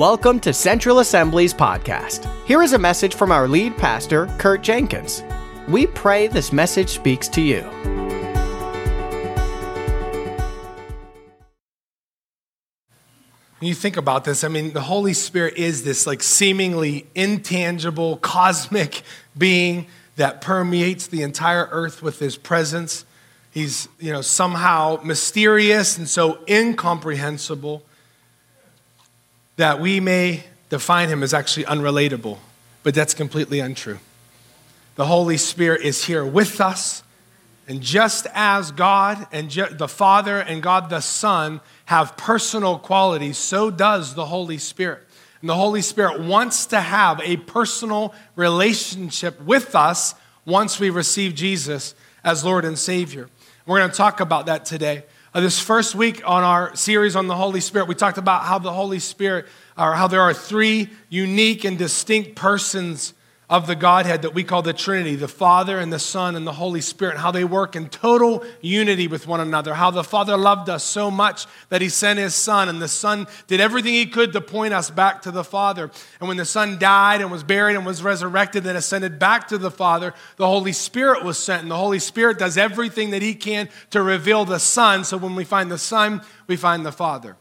Welcome 0.00 0.40
to 0.40 0.54
Central 0.54 1.00
Assembly's 1.00 1.52
podcast. 1.52 2.26
Here 2.46 2.62
is 2.62 2.72
a 2.72 2.78
message 2.78 3.14
from 3.14 3.30
our 3.30 3.46
lead 3.46 3.76
pastor, 3.76 4.34
Kurt 4.38 4.62
Jenkins. 4.62 5.22
We 5.68 5.88
pray 5.88 6.26
this 6.26 6.54
message 6.54 6.88
speaks 6.88 7.28
to 7.28 7.42
you. 7.42 7.60
When 13.58 13.68
you 13.68 13.74
think 13.74 13.98
about 13.98 14.24
this, 14.24 14.42
I 14.42 14.48
mean, 14.48 14.72
the 14.72 14.80
Holy 14.80 15.12
Spirit 15.12 15.58
is 15.58 15.84
this 15.84 16.06
like 16.06 16.22
seemingly 16.22 17.06
intangible, 17.14 18.16
cosmic 18.16 19.02
being 19.36 19.86
that 20.16 20.40
permeates 20.40 21.08
the 21.08 21.22
entire 21.22 21.68
earth 21.70 22.02
with 22.02 22.20
his 22.20 22.38
presence. 22.38 23.04
He's, 23.50 23.86
you 23.98 24.14
know, 24.14 24.22
somehow 24.22 25.00
mysterious 25.04 25.98
and 25.98 26.08
so 26.08 26.38
incomprehensible 26.48 27.82
that 29.60 29.78
we 29.78 30.00
may 30.00 30.42
define 30.70 31.10
him 31.10 31.22
as 31.22 31.34
actually 31.34 31.64
unrelatable, 31.64 32.38
but 32.82 32.94
that's 32.94 33.12
completely 33.12 33.60
untrue. 33.60 33.98
The 34.96 35.04
Holy 35.04 35.36
Spirit 35.36 35.82
is 35.82 36.06
here 36.06 36.24
with 36.24 36.62
us, 36.62 37.02
and 37.68 37.82
just 37.82 38.26
as 38.32 38.70
God 38.70 39.26
and 39.30 39.50
the 39.50 39.86
Father 39.86 40.38
and 40.38 40.62
God 40.62 40.88
the 40.88 41.02
Son 41.02 41.60
have 41.84 42.16
personal 42.16 42.78
qualities, 42.78 43.36
so 43.36 43.70
does 43.70 44.14
the 44.14 44.24
Holy 44.24 44.56
Spirit. 44.56 45.06
And 45.42 45.50
the 45.50 45.56
Holy 45.56 45.82
Spirit 45.82 46.22
wants 46.22 46.64
to 46.66 46.80
have 46.80 47.20
a 47.20 47.36
personal 47.36 48.14
relationship 48.36 49.42
with 49.42 49.74
us 49.74 50.14
once 50.46 50.80
we 50.80 50.88
receive 50.88 51.34
Jesus 51.34 51.94
as 52.24 52.46
Lord 52.46 52.64
and 52.64 52.78
Savior. 52.78 53.28
We're 53.66 53.80
going 53.80 53.90
to 53.90 53.96
talk 53.96 54.20
about 54.20 54.46
that 54.46 54.64
today. 54.64 55.04
Uh, 55.32 55.40
this 55.40 55.60
first 55.60 55.94
week 55.94 56.28
on 56.28 56.42
our 56.42 56.74
series 56.74 57.14
on 57.14 57.28
the 57.28 57.36
Holy 57.36 57.60
Spirit, 57.60 57.86
we 57.86 57.94
talked 57.94 58.18
about 58.18 58.42
how 58.42 58.58
the 58.58 58.72
Holy 58.72 58.98
Spirit, 58.98 59.46
or 59.78 59.94
how 59.94 60.08
there 60.08 60.22
are 60.22 60.34
three 60.34 60.90
unique 61.08 61.62
and 61.62 61.78
distinct 61.78 62.34
persons 62.34 63.14
of 63.50 63.66
the 63.66 63.74
Godhead 63.74 64.22
that 64.22 64.32
we 64.32 64.44
call 64.44 64.62
the 64.62 64.72
Trinity 64.72 65.16
the 65.16 65.26
Father 65.26 65.80
and 65.80 65.92
the 65.92 65.98
Son 65.98 66.36
and 66.36 66.46
the 66.46 66.52
Holy 66.52 66.80
Spirit, 66.80 67.16
how 67.16 67.32
they 67.32 67.42
work 67.42 67.74
in 67.74 67.88
total 67.88 68.44
unity 68.60 69.08
with 69.08 69.26
one 69.26 69.40
another. 69.40 69.74
How 69.74 69.90
the 69.90 70.04
Father 70.04 70.36
loved 70.36 70.68
us 70.68 70.84
so 70.84 71.10
much 71.10 71.46
that 71.68 71.82
He 71.82 71.88
sent 71.88 72.20
His 72.20 72.32
Son, 72.32 72.68
and 72.68 72.80
the 72.80 72.86
Son 72.86 73.26
did 73.48 73.60
everything 73.60 73.92
He 73.92 74.06
could 74.06 74.32
to 74.34 74.40
point 74.40 74.72
us 74.72 74.88
back 74.88 75.22
to 75.22 75.32
the 75.32 75.42
Father. 75.42 75.90
And 76.20 76.28
when 76.28 76.36
the 76.36 76.44
Son 76.44 76.78
died 76.78 77.20
and 77.20 77.32
was 77.32 77.42
buried 77.42 77.74
and 77.74 77.84
was 77.84 78.04
resurrected 78.04 78.64
and 78.66 78.78
ascended 78.78 79.18
back 79.18 79.48
to 79.48 79.58
the 79.58 79.70
Father, 79.72 80.14
the 80.36 80.46
Holy 80.46 80.72
Spirit 80.72 81.24
was 81.24 81.36
sent, 81.36 81.62
and 81.62 81.70
the 81.72 81.76
Holy 81.76 81.98
Spirit 81.98 82.38
does 82.38 82.56
everything 82.56 83.10
that 83.10 83.20
He 83.20 83.34
can 83.34 83.68
to 83.90 84.00
reveal 84.00 84.44
the 84.44 84.60
Son. 84.60 85.02
So 85.02 85.16
when 85.16 85.34
we 85.34 85.42
find 85.42 85.72
the 85.72 85.78
Son, 85.78 86.22
we 86.46 86.56
find 86.56 86.86
the 86.86 86.92
Father. 86.92 87.36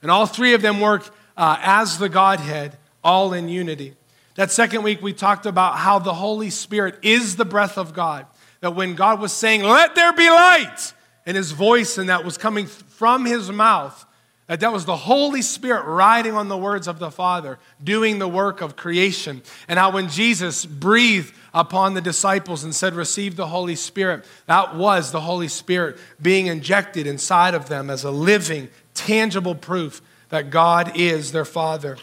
And 0.00 0.10
all 0.10 0.24
three 0.24 0.54
of 0.54 0.62
them 0.62 0.80
work 0.80 1.14
uh, 1.36 1.58
as 1.60 1.98
the 1.98 2.08
Godhead, 2.08 2.78
all 3.02 3.34
in 3.34 3.50
unity. 3.50 3.96
That 4.34 4.50
second 4.50 4.82
week, 4.82 5.00
we 5.00 5.12
talked 5.12 5.46
about 5.46 5.76
how 5.76 5.98
the 5.98 6.14
Holy 6.14 6.50
Spirit 6.50 6.98
is 7.02 7.36
the 7.36 7.44
breath 7.44 7.78
of 7.78 7.94
God. 7.94 8.26
That 8.60 8.74
when 8.74 8.94
God 8.94 9.20
was 9.20 9.32
saying, 9.32 9.62
Let 9.62 9.94
there 9.94 10.12
be 10.12 10.28
light, 10.28 10.92
and 11.26 11.36
his 11.36 11.52
voice 11.52 11.98
and 11.98 12.08
that 12.08 12.24
was 12.24 12.36
coming 12.36 12.66
from 12.66 13.24
his 13.24 13.50
mouth, 13.50 14.04
that 14.46 14.60
that 14.60 14.72
was 14.72 14.84
the 14.84 14.96
Holy 14.96 15.40
Spirit 15.40 15.84
riding 15.86 16.34
on 16.34 16.48
the 16.48 16.56
words 16.56 16.86
of 16.86 16.98
the 16.98 17.10
Father, 17.10 17.58
doing 17.82 18.18
the 18.18 18.28
work 18.28 18.60
of 18.60 18.76
creation. 18.76 19.42
And 19.68 19.78
how 19.78 19.92
when 19.92 20.08
Jesus 20.08 20.66
breathed 20.66 21.32
upon 21.54 21.94
the 21.94 22.02
disciples 22.02 22.62
and 22.62 22.74
said, 22.74 22.94
Receive 22.94 23.36
the 23.36 23.46
Holy 23.46 23.76
Spirit, 23.76 24.24
that 24.46 24.74
was 24.74 25.12
the 25.12 25.20
Holy 25.20 25.48
Spirit 25.48 25.96
being 26.20 26.46
injected 26.46 27.06
inside 27.06 27.54
of 27.54 27.68
them 27.68 27.88
as 27.88 28.04
a 28.04 28.10
living, 28.10 28.68
tangible 28.92 29.54
proof 29.54 30.02
that 30.28 30.50
God 30.50 30.96
is 30.96 31.32
their 31.32 31.44
Father. 31.44 31.96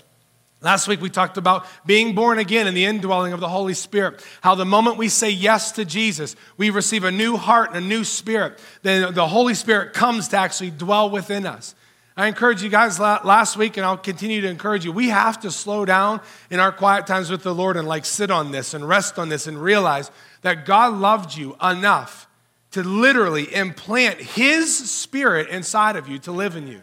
Last 0.62 0.88
week 0.88 1.02
we 1.02 1.10
talked 1.10 1.38
about 1.38 1.66
being 1.88 2.14
born 2.14 2.38
again 2.38 2.68
in 2.68 2.76
the 2.76 2.86
indwelling 2.86 3.34
of 3.34 3.40
the 3.40 3.50
Holy 3.50 3.74
Spirit. 3.74 4.24
How 4.42 4.54
the 4.54 4.64
moment 4.64 4.98
we 4.98 5.10
say 5.10 5.32
yes 5.32 5.72
to 5.74 5.86
Jesus, 5.86 6.36
we 6.56 6.70
receive 6.70 7.04
a 7.04 7.12
new 7.12 7.36
heart 7.36 7.70
and 7.74 7.84
a 7.84 7.88
new 7.88 8.04
spirit. 8.04 8.60
Then 8.84 9.16
the 9.16 9.28
Holy 9.28 9.56
Spirit 9.56 9.94
comes 9.94 10.28
to 10.30 10.38
actually 10.38 10.70
dwell 10.70 11.10
within 11.10 11.48
us. 11.48 11.74
I 12.16 12.28
encourage 12.28 12.62
you 12.62 12.70
guys 12.70 13.00
last 13.00 13.58
week, 13.58 13.78
and 13.78 13.86
I'll 13.86 13.98
continue 13.98 14.42
to 14.42 14.50
encourage 14.50 14.86
you. 14.86 14.92
We 14.92 15.10
have 15.10 15.40
to 15.40 15.50
slow 15.50 15.86
down 15.86 16.22
in 16.52 16.60
our 16.60 16.72
quiet 16.72 17.08
times 17.08 17.32
with 17.32 17.42
the 17.42 17.56
Lord 17.56 17.76
and 17.78 17.88
like 17.88 18.06
sit 18.06 18.30
on 18.30 18.52
this 18.52 18.76
and 18.76 18.88
rest 18.88 19.18
on 19.18 19.30
this 19.30 19.48
and 19.48 19.58
realize 19.58 20.12
that 20.42 20.66
God 20.66 20.94
loved 20.94 21.36
you 21.36 21.56
enough 21.64 22.28
to 22.72 22.84
literally 22.84 23.52
implant 23.56 24.20
His 24.20 24.92
Spirit 24.92 25.50
inside 25.50 25.96
of 25.96 26.08
you 26.08 26.20
to 26.20 26.32
live 26.32 26.56
in 26.56 26.68
you. 26.68 26.82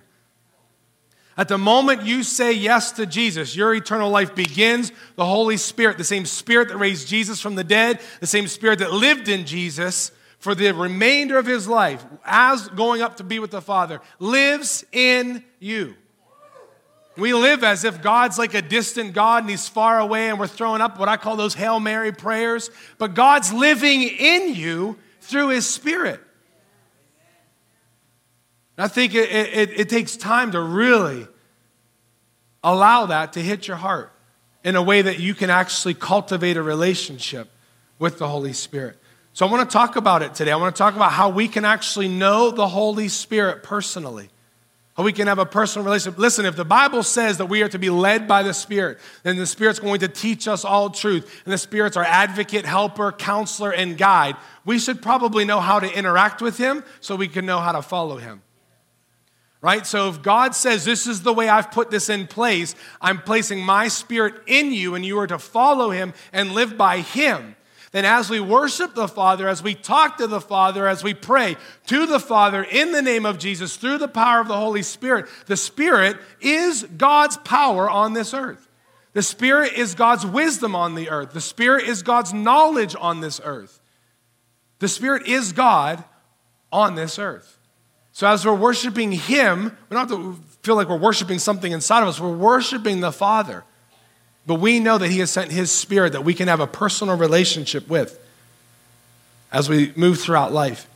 At 1.39 1.47
the 1.47 1.57
moment 1.57 2.03
you 2.03 2.25
say 2.25 2.53
yes 2.53 2.91
to 2.93 3.07
Jesus, 3.07 3.55
your 3.55 3.73
eternal 3.73 4.11
life 4.11 4.35
begins. 4.35 4.91
The 5.15 5.25
Holy 5.25 5.57
Spirit, 5.57 5.97
the 5.97 6.03
same 6.03 6.27
Spirit 6.27 6.69
that 6.69 6.77
raised 6.77 7.07
Jesus 7.07 7.41
from 7.41 7.55
the 7.55 7.63
dead, 7.63 8.01
the 8.19 8.27
same 8.27 8.49
Spirit 8.49 8.81
that 8.81 8.93
lived 8.93 9.29
in 9.29 9.47
Jesus 9.47 10.11
for 10.41 10.57
the 10.57 10.73
remainder 10.73 11.39
of 11.39 11.47
his 11.47 11.69
life, 11.69 12.05
as 12.25 12.69
going 12.69 13.03
up 13.03 13.19
to 13.19 13.25
be 13.25 13.39
with 13.39 13.53
the 13.53 13.63
Father, 13.63 14.01
lives 14.19 14.85
in 14.91 15.45
you. 15.61 15.95
We 17.17 17.35
live 17.35 17.63
as 17.63 17.85
if 17.85 18.03
God's 18.03 18.39
like 18.39 18.55
a 18.55 18.63
distant 18.63 19.13
God 19.13 19.43
and 19.43 19.51
He's 19.51 19.69
far 19.69 19.99
away 19.99 20.31
and 20.31 20.39
we're 20.39 20.47
throwing 20.47 20.81
up 20.81 20.99
what 20.99 21.09
I 21.09 21.17
call 21.17 21.37
those 21.37 21.55
Hail 21.55 21.81
Mary 21.81 22.13
prayers. 22.13 22.71
But 22.97 23.15
God's 23.15 23.53
living 23.53 24.03
in 24.03 24.55
you 24.55 24.99
through 25.21 25.49
His 25.49 25.67
Spirit. 25.67 26.21
I 28.79 28.87
think 28.87 29.15
it, 29.15 29.31
it, 29.31 29.81
it, 29.81 29.89
takes 29.89 30.17
time 30.17 30.53
to 30.53 30.61
really 30.61 31.27
allow 32.63 33.07
that 33.07 33.33
to 33.33 33.41
hit 33.41 33.67
your 33.67 33.77
heart 33.77 34.13
in 34.63 34.77
a 34.77 34.83
way 34.83 35.03
that 35.03 35.19
you 35.19 35.35
can 35.35 35.51
actually 35.51 35.95
cultivate 35.95 36.57
a 36.57 36.63
relationship 36.63 37.51
with 37.99 38.19
the 38.19 38.29
Holy 38.29 38.53
Spirit. 38.53 38.97
So 39.33 39.47
I 39.47 39.51
want 39.51 39.69
to 39.69 39.73
talk 39.73 39.97
about 39.97 40.23
it 40.23 40.35
today. 40.35 40.53
I 40.53 40.57
want 40.57 40.75
to 40.75 40.79
talk 40.79 40.95
about 40.95 41.11
how 41.11 41.29
we 41.29 41.49
can 41.49 41.65
actually 41.65 42.07
know 42.07 42.53
the 42.53 42.69
Holy 42.69 43.09
Spirit 43.09 43.65
personally. 43.65 44.31
How 44.97 45.03
we 45.03 45.13
can 45.13 45.27
have 45.27 45.39
a 45.39 45.47
personal 45.47 45.85
relationship. 45.85 46.19
Listen, 46.19 46.45
if 46.45 46.55
the 46.55 46.65
Bible 46.65 47.03
says 47.03 47.39
that 47.39 47.47
we 47.47 47.63
are 47.63 47.69
to 47.69 47.79
be 47.79 47.91
led 47.91 48.29
by 48.29 48.45
the 48.45 48.55
Spirit, 48.55 48.99
then 49.25 49.37
the 49.37 49.47
Spirit's 49.47 49.79
going 49.81 50.01
to 50.01 50.09
teach 50.09 50.47
us 50.47 50.65
all 50.65 50.91
truth. 50.91 51.43
And 51.45 51.53
the 51.53 51.59
Spirit's 51.59 51.97
our 51.97 52.05
advocate, 52.05 52.65
helper, 52.65 53.11
counselor, 53.11 53.73
and 53.73 53.99
guide. 53.99 54.37
We 54.65 54.79
should 54.79 55.03
probably 55.03 55.45
know 55.45 55.61
how 55.61 55.81
to 55.81 55.93
interact 55.93 56.43
with 56.43 56.59
Him 56.59 56.85
so 57.01 57.17
we 57.17 57.29
can 57.29 57.45
know 57.47 57.59
how 57.59 57.73
to 57.73 57.83
follow 57.83 58.19
Him 58.19 58.43
right? 59.61 59.87
So 59.87 60.09
if 60.09 60.23
God 60.23 60.55
says, 60.55 60.85
This 60.85 61.07
is 61.07 61.23
the 61.23 61.33
way 61.33 61.49
I've 61.49 61.71
put 61.71 61.91
this 61.91 62.09
in 62.09 62.27
place, 62.27 62.75
I'm 63.01 63.23
placing 63.23 63.65
my 63.65 63.89
spirit 63.89 64.35
in 64.47 64.73
you 64.73 64.95
and 64.95 65.05
you 65.05 65.19
are 65.19 65.27
to 65.27 65.39
follow 65.39 65.91
him 65.91 66.15
and 66.33 66.53
live 66.53 66.77
by 66.77 67.01
him. 67.01 67.57
Then, 67.91 68.05
as 68.05 68.29
we 68.29 68.39
worship 68.39 68.95
the 68.95 69.09
Father, 69.09 69.49
as 69.49 69.63
we 69.63 69.75
talk 69.75 70.19
to 70.19 70.27
the 70.27 70.43
Father, 70.43 70.87
as 70.87 71.03
we 71.03 71.15
pray 71.15 71.57
to 71.87 72.05
the 72.05 72.21
Father 72.21 72.63
in 72.63 72.93
the 72.93 73.01
name 73.01 73.25
of 73.25 73.39
Jesus 73.39 73.77
through 73.77 73.97
the 73.97 74.09
power 74.09 74.41
of 74.41 74.49
the 74.49 74.57
Holy 74.57 74.83
Spirit, 74.83 75.27
the 75.47 75.57
Spirit 75.57 76.19
is 76.41 76.83
God's 76.99 77.39
power 77.39 77.89
on 77.89 78.13
this 78.13 78.35
earth. 78.35 78.69
The 79.15 79.23
Spirit 79.23 79.73
is 79.73 79.95
God's 79.95 80.27
wisdom 80.27 80.77
on 80.77 80.95
the 80.95 81.09
earth. 81.09 81.33
The 81.33 81.41
Spirit 81.41 81.89
is 81.89 82.03
God's 82.03 82.35
knowledge 82.35 82.95
on 82.99 83.21
this 83.21 83.41
earth. 83.43 83.81
The 84.81 84.89
Spirit 84.89 85.27
is 85.27 85.53
God 85.53 86.05
on 86.71 86.95
this 86.95 87.19
earth. 87.19 87.58
So 88.19 88.27
as 88.27 88.45
we're 88.45 88.53
worshiping 88.53 89.13
Him, 89.13 89.67
we 89.89 89.95
don't 89.95 90.11
have 90.11 90.19
to 90.19 90.35
feel 90.63 90.75
like 90.75 90.89
we're 90.89 90.97
worshiping 90.97 91.39
something 91.39 91.71
inside 91.71 92.03
of 92.03 92.09
us. 92.09 92.19
We're 92.19 92.37
worshiping 92.37 92.99
the 92.99 93.13
Father. 93.13 93.63
But 94.45 94.57
we 94.57 94.81
know 94.81 94.99
that 94.99 95.09
He 95.09 95.21
has 95.21 95.31
sent 95.31 95.53
His 95.53 95.71
Spirit 95.71 96.15
that 96.15 96.25
we 96.25 96.35
can 96.35 96.49
have 96.49 96.59
a 96.59 96.67
personal 96.67 97.17
relationship 97.17 97.87
with 97.89 98.19
as 99.53 99.69
we 99.69 99.93
move 99.95 100.19
throughout 100.19 100.53
life. 100.53 100.89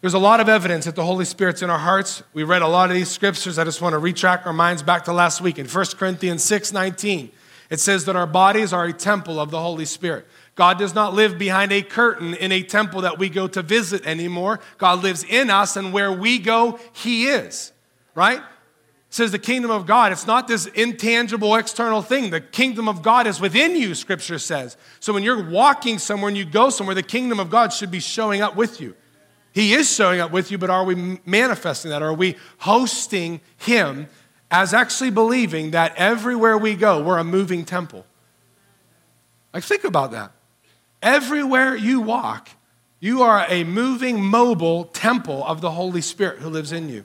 There's 0.00 0.14
a 0.14 0.18
lot 0.18 0.40
of 0.40 0.48
evidence 0.48 0.86
that 0.86 0.94
the 0.96 1.04
Holy 1.04 1.26
Spirit's 1.26 1.60
in 1.60 1.68
our 1.68 1.78
hearts. 1.78 2.22
We 2.32 2.42
read 2.42 2.62
a 2.62 2.68
lot 2.68 2.88
of 2.88 2.96
these 2.96 3.10
scriptures. 3.10 3.58
I 3.58 3.64
just 3.64 3.82
want 3.82 3.92
to 3.92 4.00
retrack 4.00 4.46
our 4.46 4.54
minds 4.54 4.82
back 4.82 5.04
to 5.04 5.12
last 5.12 5.42
week. 5.42 5.58
In 5.58 5.66
1 5.66 5.84
Corinthians 5.98 6.42
6 6.42 6.72
19, 6.72 7.32
it 7.68 7.80
says 7.80 8.06
that 8.06 8.16
our 8.16 8.26
bodies 8.26 8.72
are 8.72 8.86
a 8.86 8.94
temple 8.94 9.38
of 9.38 9.50
the 9.50 9.60
Holy 9.60 9.84
Spirit. 9.84 10.26
God 10.56 10.78
does 10.78 10.94
not 10.94 11.14
live 11.14 11.38
behind 11.38 11.70
a 11.70 11.82
curtain 11.82 12.34
in 12.34 12.50
a 12.50 12.62
temple 12.62 13.02
that 13.02 13.18
we 13.18 13.28
go 13.28 13.46
to 13.46 13.62
visit 13.62 14.06
anymore. 14.06 14.58
God 14.78 15.02
lives 15.02 15.22
in 15.22 15.50
us, 15.50 15.76
and 15.76 15.92
where 15.92 16.10
we 16.10 16.38
go, 16.38 16.80
He 16.92 17.26
is, 17.26 17.72
right? 18.14 18.38
It 18.38 19.14
says 19.14 19.32
the 19.32 19.38
kingdom 19.38 19.70
of 19.70 19.86
God, 19.86 20.12
it's 20.12 20.26
not 20.26 20.48
this 20.48 20.66
intangible 20.66 21.54
external 21.54 22.00
thing. 22.02 22.30
The 22.30 22.40
kingdom 22.40 22.88
of 22.88 23.02
God 23.02 23.26
is 23.26 23.38
within 23.38 23.76
you, 23.76 23.94
scripture 23.94 24.38
says. 24.38 24.78
So 24.98 25.12
when 25.12 25.22
you're 25.22 25.48
walking 25.48 25.98
somewhere 25.98 26.28
and 26.28 26.36
you 26.36 26.46
go 26.46 26.70
somewhere, 26.70 26.94
the 26.94 27.02
kingdom 27.02 27.38
of 27.38 27.50
God 27.50 27.72
should 27.72 27.90
be 27.90 28.00
showing 28.00 28.40
up 28.40 28.56
with 28.56 28.80
you. 28.80 28.96
He 29.52 29.74
is 29.74 29.94
showing 29.94 30.20
up 30.20 30.32
with 30.32 30.50
you, 30.50 30.58
but 30.58 30.70
are 30.70 30.84
we 30.84 31.20
manifesting 31.24 31.90
that? 31.90 32.02
Are 32.02 32.12
we 32.12 32.36
hosting 32.58 33.40
Him 33.58 34.08
as 34.50 34.72
actually 34.72 35.10
believing 35.10 35.72
that 35.72 35.94
everywhere 35.96 36.56
we 36.56 36.74
go, 36.74 37.02
we're 37.02 37.18
a 37.18 37.24
moving 37.24 37.64
temple? 37.64 38.06
Like, 39.52 39.64
think 39.64 39.84
about 39.84 40.10
that. 40.12 40.32
Everywhere 41.06 41.76
you 41.76 42.00
walk, 42.00 42.48
you 42.98 43.22
are 43.22 43.46
a 43.48 43.62
moving, 43.62 44.20
mobile 44.20 44.86
temple 44.86 45.44
of 45.44 45.60
the 45.60 45.70
Holy 45.70 46.00
Spirit 46.00 46.40
who 46.40 46.48
lives 46.48 46.72
in 46.72 46.88
you. 46.88 47.04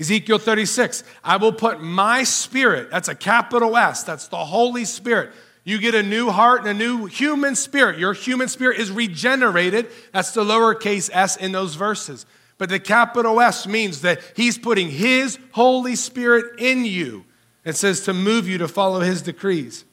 Ezekiel 0.00 0.38
36, 0.38 1.04
I 1.22 1.36
will 1.36 1.52
put 1.52 1.82
my 1.82 2.24
spirit, 2.24 2.90
that's 2.90 3.08
a 3.08 3.14
capital 3.14 3.76
S, 3.76 4.04
that's 4.04 4.28
the 4.28 4.38
Holy 4.38 4.86
Spirit. 4.86 5.32
You 5.64 5.78
get 5.78 5.94
a 5.94 6.02
new 6.02 6.30
heart 6.30 6.60
and 6.60 6.70
a 6.70 6.74
new 6.74 7.04
human 7.04 7.56
spirit. 7.56 7.98
Your 7.98 8.14
human 8.14 8.48
spirit 8.48 8.80
is 8.80 8.90
regenerated. 8.90 9.88
That's 10.12 10.32
the 10.32 10.42
lowercase 10.42 11.10
s 11.12 11.36
in 11.36 11.52
those 11.52 11.74
verses. 11.74 12.24
But 12.56 12.70
the 12.70 12.80
capital 12.80 13.38
S 13.38 13.66
means 13.66 14.00
that 14.00 14.22
he's 14.34 14.56
putting 14.56 14.88
his 14.88 15.38
Holy 15.50 15.94
Spirit 15.94 16.58
in 16.58 16.86
you. 16.86 17.26
It 17.66 17.76
says 17.76 18.00
to 18.06 18.14
move 18.14 18.48
you 18.48 18.56
to 18.58 18.66
follow 18.66 19.00
his 19.00 19.20
decrees. 19.20 19.84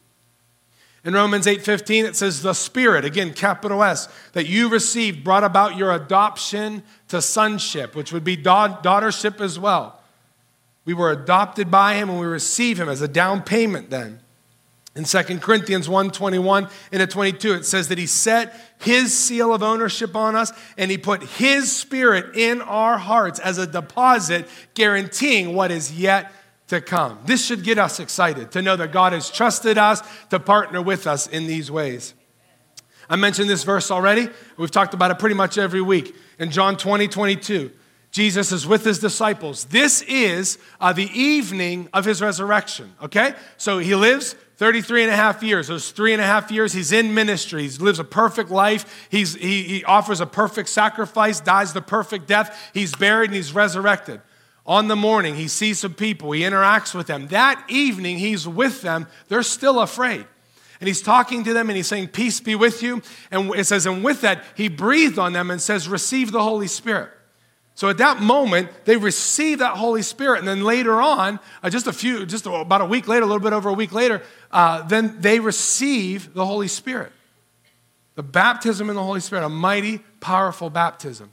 In 1.06 1.14
Romans 1.14 1.46
8:15 1.46 2.06
it 2.06 2.16
says 2.16 2.42
the 2.42 2.54
spirit 2.54 3.06
again 3.06 3.34
capital 3.34 3.84
S 3.84 4.10
that 4.34 4.48
you 4.48 4.70
received 4.70 5.24
brought 5.24 5.44
about 5.44 5.78
your 5.78 5.94
adoption 5.94 6.84
to 7.08 7.22
sonship 7.22 7.96
which 7.96 8.12
would 8.12 8.24
be 8.24 8.36
daughtership 8.36 9.40
as 9.40 9.58
well. 9.58 10.02
We 10.86 10.94
were 10.94 11.12
adopted 11.12 11.72
by 11.72 11.96
him 11.96 12.10
and 12.10 12.20
we 12.20 12.26
receive 12.26 12.80
him 12.80 12.90
as 12.90 13.02
a 13.02 13.08
down 13.08 13.44
payment 13.44 13.90
then. 13.90 14.20
In 14.96 15.06
2 15.06 15.40
Corinthians 15.40 15.88
1 15.88 16.12
21 16.12 16.68
and 16.92 17.10
22, 17.10 17.54
it 17.54 17.66
says 17.66 17.88
that 17.88 17.98
he 17.98 18.08
set 18.08 18.54
his 18.80 19.18
seal 19.18 19.54
of 19.54 19.64
ownership 19.64 20.16
on 20.16 20.36
us 20.36 20.52
and 20.78 20.92
he 20.92 20.98
put 20.98 21.24
his 21.24 21.72
spirit 21.72 22.36
in 22.36 22.62
our 22.62 22.98
hearts 22.98 23.40
as 23.40 23.58
a 23.58 23.68
deposit, 23.68 24.50
guaranteeing 24.74 25.54
what 25.54 25.72
is 25.72 25.98
yet 25.98 26.34
to 26.70 26.82
come. 26.82 27.20
This 27.26 27.46
should 27.46 27.64
get 27.64 27.78
us 27.78 28.00
excited 28.00 28.52
to 28.52 28.62
know 28.62 28.76
that 28.76 28.92
God 28.92 29.14
has 29.14 29.30
trusted 29.30 29.78
us 29.78 30.02
to 30.30 30.40
partner 30.40 30.82
with 30.82 31.08
us 31.08 31.28
in 31.28 31.48
these 31.48 31.70
ways. 31.70 32.14
I 33.10 33.16
mentioned 33.16 33.50
this 33.50 33.64
verse 33.64 33.90
already. 33.92 34.30
We've 34.58 34.72
talked 34.72 34.94
about 34.94 35.12
it 35.12 35.20
pretty 35.20 35.36
much 35.36 35.58
every 35.58 35.82
week. 35.82 36.16
In 36.38 36.52
John 36.52 36.78
20, 36.78 37.08
22, 37.08 37.72
Jesus 38.12 38.52
is 38.52 38.68
with 38.68 38.84
his 38.86 39.00
disciples. 39.00 39.66
This 39.66 40.04
is 40.04 40.60
uh, 40.80 40.94
the 40.94 41.10
evening 41.20 41.90
of 41.94 42.06
his 42.06 42.22
resurrection, 42.22 42.94
okay? 43.02 43.34
So 43.58 43.80
he 43.80 43.96
lives 43.96 44.36
33 44.58 45.04
and 45.04 45.12
a 45.12 45.16
half 45.16 45.42
years. 45.42 45.68
Those 45.68 45.92
three 45.92 46.14
and 46.14 46.22
a 46.22 46.26
half 46.26 46.52
years, 46.52 46.74
he's 46.74 46.92
in 46.92 47.14
ministry. 47.14 47.68
He 47.68 47.78
lives 47.78 47.98
a 47.98 48.04
perfect 48.04 48.52
life. 48.52 49.08
He's, 49.10 49.34
he, 49.36 49.64
he 49.64 49.84
offers 49.86 50.22
a 50.22 50.26
perfect 50.28 50.70
sacrifice, 50.70 51.40
dies 51.40 51.74
the 51.74 51.82
perfect 51.82 52.28
death. 52.28 52.72
He's 52.74 52.94
buried 52.94 53.30
and 53.30 53.36
he's 53.36 53.54
resurrected. 53.54 54.22
On 54.70 54.88
the 54.88 54.96
morning, 54.96 55.34
he 55.34 55.48
sees 55.48 55.80
some 55.80 55.96
people, 55.96 56.32
he 56.32 56.42
interacts 56.42 56.94
with 56.94 57.08
them. 57.08 57.26
That 57.30 57.66
evening, 57.70 58.20
he's 58.20 58.48
with 58.48 58.84
them. 58.84 59.08
They're 59.28 59.42
still 59.42 59.80
afraid. 59.80 60.28
And 60.80 60.88
he's 60.88 61.02
talking 61.02 61.44
to 61.46 61.54
them 61.54 61.72
and 61.72 61.76
he's 61.76 61.88
saying, 61.88 62.10
Peace 62.10 62.40
be 62.40 62.54
with 62.54 62.84
you. 62.84 63.02
And 63.32 63.50
it 63.56 63.64
says, 63.64 63.88
and 63.88 64.04
with 64.04 64.22
that, 64.22 64.44
he 64.56 64.70
breathed 64.70 65.18
on 65.18 65.34
them 65.34 65.50
and 65.50 65.60
says, 65.60 65.90
Receive 65.90 66.32
the 66.32 66.44
Holy 66.44 66.68
Spirit. 66.68 67.10
So 67.74 67.90
at 67.90 67.98
that 67.98 68.22
moment, 68.22 68.70
they 68.86 68.96
receive 68.96 69.58
that 69.58 69.76
Holy 69.76 70.04
Spirit. 70.04 70.38
And 70.38 70.48
then 70.48 70.64
later 70.64 71.02
on, 71.02 71.40
uh, 71.64 71.72
just 71.72 71.88
a 71.88 71.94
few, 71.94 72.28
just 72.28 72.46
about 72.46 72.82
a 72.82 72.86
week 72.86 73.08
later, 73.08 73.24
a 73.24 73.26
little 73.26 73.42
bit 73.42 73.54
over 73.54 73.70
a 73.70 73.74
week 73.74 73.92
later, 73.92 74.22
uh, 74.52 74.84
then 74.84 75.20
they 75.20 75.40
receive 75.40 76.36
the 76.36 76.46
Holy 76.46 76.68
Spirit. 76.68 77.12
The 78.14 78.24
baptism 78.24 78.88
in 78.88 78.96
the 78.96 79.04
Holy 79.04 79.22
Spirit, 79.22 79.46
a 79.46 79.50
mighty, 79.50 80.04
powerful 80.20 80.70
baptism. 80.70 81.32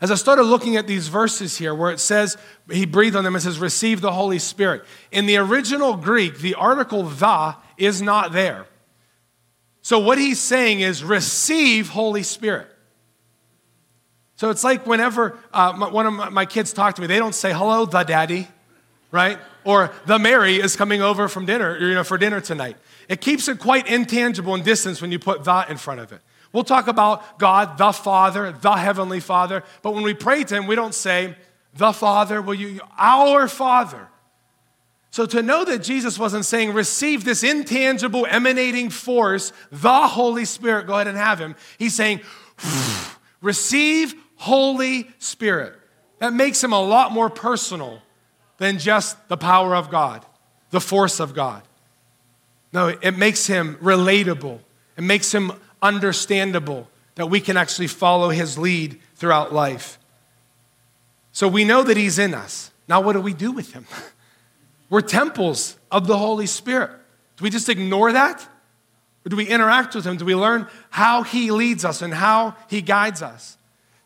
As 0.00 0.10
I 0.10 0.14
started 0.14 0.44
looking 0.44 0.76
at 0.76 0.86
these 0.86 1.08
verses 1.08 1.58
here 1.58 1.74
where 1.74 1.90
it 1.90 1.98
says, 1.98 2.36
he 2.70 2.86
breathed 2.86 3.16
on 3.16 3.24
them 3.24 3.34
and 3.34 3.42
says, 3.42 3.58
receive 3.58 4.00
the 4.00 4.12
Holy 4.12 4.38
Spirit. 4.38 4.84
In 5.10 5.26
the 5.26 5.36
original 5.38 5.96
Greek, 5.96 6.38
the 6.38 6.54
article 6.54 7.02
the 7.02 7.56
is 7.76 8.00
not 8.00 8.32
there. 8.32 8.66
So 9.82 9.98
what 9.98 10.18
he's 10.18 10.38
saying 10.38 10.80
is, 10.80 11.02
receive 11.02 11.88
Holy 11.88 12.22
Spirit. 12.22 12.68
So 14.36 14.50
it's 14.50 14.62
like 14.62 14.86
whenever 14.86 15.36
uh, 15.52 15.72
one 15.90 16.06
of 16.06 16.32
my 16.32 16.46
kids 16.46 16.72
talk 16.72 16.94
to 16.94 17.00
me, 17.00 17.08
they 17.08 17.18
don't 17.18 17.34
say, 17.34 17.52
hello, 17.52 17.84
the 17.84 18.04
daddy, 18.04 18.46
right? 19.10 19.38
Or 19.64 19.90
the 20.06 20.18
Mary 20.18 20.60
is 20.60 20.76
coming 20.76 21.02
over 21.02 21.26
from 21.26 21.44
dinner, 21.44 21.76
you 21.76 21.94
know, 21.94 22.04
for 22.04 22.18
dinner 22.18 22.40
tonight. 22.40 22.76
It 23.08 23.20
keeps 23.20 23.48
it 23.48 23.58
quite 23.58 23.88
intangible 23.88 24.54
and 24.54 24.64
distance 24.64 25.02
when 25.02 25.10
you 25.10 25.18
put 25.18 25.42
the 25.42 25.66
in 25.68 25.76
front 25.76 26.00
of 26.00 26.12
it. 26.12 26.20
We'll 26.52 26.64
talk 26.64 26.88
about 26.88 27.38
God, 27.38 27.76
the 27.78 27.92
Father, 27.92 28.52
the 28.52 28.72
Heavenly 28.72 29.20
Father, 29.20 29.62
but 29.82 29.94
when 29.94 30.02
we 30.02 30.14
pray 30.14 30.44
to 30.44 30.54
Him, 30.54 30.66
we 30.66 30.74
don't 30.74 30.94
say, 30.94 31.36
the 31.74 31.92
Father, 31.92 32.40
will 32.40 32.54
you, 32.54 32.80
our 32.96 33.48
Father. 33.48 34.08
So 35.10 35.26
to 35.26 35.42
know 35.42 35.64
that 35.64 35.82
Jesus 35.82 36.18
wasn't 36.18 36.44
saying, 36.44 36.72
receive 36.72 37.24
this 37.24 37.42
intangible, 37.42 38.26
emanating 38.28 38.90
force, 38.90 39.52
the 39.70 40.08
Holy 40.08 40.44
Spirit, 40.44 40.86
go 40.86 40.94
ahead 40.94 41.06
and 41.06 41.16
have 41.16 41.38
Him. 41.38 41.56
He's 41.78 41.94
saying, 41.94 42.20
receive 43.40 44.14
Holy 44.36 45.10
Spirit. 45.18 45.74
That 46.18 46.32
makes 46.32 46.62
Him 46.62 46.72
a 46.72 46.80
lot 46.80 47.12
more 47.12 47.30
personal 47.30 48.02
than 48.58 48.78
just 48.78 49.28
the 49.28 49.36
power 49.36 49.74
of 49.74 49.90
God, 49.90 50.24
the 50.70 50.80
force 50.80 51.20
of 51.20 51.34
God. 51.34 51.62
No, 52.72 52.88
it 52.88 53.16
makes 53.16 53.46
Him 53.46 53.76
relatable. 53.76 54.60
It 54.96 55.02
makes 55.02 55.32
Him 55.32 55.52
understandable 55.82 56.88
that 57.16 57.26
we 57.26 57.40
can 57.40 57.56
actually 57.56 57.88
follow 57.88 58.30
his 58.30 58.56
lead 58.56 58.98
throughout 59.16 59.52
life. 59.52 59.98
So 61.32 61.48
we 61.48 61.64
know 61.64 61.82
that 61.82 61.96
he's 61.96 62.18
in 62.18 62.34
us. 62.34 62.70
Now, 62.88 63.00
what 63.00 63.12
do 63.12 63.20
we 63.20 63.34
do 63.34 63.52
with 63.52 63.72
him? 63.72 63.86
We're 64.90 65.02
temples 65.02 65.76
of 65.90 66.06
the 66.06 66.16
Holy 66.16 66.46
Spirit. 66.46 66.90
Do 67.36 67.44
we 67.44 67.50
just 67.50 67.68
ignore 67.68 68.12
that? 68.12 68.40
Or 69.26 69.28
do 69.28 69.36
we 69.36 69.46
interact 69.46 69.94
with 69.94 70.06
him? 70.06 70.16
Do 70.16 70.24
we 70.24 70.34
learn 70.34 70.66
how 70.88 71.22
he 71.22 71.50
leads 71.50 71.84
us 71.84 72.00
and 72.00 72.14
how 72.14 72.56
he 72.68 72.80
guides 72.80 73.20
us? 73.20 73.57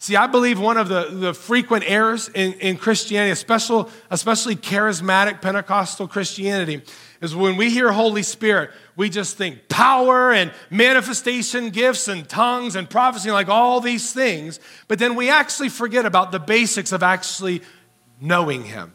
See, 0.02 0.16
I 0.16 0.26
believe 0.26 0.58
one 0.58 0.78
of 0.78 0.88
the, 0.88 1.04
the 1.12 1.32
frequent 1.32 1.84
errors 1.86 2.28
in, 2.28 2.54
in 2.54 2.76
Christianity, 2.76 3.30
especially, 3.30 3.88
especially 4.10 4.56
charismatic 4.56 5.40
Pentecostal 5.40 6.08
Christianity, 6.08 6.82
is 7.20 7.36
when 7.36 7.56
we 7.56 7.70
hear 7.70 7.92
Holy 7.92 8.24
Spirit, 8.24 8.72
we 8.96 9.08
just 9.08 9.36
think 9.36 9.68
power 9.68 10.32
and 10.32 10.50
manifestation 10.70 11.70
gifts 11.70 12.08
and 12.08 12.28
tongues 12.28 12.74
and 12.74 12.90
prophecy, 12.90 13.30
like 13.30 13.48
all 13.48 13.80
these 13.80 14.12
things. 14.12 14.58
But 14.88 14.98
then 14.98 15.14
we 15.14 15.30
actually 15.30 15.68
forget 15.68 16.04
about 16.04 16.32
the 16.32 16.40
basics 16.40 16.90
of 16.90 17.04
actually 17.04 17.62
knowing 18.20 18.64
Him, 18.64 18.94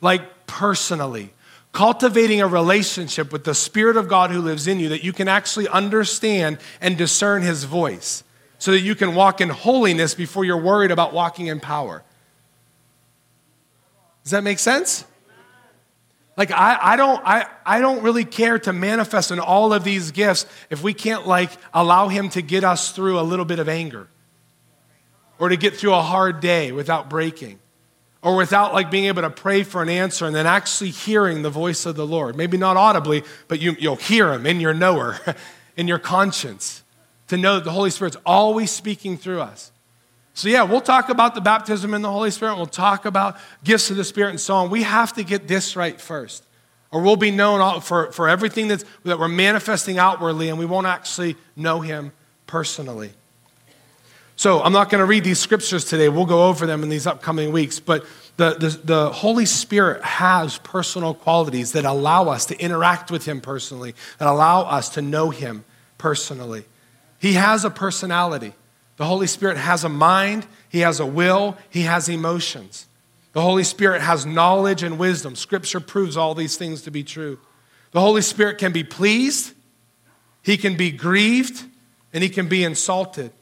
like 0.00 0.48
personally. 0.48 1.32
Cultivating 1.70 2.40
a 2.40 2.48
relationship 2.48 3.30
with 3.30 3.44
the 3.44 3.54
Spirit 3.54 3.96
of 3.96 4.08
God 4.08 4.32
who 4.32 4.40
lives 4.40 4.66
in 4.66 4.80
you 4.80 4.88
that 4.88 5.04
you 5.04 5.12
can 5.12 5.28
actually 5.28 5.68
understand 5.68 6.58
and 6.80 6.98
discern 6.98 7.42
His 7.42 7.62
voice 7.62 8.24
so 8.64 8.70
that 8.70 8.80
you 8.80 8.94
can 8.94 9.14
walk 9.14 9.42
in 9.42 9.50
holiness 9.50 10.14
before 10.14 10.42
you're 10.42 10.56
worried 10.56 10.90
about 10.90 11.12
walking 11.12 11.48
in 11.48 11.60
power. 11.60 12.02
Does 14.22 14.30
that 14.30 14.42
make 14.42 14.58
sense? 14.58 15.04
Like 16.38 16.50
I, 16.50 16.78
I 16.80 16.96
don't 16.96 17.20
I, 17.26 17.46
I 17.66 17.82
don't 17.82 18.02
really 18.02 18.24
care 18.24 18.58
to 18.60 18.72
manifest 18.72 19.30
in 19.30 19.38
all 19.38 19.74
of 19.74 19.84
these 19.84 20.12
gifts 20.12 20.46
if 20.70 20.82
we 20.82 20.94
can't 20.94 21.26
like 21.26 21.50
allow 21.74 22.08
him 22.08 22.30
to 22.30 22.40
get 22.40 22.64
us 22.64 22.92
through 22.92 23.20
a 23.20 23.20
little 23.20 23.44
bit 23.44 23.58
of 23.58 23.68
anger 23.68 24.08
or 25.38 25.50
to 25.50 25.58
get 25.58 25.76
through 25.76 25.92
a 25.92 26.00
hard 26.00 26.40
day 26.40 26.72
without 26.72 27.10
breaking 27.10 27.58
or 28.22 28.34
without 28.34 28.72
like 28.72 28.90
being 28.90 29.04
able 29.04 29.20
to 29.20 29.28
pray 29.28 29.62
for 29.62 29.82
an 29.82 29.90
answer 29.90 30.24
and 30.24 30.34
then 30.34 30.46
actually 30.46 30.88
hearing 30.88 31.42
the 31.42 31.50
voice 31.50 31.84
of 31.84 31.96
the 31.96 32.06
Lord. 32.06 32.34
Maybe 32.34 32.56
not 32.56 32.78
audibly, 32.78 33.24
but 33.46 33.60
you, 33.60 33.76
you'll 33.78 33.96
hear 33.96 34.32
him 34.32 34.46
in 34.46 34.58
your 34.58 34.72
knower, 34.72 35.18
in 35.76 35.86
your 35.86 35.98
conscience, 35.98 36.80
to 37.28 37.36
know 37.36 37.56
that 37.56 37.64
the 37.64 37.70
Holy 37.70 37.90
Spirit's 37.90 38.16
always 38.26 38.70
speaking 38.70 39.16
through 39.16 39.40
us. 39.40 39.72
So, 40.34 40.48
yeah, 40.48 40.64
we'll 40.64 40.80
talk 40.80 41.10
about 41.10 41.36
the 41.36 41.40
baptism 41.40 41.94
in 41.94 42.02
the 42.02 42.10
Holy 42.10 42.32
Spirit. 42.32 42.56
We'll 42.56 42.66
talk 42.66 43.04
about 43.04 43.36
gifts 43.62 43.90
of 43.90 43.96
the 43.96 44.04
Spirit 44.04 44.30
and 44.30 44.40
so 44.40 44.56
on. 44.56 44.68
We 44.68 44.82
have 44.82 45.12
to 45.12 45.22
get 45.22 45.46
this 45.46 45.76
right 45.76 46.00
first, 46.00 46.44
or 46.90 47.02
we'll 47.02 47.16
be 47.16 47.30
known 47.30 47.80
for, 47.80 48.10
for 48.10 48.28
everything 48.28 48.66
that's, 48.66 48.84
that 49.04 49.18
we're 49.18 49.28
manifesting 49.28 49.96
outwardly, 49.96 50.48
and 50.48 50.58
we 50.58 50.66
won't 50.66 50.88
actually 50.88 51.36
know 51.54 51.80
Him 51.80 52.12
personally. 52.48 53.12
So, 54.34 54.60
I'm 54.60 54.72
not 54.72 54.90
going 54.90 54.98
to 54.98 55.06
read 55.06 55.22
these 55.22 55.38
scriptures 55.38 55.84
today. 55.84 56.08
We'll 56.08 56.26
go 56.26 56.48
over 56.48 56.66
them 56.66 56.82
in 56.82 56.88
these 56.88 57.06
upcoming 57.06 57.52
weeks. 57.52 57.78
But 57.78 58.04
the, 58.36 58.54
the, 58.54 58.68
the 58.82 59.12
Holy 59.12 59.46
Spirit 59.46 60.02
has 60.02 60.58
personal 60.58 61.14
qualities 61.14 61.70
that 61.72 61.84
allow 61.84 62.28
us 62.28 62.46
to 62.46 62.58
interact 62.60 63.12
with 63.12 63.24
Him 63.24 63.40
personally, 63.40 63.94
that 64.18 64.26
allow 64.26 64.62
us 64.62 64.88
to 64.90 65.02
know 65.02 65.30
Him 65.30 65.64
personally. 65.96 66.64
He 67.24 67.32
has 67.32 67.64
a 67.64 67.70
personality. 67.70 68.52
The 68.98 69.06
Holy 69.06 69.26
Spirit 69.26 69.56
has 69.56 69.82
a 69.82 69.88
mind, 69.88 70.46
He 70.68 70.80
has 70.80 71.00
a 71.00 71.06
will, 71.06 71.56
He 71.70 71.80
has 71.84 72.10
emotions. 72.10 72.86
The 73.32 73.40
Holy 73.40 73.64
Spirit 73.64 74.02
has 74.02 74.26
knowledge 74.26 74.82
and 74.82 74.98
wisdom. 74.98 75.34
Scripture 75.34 75.80
proves 75.80 76.18
all 76.18 76.34
these 76.34 76.58
things 76.58 76.82
to 76.82 76.90
be 76.90 77.02
true. 77.02 77.38
The 77.92 78.00
Holy 78.00 78.20
Spirit 78.20 78.58
can 78.58 78.72
be 78.72 78.84
pleased, 78.84 79.54
He 80.42 80.58
can 80.58 80.76
be 80.76 80.90
grieved, 80.90 81.64
and 82.12 82.22
He 82.22 82.28
can 82.28 82.46
be 82.46 82.62
insulted. 82.62 83.32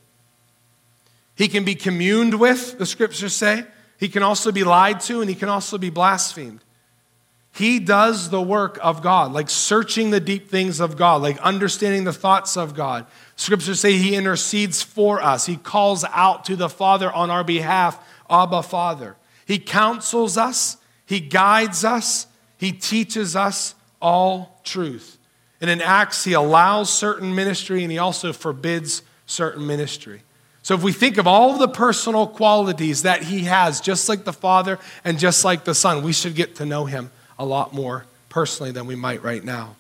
He 1.35 1.49
can 1.49 1.65
be 1.65 1.75
communed 1.75 2.39
with, 2.39 2.79
the 2.79 2.87
scriptures 2.87 3.35
say. 3.35 3.65
He 3.99 4.09
can 4.09 4.23
also 4.23 4.53
be 4.53 4.63
lied 4.63 5.01
to, 5.01 5.23
and 5.23 5.29
He 5.29 5.35
can 5.35 5.49
also 5.49 5.77
be 5.77 5.91
blasphemed. 5.91 6.63
He 7.55 7.81
does 7.81 8.31
the 8.31 8.41
work 8.41 8.79
of 8.81 9.03
God, 9.03 9.33
like 9.33 9.51
searching 9.51 10.11
the 10.11 10.21
deep 10.21 10.49
things 10.49 10.81
of 10.81 10.97
God, 10.97 11.21
like 11.21 11.39
understanding 11.41 12.05
the 12.05 12.13
thoughts 12.13 12.57
of 12.57 12.75
God. 12.75 13.07
Scriptures 13.37 13.81
say 13.81 13.97
He 13.97 14.15
intercedes 14.15 14.83
for 14.83 15.23
us, 15.23 15.47
He 15.47 15.57
calls 15.57 16.05
out 16.05 16.45
to 16.47 16.57
the 16.57 16.69
Father 16.69 17.11
on 17.13 17.31
our 17.31 17.45
behalf, 17.45 17.99
Abba, 18.29 18.63
Father. 18.63 19.17
He 19.47 19.59
counsels 19.59 20.37
us, 20.37 20.77
He 21.07 21.21
guides 21.21 21.85
us, 21.85 22.27
He 22.57 22.73
teaches 22.73 23.35
us 23.37 23.75
all 24.01 24.61
truth. 24.65 25.19
And 25.61 25.71
in 25.71 25.81
Acts, 25.81 26.25
He 26.25 26.33
allows 26.33 26.93
certain 26.93 27.35
ministry 27.35 27.83
and 27.83 27.93
He 27.93 27.99
also 27.99 28.33
forbids 28.33 29.03
certain 29.27 29.67
ministry. 29.67 30.23
So 30.63 30.75
if 30.75 30.83
we 30.83 30.93
think 30.93 31.19
of 31.19 31.27
all 31.27 31.53
of 31.53 31.59
the 31.59 31.69
personal 31.69 32.27
qualities 32.27 33.03
that 33.03 33.25
He 33.25 33.45
has, 33.45 33.81
just 33.81 34.09
like 34.09 34.25
the 34.25 34.33
Father 34.33 34.79
and 35.05 35.19
just 35.19 35.45
like 35.45 35.65
the 35.65 35.75
Son, 35.75 36.03
we 36.03 36.13
should 36.13 36.35
get 36.35 36.57
to 36.57 36.67
know 36.67 36.85
Him 36.85 37.11
a 37.39 37.45
lot 37.45 37.75
more 37.75 38.07
personally 38.29 38.71
than 38.71 38.87
we 38.87 38.95
might 38.95 39.23
right 39.23 39.45
now. 39.45 39.77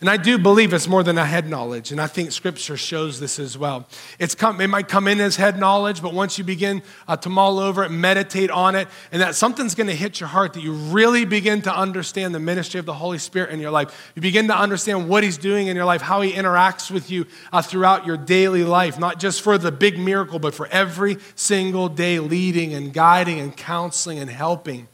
And 0.00 0.08
I 0.08 0.16
do 0.16 0.38
believe 0.38 0.72
it's 0.72 0.86
more 0.86 1.02
than 1.02 1.18
a 1.18 1.26
head 1.26 1.48
knowledge, 1.48 1.90
and 1.90 2.00
I 2.00 2.06
think 2.06 2.30
Scripture 2.30 2.76
shows 2.76 3.18
this 3.18 3.40
as 3.40 3.58
well. 3.58 3.88
It's 4.20 4.36
come, 4.36 4.60
it 4.60 4.68
might 4.68 4.86
come 4.86 5.08
in 5.08 5.20
as 5.20 5.34
head 5.34 5.58
knowledge, 5.58 6.00
but 6.00 6.14
once 6.14 6.38
you 6.38 6.44
begin 6.44 6.82
uh, 7.08 7.16
to 7.16 7.28
mull 7.28 7.58
over 7.58 7.82
it, 7.82 7.88
meditate 7.88 8.48
on 8.48 8.76
it, 8.76 8.86
and 9.10 9.20
that 9.20 9.34
something's 9.34 9.74
going 9.74 9.88
to 9.88 9.96
hit 9.96 10.20
your 10.20 10.28
heart 10.28 10.52
that 10.52 10.62
you 10.62 10.72
really 10.72 11.24
begin 11.24 11.62
to 11.62 11.76
understand 11.76 12.32
the 12.32 12.38
ministry 12.38 12.78
of 12.78 12.86
the 12.86 12.94
Holy 12.94 13.18
Spirit 13.18 13.50
in 13.50 13.58
your 13.58 13.72
life. 13.72 14.12
You 14.14 14.22
begin 14.22 14.46
to 14.46 14.56
understand 14.56 15.08
what 15.08 15.24
He's 15.24 15.36
doing 15.36 15.66
in 15.66 15.74
your 15.74 15.84
life, 15.84 16.00
how 16.00 16.20
He 16.20 16.30
interacts 16.30 16.92
with 16.92 17.10
you 17.10 17.26
uh, 17.52 17.60
throughout 17.60 18.06
your 18.06 18.16
daily 18.16 18.62
life, 18.62 19.00
not 19.00 19.18
just 19.18 19.42
for 19.42 19.58
the 19.58 19.72
big 19.72 19.98
miracle, 19.98 20.38
but 20.38 20.54
for 20.54 20.68
every 20.68 21.16
single 21.34 21.88
day, 21.88 22.20
leading 22.20 22.72
and 22.72 22.92
guiding 22.92 23.40
and 23.40 23.56
counseling 23.56 24.20
and 24.20 24.30
helping. 24.30 24.86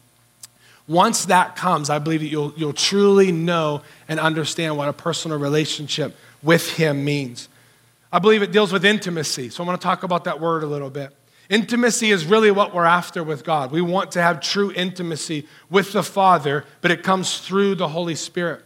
Once 0.86 1.24
that 1.26 1.56
comes, 1.56 1.88
I 1.88 1.98
believe 1.98 2.20
that 2.20 2.28
you'll, 2.28 2.52
you'll 2.56 2.74
truly 2.74 3.32
know 3.32 3.82
and 4.08 4.20
understand 4.20 4.76
what 4.76 4.88
a 4.88 4.92
personal 4.92 5.38
relationship 5.38 6.14
with 6.42 6.70
Him 6.72 7.04
means. 7.04 7.48
I 8.12 8.18
believe 8.18 8.42
it 8.42 8.52
deals 8.52 8.72
with 8.72 8.84
intimacy. 8.84 9.48
So 9.48 9.64
I 9.64 9.66
want 9.66 9.80
to 9.80 9.84
talk 9.84 10.02
about 10.02 10.24
that 10.24 10.40
word 10.40 10.62
a 10.62 10.66
little 10.66 10.90
bit. 10.90 11.12
Intimacy 11.48 12.10
is 12.10 12.24
really 12.24 12.50
what 12.50 12.74
we're 12.74 12.84
after 12.84 13.22
with 13.22 13.44
God. 13.44 13.70
We 13.70 13.80
want 13.80 14.12
to 14.12 14.22
have 14.22 14.40
true 14.40 14.72
intimacy 14.72 15.46
with 15.68 15.92
the 15.92 16.02
Father, 16.02 16.64
but 16.80 16.90
it 16.90 17.02
comes 17.02 17.38
through 17.38 17.74
the 17.74 17.88
Holy 17.88 18.14
Spirit. 18.14 18.64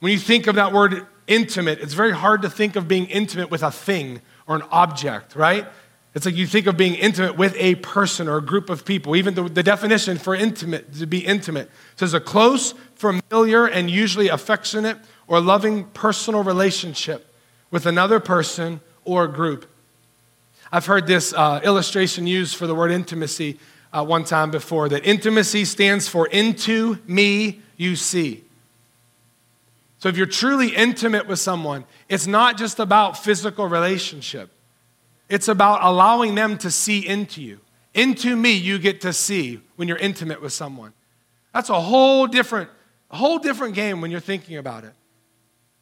When 0.00 0.12
you 0.12 0.18
think 0.18 0.46
of 0.46 0.56
that 0.56 0.72
word 0.72 1.06
intimate, 1.26 1.80
it's 1.80 1.94
very 1.94 2.12
hard 2.12 2.42
to 2.42 2.50
think 2.50 2.76
of 2.76 2.86
being 2.86 3.06
intimate 3.06 3.50
with 3.50 3.62
a 3.62 3.70
thing 3.70 4.20
or 4.46 4.56
an 4.56 4.62
object, 4.70 5.34
right? 5.34 5.66
It's 6.14 6.26
like 6.26 6.34
you 6.34 6.46
think 6.46 6.66
of 6.66 6.76
being 6.76 6.94
intimate 6.94 7.36
with 7.36 7.54
a 7.56 7.76
person 7.76 8.28
or 8.28 8.36
a 8.36 8.42
group 8.42 8.68
of 8.68 8.84
people. 8.84 9.16
Even 9.16 9.34
the, 9.34 9.44
the, 9.44 9.62
definition 9.62 10.18
for 10.18 10.34
intimate, 10.34 10.92
to 10.94 11.06
be 11.06 11.24
intimate, 11.24 11.70
says 11.96 12.12
a 12.12 12.20
close, 12.20 12.74
familiar, 12.96 13.66
and 13.66 13.90
usually 13.90 14.28
affectionate 14.28 14.98
or 15.26 15.40
loving 15.40 15.84
personal 15.84 16.42
relationship 16.42 17.34
with 17.70 17.86
another 17.86 18.20
person 18.20 18.80
or 19.04 19.26
group. 19.26 19.68
I've 20.70 20.86
heard 20.86 21.06
this 21.06 21.32
uh, 21.32 21.60
illustration 21.64 22.26
used 22.26 22.56
for 22.56 22.66
the 22.66 22.74
word 22.74 22.90
intimacy 22.90 23.58
uh, 23.92 24.04
one 24.04 24.24
time 24.24 24.50
before 24.50 24.88
that 24.90 25.04
intimacy 25.06 25.64
stands 25.64 26.08
for 26.08 26.26
into 26.26 26.98
me 27.06 27.60
you 27.76 27.96
see. 27.96 28.44
So 29.98 30.08
if 30.08 30.16
you're 30.16 30.26
truly 30.26 30.74
intimate 30.74 31.26
with 31.26 31.38
someone, 31.38 31.84
it's 32.08 32.26
not 32.26 32.58
just 32.58 32.80
about 32.80 33.22
physical 33.22 33.66
relationship. 33.66 34.50
It's 35.32 35.48
about 35.48 35.82
allowing 35.82 36.34
them 36.34 36.58
to 36.58 36.70
see 36.70 37.06
into 37.06 37.40
you. 37.40 37.60
Into 37.94 38.36
me, 38.36 38.52
you 38.52 38.78
get 38.78 39.00
to 39.00 39.14
see 39.14 39.62
when 39.76 39.88
you're 39.88 39.96
intimate 39.96 40.42
with 40.42 40.52
someone. 40.52 40.92
That's 41.54 41.70
a 41.70 41.80
whole 41.80 42.26
different, 42.26 42.68
whole 43.10 43.38
different 43.38 43.74
game 43.74 44.02
when 44.02 44.10
you're 44.10 44.20
thinking 44.20 44.58
about 44.58 44.84
it. 44.84 44.92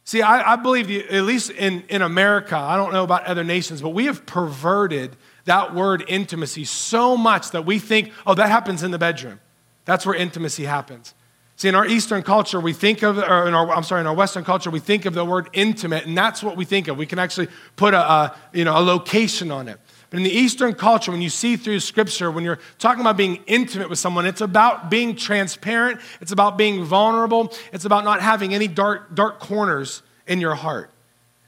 See, 0.05 0.23
I, 0.23 0.53
I 0.53 0.55
believe, 0.55 0.87
the, 0.87 1.05
at 1.09 1.25
least 1.25 1.51
in, 1.51 1.83
in 1.89 2.01
America, 2.01 2.57
I 2.57 2.77
don't 2.77 2.93
know 2.93 3.03
about 3.03 3.25
other 3.25 3.43
nations, 3.43 3.83
but 3.83 3.89
we 3.89 4.05
have 4.05 4.25
perverted 4.25 5.17
that 5.47 5.75
word 5.75 6.05
intimacy 6.07 6.65
so 6.65 7.17
much 7.17 7.51
that 7.51 7.67
we 7.67 7.81
think, 7.81 8.13
oh, 8.29 8.35
that 8.35 8.51
happens 8.51 8.85
in 8.85 8.93
the 8.93 8.99
bedroom. 8.99 9.41
That's 9.85 10.07
where 10.07 10.15
intimacy 10.15 10.63
happens. 10.63 11.13
See, 11.61 11.69
in 11.69 11.75
our 11.75 11.85
Eastern 11.85 12.23
culture, 12.23 12.59
we 12.59 12.73
think 12.73 13.03
of, 13.03 13.19
or 13.19 13.47
in 13.47 13.53
our, 13.53 13.71
I'm 13.71 13.83
sorry, 13.83 14.01
in 14.01 14.07
our 14.07 14.15
Western 14.15 14.45
culture, 14.45 14.71
we 14.71 14.81
think 14.81 15.05
of 15.05 15.13
the 15.13 15.27
word 15.27 15.51
intimate, 15.53 16.07
and 16.07 16.17
that's 16.17 16.43
what 16.43 16.57
we 16.57 16.65
think 16.65 16.89
of. 16.89 16.97
We 16.97 17.05
can 17.05 17.19
actually 17.19 17.49
put 17.77 17.93
a, 17.93 18.01
a, 18.01 18.37
you 18.55 18.65
know, 18.65 18.79
a 18.79 18.81
location 18.81 19.51
on 19.51 19.69
it. 19.69 19.79
But 20.09 20.17
in 20.17 20.23
the 20.23 20.31
Eastern 20.31 20.73
culture, 20.73 21.13
when 21.13 21.21
you 21.21 21.29
see 21.29 21.59
through 21.59 21.81
Scripture, 21.81 22.31
when 22.31 22.45
you're 22.45 22.61
talking 22.79 23.03
about 23.03 23.19
being 23.19 23.43
intimate 23.47 23.91
with 23.91 23.99
someone, 23.99 24.25
it's 24.25 24.41
about 24.41 24.89
being 24.89 25.15
transparent, 25.17 26.01
it's 26.23 26.33
about 26.33 26.57
being 26.57 26.83
vulnerable, 26.83 27.53
it's 27.75 27.85
about 27.85 28.05
not 28.05 28.23
having 28.23 28.55
any 28.55 28.67
dark, 28.67 29.15
dark 29.15 29.39
corners 29.39 30.03
in 30.27 30.41
your 30.41 30.55
heart. 30.55 30.91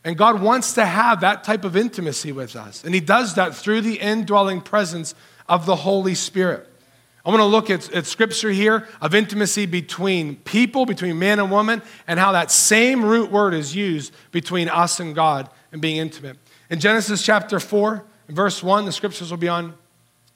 And 0.05 0.19
God 0.19 0.43
wants 0.43 0.75
to 0.75 0.85
have 0.85 1.23
that 1.23 1.43
type 1.43 1.65
of 1.65 1.75
intimacy 1.75 2.33
with 2.33 2.55
us. 2.55 2.85
And 2.85 2.95
He 2.95 3.01
does 3.01 3.37
that 3.37 3.55
through 3.55 3.81
the 3.81 3.99
indwelling 3.99 4.61
presence 4.61 5.15
of 5.49 5.65
the 5.65 5.77
Holy 5.77 6.15
Spirit. 6.15 6.69
I 7.25 7.31
want 7.31 7.41
to 7.41 7.47
look 7.47 7.71
at, 7.71 7.93
at 7.93 8.07
scripture 8.07 8.51
here 8.51 8.89
of 9.01 9.15
intimacy 9.15 9.67
between 9.67 10.37
people, 10.37 10.87
between 10.87 11.19
man 11.19 11.39
and 11.39 11.51
woman, 11.51 11.83
and 12.09 12.19
how 12.19 12.33
that 12.33 12.51
same 12.51 13.05
root 13.05 13.31
word 13.31 13.55
is 13.55 13.77
used 13.77 14.13
between 14.33 14.69
us 14.69 14.99
and 14.99 15.15
God 15.15 15.49
and 15.71 15.81
being 15.81 15.99
intimate. 15.99 16.37
In 16.69 16.81
Genesis 16.81 17.23
chapter 17.23 17.61
4, 17.61 18.05
verse 18.29 18.63
1, 18.63 18.87
the 18.87 18.93
scriptures 18.93 19.31
will 19.31 19.39
be 19.39 19.49
on 19.49 19.75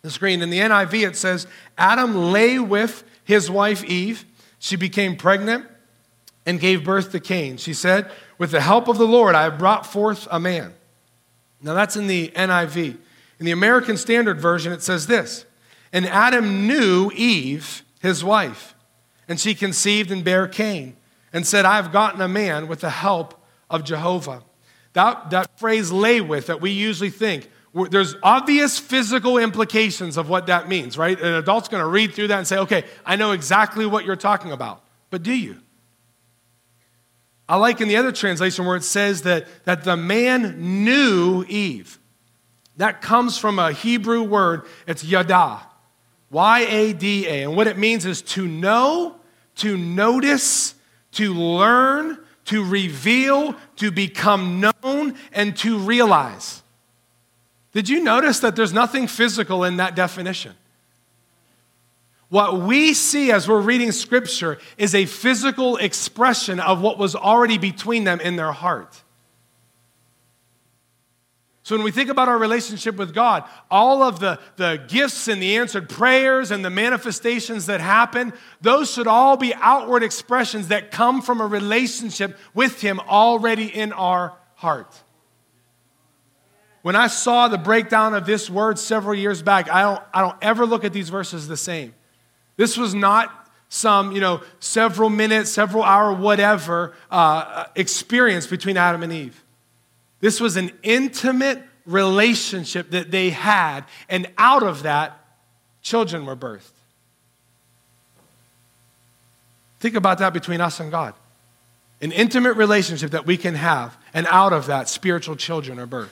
the 0.03 0.11
screen. 0.11 0.43
In 0.43 0.51
the 0.51 0.61
NIV, 0.61 1.09
it 1.09 1.17
says, 1.17 1.49
Adam 1.77 2.33
lay 2.33 2.59
with 2.61 3.03
his 3.25 3.51
wife 3.51 3.83
Eve. 3.85 4.25
She 4.61 4.77
became 4.77 5.17
pregnant 5.17 5.67
and 6.45 6.61
gave 6.61 6.85
birth 6.85 7.11
to 7.13 7.21
Cain. 7.21 7.57
She 7.57 7.75
said, 7.75 8.09
With 8.39 8.53
the 8.53 8.61
help 8.61 8.87
of 8.87 8.99
the 8.99 9.07
Lord, 9.07 9.35
I 9.35 9.43
have 9.43 9.59
brought 9.59 9.85
forth 9.87 10.29
a 10.31 10.39
man. 10.39 10.75
Now 11.61 11.75
that's 11.75 11.97
in 11.97 12.07
the 12.07 12.29
NIV. 12.29 12.97
In 13.39 13.45
the 13.45 13.53
American 13.53 13.97
Standard 13.97 14.41
Version, 14.41 14.73
it 14.73 14.83
says 14.83 15.09
this 15.09 15.45
and 15.93 16.07
Adam 16.07 16.67
knew 16.67 17.11
Eve, 17.15 17.85
his 18.01 18.23
wife, 18.23 18.75
and 19.29 19.41
she 19.41 19.55
conceived 19.55 20.11
and 20.11 20.25
bare 20.25 20.49
Cain, 20.49 20.97
and 21.33 21.47
said, 21.47 21.65
I 21.65 21.77
have 21.77 21.93
gotten 21.93 22.21
a 22.21 22.29
man 22.29 22.69
with 22.69 22.81
the 22.81 22.91
help 22.91 23.43
of 23.69 23.85
Jehovah. 23.85 24.43
That, 24.93 25.31
that 25.31 25.59
phrase 25.59 25.93
lay 25.93 26.21
with 26.21 26.47
that 26.47 26.61
we 26.61 26.71
usually 26.71 27.11
think, 27.11 27.51
there's 27.91 28.15
obvious 28.23 28.79
physical 28.79 29.37
implications 29.37 30.17
of 30.17 30.31
what 30.31 30.47
that 30.47 30.69
means, 30.69 30.97
right? 30.97 31.21
An 31.21 31.35
adult's 31.35 31.69
gonna 31.69 31.87
read 31.87 32.15
through 32.15 32.29
that 32.29 32.39
and 32.39 32.47
say, 32.47 32.59
okay, 32.59 32.85
I 33.05 33.17
know 33.17 33.33
exactly 33.33 33.85
what 33.85 34.07
you're 34.07 34.17
talking 34.17 34.53
about. 34.53 34.83
But 35.11 35.23
do 35.23 35.33
you? 35.33 35.61
I 37.49 37.57
like 37.57 37.81
in 37.81 37.89
the 37.89 37.97
other 37.97 38.13
translation 38.13 38.65
where 38.65 38.77
it 38.77 38.83
says 38.83 39.23
that, 39.23 39.47
that 39.65 39.85
the 39.85 39.97
man 39.97 40.85
knew 40.85 41.45
Eve. 41.49 41.99
That 42.77 43.01
comes 43.01 43.39
from 43.39 43.59
a 43.59 43.73
Hebrew 43.73 44.23
word, 44.23 44.63
it's 44.87 45.05
yada. 45.05 45.61
Y 46.31 46.61
A 46.69 46.93
D 46.93 47.27
A. 47.27 47.43
And 47.43 47.57
what 47.57 47.67
it 47.67 47.79
means 47.79 48.07
is 48.07 48.23
to 48.23 48.47
know, 48.47 49.17
to 49.57 49.77
notice, 49.77 50.75
to 51.13 51.33
learn, 51.35 52.19
to 52.47 52.65
reveal, 52.65 53.55
to 53.77 53.91
become 53.91 54.61
known, 54.61 55.15
and 55.33 55.57
to 55.59 55.79
realize. 55.79 56.63
Did 57.73 57.89
you 57.89 58.03
notice 58.03 58.41
that 58.41 58.57
there's 58.57 58.73
nothing 58.73 59.07
physical 59.07 59.65
in 59.65 59.77
that 59.77 59.95
definition? 59.95 60.55
What 62.29 62.61
we 62.61 62.93
see 62.95 63.31
as 63.31 63.47
we're 63.47 63.61
reading 63.61 63.93
scripture 63.93 64.59
is 64.79 64.95
a 64.95 65.07
physical 65.07 65.77
expression 65.77 66.59
of 66.59 66.81
what 66.81 66.99
was 66.99 67.15
already 67.15 67.59
between 67.59 68.05
them 68.05 68.21
in 68.21 68.37
their 68.37 68.53
heart. 68.53 69.03
So 71.67 71.75
when 71.75 71.83
we 71.83 71.91
think 71.91 72.11
about 72.11 72.29
our 72.29 72.39
relationship 72.39 72.95
with 72.95 73.13
God, 73.13 73.43
all 73.73 74.05
of 74.05 74.21
the, 74.21 74.39
the 74.55 74.81
gifts 74.87 75.27
and 75.27 75.43
the 75.43 75.57
answered 75.57 75.89
prayers 75.89 76.53
and 76.53 76.65
the 76.65 76.71
manifestations 76.71 77.67
that 77.67 77.81
happen, 77.81 78.35
those 78.61 78.93
should 78.93 79.09
all 79.09 79.37
be 79.37 79.53
outward 79.53 80.05
expressions 80.05 80.69
that 80.69 80.93
come 80.93 81.21
from 81.21 81.41
a 81.41 81.47
relationship 81.47 82.39
with 82.55 82.81
Him 82.81 83.01
already 83.01 83.67
in 83.67 83.93
our 83.93 84.35
heart. 84.55 84.95
When 86.83 86.95
I 86.95 87.09
saw 87.09 87.49
the 87.49 87.59
breakdown 87.59 88.15
of 88.15 88.27
this 88.27 88.49
word 88.49 88.79
several 88.79 89.17
years 89.17 89.43
back, 89.43 89.69
I 89.69 89.83
don't, 89.83 90.03
I 90.15 90.21
don't 90.21 90.39
ever 90.41 90.67
look 90.67 90.85
at 90.85 90.93
these 90.93 91.09
verses 91.09 91.49
the 91.49 91.57
same. 91.57 91.97
This 92.57 92.77
was 92.77 92.95
not 92.95 93.51
some, 93.69 94.13
you 94.13 94.21
know, 94.21 94.41
several 94.61 95.11
minutes, 95.11 95.51
several 95.51 95.83
hour, 95.83 96.13
whatever 96.13 96.95
uh, 97.11 97.65
experience 97.75 98.47
between 98.47 98.77
Adam 98.77 99.03
and 99.03 99.13
Eve. 99.13 99.43
This 100.21 100.41
was 100.41 100.57
an 100.57 100.73
intimate 100.83 101.63
relationship 101.85 102.91
that 102.91 103.11
they 103.11 103.31
had, 103.31 103.83
and 104.09 104.29
out 104.39 104.63
of 104.63 104.83
that, 104.83 105.25
children 105.83 106.27
were 106.27 106.37
birthed. 106.37 106.71
Think 109.79 109.95
about 109.95 110.19
that 110.19 110.33
between 110.33 110.61
us 110.61 110.81
and 110.81 110.91
God. 110.91 111.15
An 112.01 112.13
intimate 112.13 112.55
relationship 112.55 113.13
that 113.13 113.27
we 113.27 113.37
can 113.37 113.55
have, 113.55 113.97
and 114.13 114.27
out 114.29 114.53
of 114.53 114.67
that, 114.67 114.89
spiritual 114.89 115.37
children 115.37 115.79
are 115.79 115.87
birthed. 115.87 116.09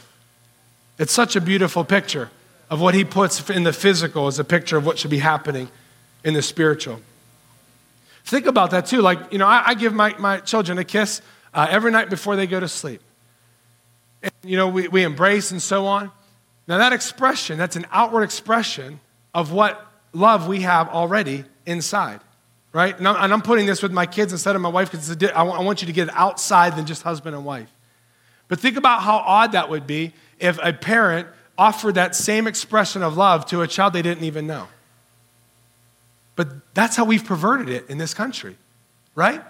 It's 0.98 1.12
such 1.12 1.34
a 1.34 1.40
beautiful 1.40 1.84
picture 1.84 2.30
of 2.70 2.80
what 2.80 2.94
he 2.94 3.04
puts 3.04 3.50
in 3.50 3.64
the 3.64 3.72
physical 3.72 4.26
as 4.26 4.38
a 4.38 4.44
picture 4.44 4.76
of 4.76 4.86
what 4.86 4.98
should 4.98 5.10
be 5.10 5.18
happening 5.18 5.68
in 6.22 6.34
the 6.34 6.42
spiritual. 6.42 7.00
Think 8.24 8.46
about 8.46 8.70
that 8.70 8.86
too. 8.86 9.02
Like, 9.02 9.32
you 9.32 9.38
know, 9.38 9.46
I, 9.46 9.62
I 9.66 9.74
give 9.74 9.92
my, 9.92 10.16
my 10.18 10.38
children 10.38 10.78
a 10.78 10.84
kiss 10.84 11.20
uh, 11.52 11.66
every 11.68 11.90
night 11.90 12.08
before 12.08 12.36
they 12.36 12.46
go 12.46 12.60
to 12.60 12.68
sleep 12.68 13.02
and, 14.24 14.32
you 14.42 14.56
know, 14.56 14.68
we, 14.68 14.88
we 14.88 15.04
embrace 15.04 15.52
and 15.52 15.62
so 15.62 15.86
on. 15.86 16.10
Now, 16.66 16.78
that 16.78 16.92
expression, 16.92 17.58
that's 17.58 17.76
an 17.76 17.86
outward 17.92 18.22
expression 18.22 18.98
of 19.34 19.52
what 19.52 19.86
love 20.12 20.48
we 20.48 20.62
have 20.62 20.88
already 20.88 21.44
inside, 21.66 22.20
right? 22.72 22.98
And 22.98 23.06
I'm, 23.06 23.42
putting 23.42 23.66
this 23.66 23.82
with 23.82 23.92
my 23.92 24.06
kids 24.06 24.32
instead 24.32 24.56
of 24.56 24.62
my 24.62 24.68
wife 24.68 24.90
because 24.90 25.22
I 25.32 25.42
want 25.42 25.82
you 25.82 25.86
to 25.86 25.92
get 25.92 26.08
it 26.08 26.14
outside 26.14 26.76
than 26.76 26.86
just 26.86 27.02
husband 27.02 27.36
and 27.36 27.44
wife. 27.44 27.70
But 28.48 28.60
think 28.60 28.76
about 28.76 29.02
how 29.02 29.16
odd 29.18 29.52
that 29.52 29.68
would 29.68 29.86
be 29.86 30.12
if 30.38 30.58
a 30.62 30.72
parent 30.72 31.28
offered 31.56 31.96
that 31.96 32.14
same 32.14 32.46
expression 32.46 33.02
of 33.02 33.16
love 33.16 33.46
to 33.46 33.62
a 33.62 33.68
child 33.68 33.92
they 33.92 34.02
didn't 34.02 34.24
even 34.24 34.46
know. 34.46 34.68
But 36.36 36.74
that's 36.74 36.96
how 36.96 37.04
we've 37.04 37.24
perverted 37.24 37.68
it 37.68 37.88
in 37.88 37.98
this 37.98 38.14
country, 38.14 38.56
right? 39.14 39.42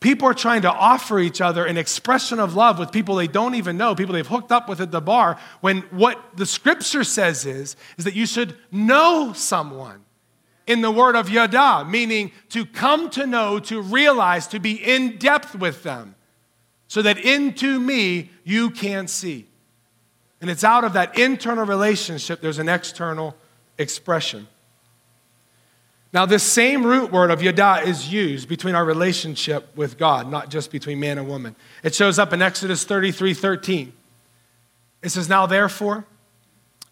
People 0.00 0.28
are 0.28 0.34
trying 0.34 0.62
to 0.62 0.70
offer 0.70 1.18
each 1.18 1.40
other 1.40 1.64
an 1.64 1.76
expression 1.76 2.38
of 2.38 2.54
love 2.54 2.78
with 2.78 2.92
people 2.92 3.14
they 3.14 3.26
don't 3.26 3.54
even 3.54 3.76
know, 3.76 3.94
people 3.94 4.12
they've 4.12 4.26
hooked 4.26 4.52
up 4.52 4.68
with 4.68 4.80
at 4.80 4.90
the 4.90 5.00
bar, 5.00 5.38
when 5.60 5.78
what 5.90 6.36
the 6.36 6.46
scripture 6.46 7.02
says 7.02 7.46
is, 7.46 7.76
is 7.96 8.04
that 8.04 8.14
you 8.14 8.26
should 8.26 8.56
know 8.70 9.32
someone 9.34 10.04
in 10.66 10.82
the 10.82 10.90
word 10.90 11.14
of 11.14 11.30
yada, 11.30 11.84
meaning 11.84 12.32
to 12.50 12.66
come 12.66 13.08
to 13.10 13.26
know, 13.26 13.58
to 13.58 13.80
realize, 13.80 14.46
to 14.48 14.58
be 14.58 14.72
in 14.72 15.16
depth 15.16 15.54
with 15.54 15.82
them, 15.82 16.14
so 16.88 17.02
that 17.02 17.18
into 17.18 17.80
me 17.80 18.30
you 18.44 18.70
can 18.70 19.08
see. 19.08 19.46
And 20.40 20.50
it's 20.50 20.64
out 20.64 20.84
of 20.84 20.92
that 20.92 21.18
internal 21.18 21.64
relationship, 21.64 22.40
there's 22.40 22.58
an 22.58 22.68
external 22.68 23.34
expression. 23.78 24.46
Now, 26.12 26.24
this 26.24 26.42
same 26.42 26.86
root 26.86 27.10
word 27.12 27.30
of 27.30 27.42
yada 27.42 27.82
is 27.86 28.10
used 28.10 28.48
between 28.48 28.74
our 28.74 28.84
relationship 28.84 29.76
with 29.76 29.98
God, 29.98 30.30
not 30.30 30.50
just 30.50 30.70
between 30.70 31.00
man 31.00 31.18
and 31.18 31.28
woman. 31.28 31.56
It 31.82 31.94
shows 31.94 32.18
up 32.18 32.32
in 32.32 32.40
Exodus 32.40 32.84
33 32.84 33.34
13. 33.34 33.92
It 35.02 35.10
says, 35.10 35.28
Now 35.28 35.46
therefore, 35.46 36.06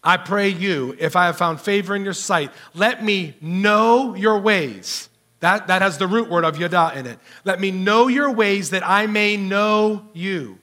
I 0.03 0.17
pray 0.17 0.49
you, 0.49 0.95
if 0.99 1.15
I 1.15 1.25
have 1.25 1.37
found 1.37 1.59
favor 1.59 1.95
in 1.95 2.03
your 2.03 2.13
sight, 2.13 2.51
let 2.73 3.03
me 3.03 3.35
know 3.41 4.15
your 4.15 4.39
ways. 4.39 5.09
That, 5.39 5.67
that 5.67 5.81
has 5.81 5.97
the 5.97 6.07
root 6.07 6.29
word 6.29 6.45
of 6.45 6.57
yada 6.57 6.91
in 6.95 7.07
it. 7.07 7.19
Let 7.43 7.59
me 7.59 7.71
know 7.71 8.07
your 8.07 8.31
ways 8.31 8.69
that 8.69 8.87
I 8.87 9.07
may 9.07 9.37
know 9.37 10.07
you 10.13 10.59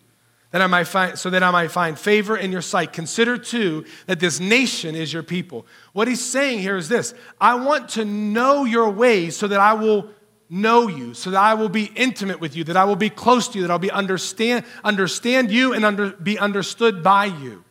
that 0.52 0.62
I 0.62 0.66
might 0.66 0.84
find, 0.84 1.18
so 1.18 1.30
that 1.30 1.42
I 1.42 1.50
might 1.50 1.70
find 1.70 1.98
favor 1.98 2.36
in 2.36 2.52
your 2.52 2.62
sight. 2.62 2.92
Consider 2.92 3.36
too 3.36 3.84
that 4.06 4.20
this 4.20 4.38
nation 4.38 4.94
is 4.94 5.12
your 5.12 5.22
people. 5.22 5.66
What 5.92 6.08
he's 6.08 6.24
saying 6.24 6.60
here 6.60 6.76
is 6.76 6.88
this 6.88 7.14
I 7.40 7.56
want 7.56 7.88
to 7.90 8.04
know 8.04 8.64
your 8.64 8.90
ways 8.90 9.36
so 9.36 9.48
that 9.48 9.60
I 9.60 9.72
will 9.72 10.08
know 10.48 10.86
you, 10.86 11.14
so 11.14 11.30
that 11.30 11.42
I 11.42 11.54
will 11.54 11.70
be 11.70 11.90
intimate 11.96 12.38
with 12.38 12.54
you, 12.54 12.64
that 12.64 12.76
I 12.76 12.84
will 12.84 12.96
be 12.96 13.08
close 13.08 13.48
to 13.48 13.58
you, 13.58 13.62
that 13.62 13.70
I'll 13.70 13.78
be 13.78 13.90
understand, 13.90 14.66
understand 14.84 15.50
you 15.50 15.72
and 15.72 15.84
under, 15.84 16.10
be 16.10 16.38
understood 16.38 17.02
by 17.02 17.24
you. 17.24 17.64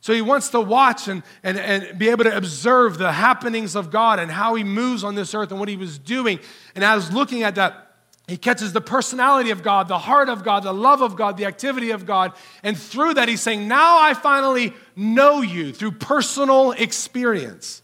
So 0.00 0.12
he 0.12 0.20
wants 0.20 0.50
to 0.50 0.60
watch 0.60 1.08
and, 1.08 1.22
and, 1.42 1.56
and 1.58 1.98
be 1.98 2.10
able 2.10 2.24
to 2.24 2.36
observe 2.36 2.98
the 2.98 3.12
happenings 3.12 3.74
of 3.74 3.90
God 3.90 4.18
and 4.18 4.30
how 4.30 4.56
he 4.56 4.64
moves 4.64 5.04
on 5.04 5.14
this 5.14 5.32
earth 5.32 5.52
and 5.52 5.60
what 5.60 5.70
he 5.70 5.76
was 5.76 5.96
doing. 5.96 6.40
And 6.74 6.84
as 6.84 7.12
looking 7.12 7.44
at 7.44 7.54
that, 7.54 7.91
he 8.28 8.36
catches 8.36 8.72
the 8.72 8.80
personality 8.80 9.50
of 9.50 9.62
God, 9.62 9.88
the 9.88 9.98
heart 9.98 10.28
of 10.28 10.44
God, 10.44 10.62
the 10.62 10.72
love 10.72 11.02
of 11.02 11.16
God, 11.16 11.36
the 11.36 11.44
activity 11.44 11.90
of 11.90 12.06
God. 12.06 12.32
And 12.62 12.78
through 12.78 13.14
that, 13.14 13.28
he's 13.28 13.40
saying, 13.40 13.66
Now 13.66 13.98
I 14.00 14.14
finally 14.14 14.74
know 14.94 15.42
you 15.42 15.72
through 15.72 15.92
personal 15.92 16.72
experience. 16.72 17.82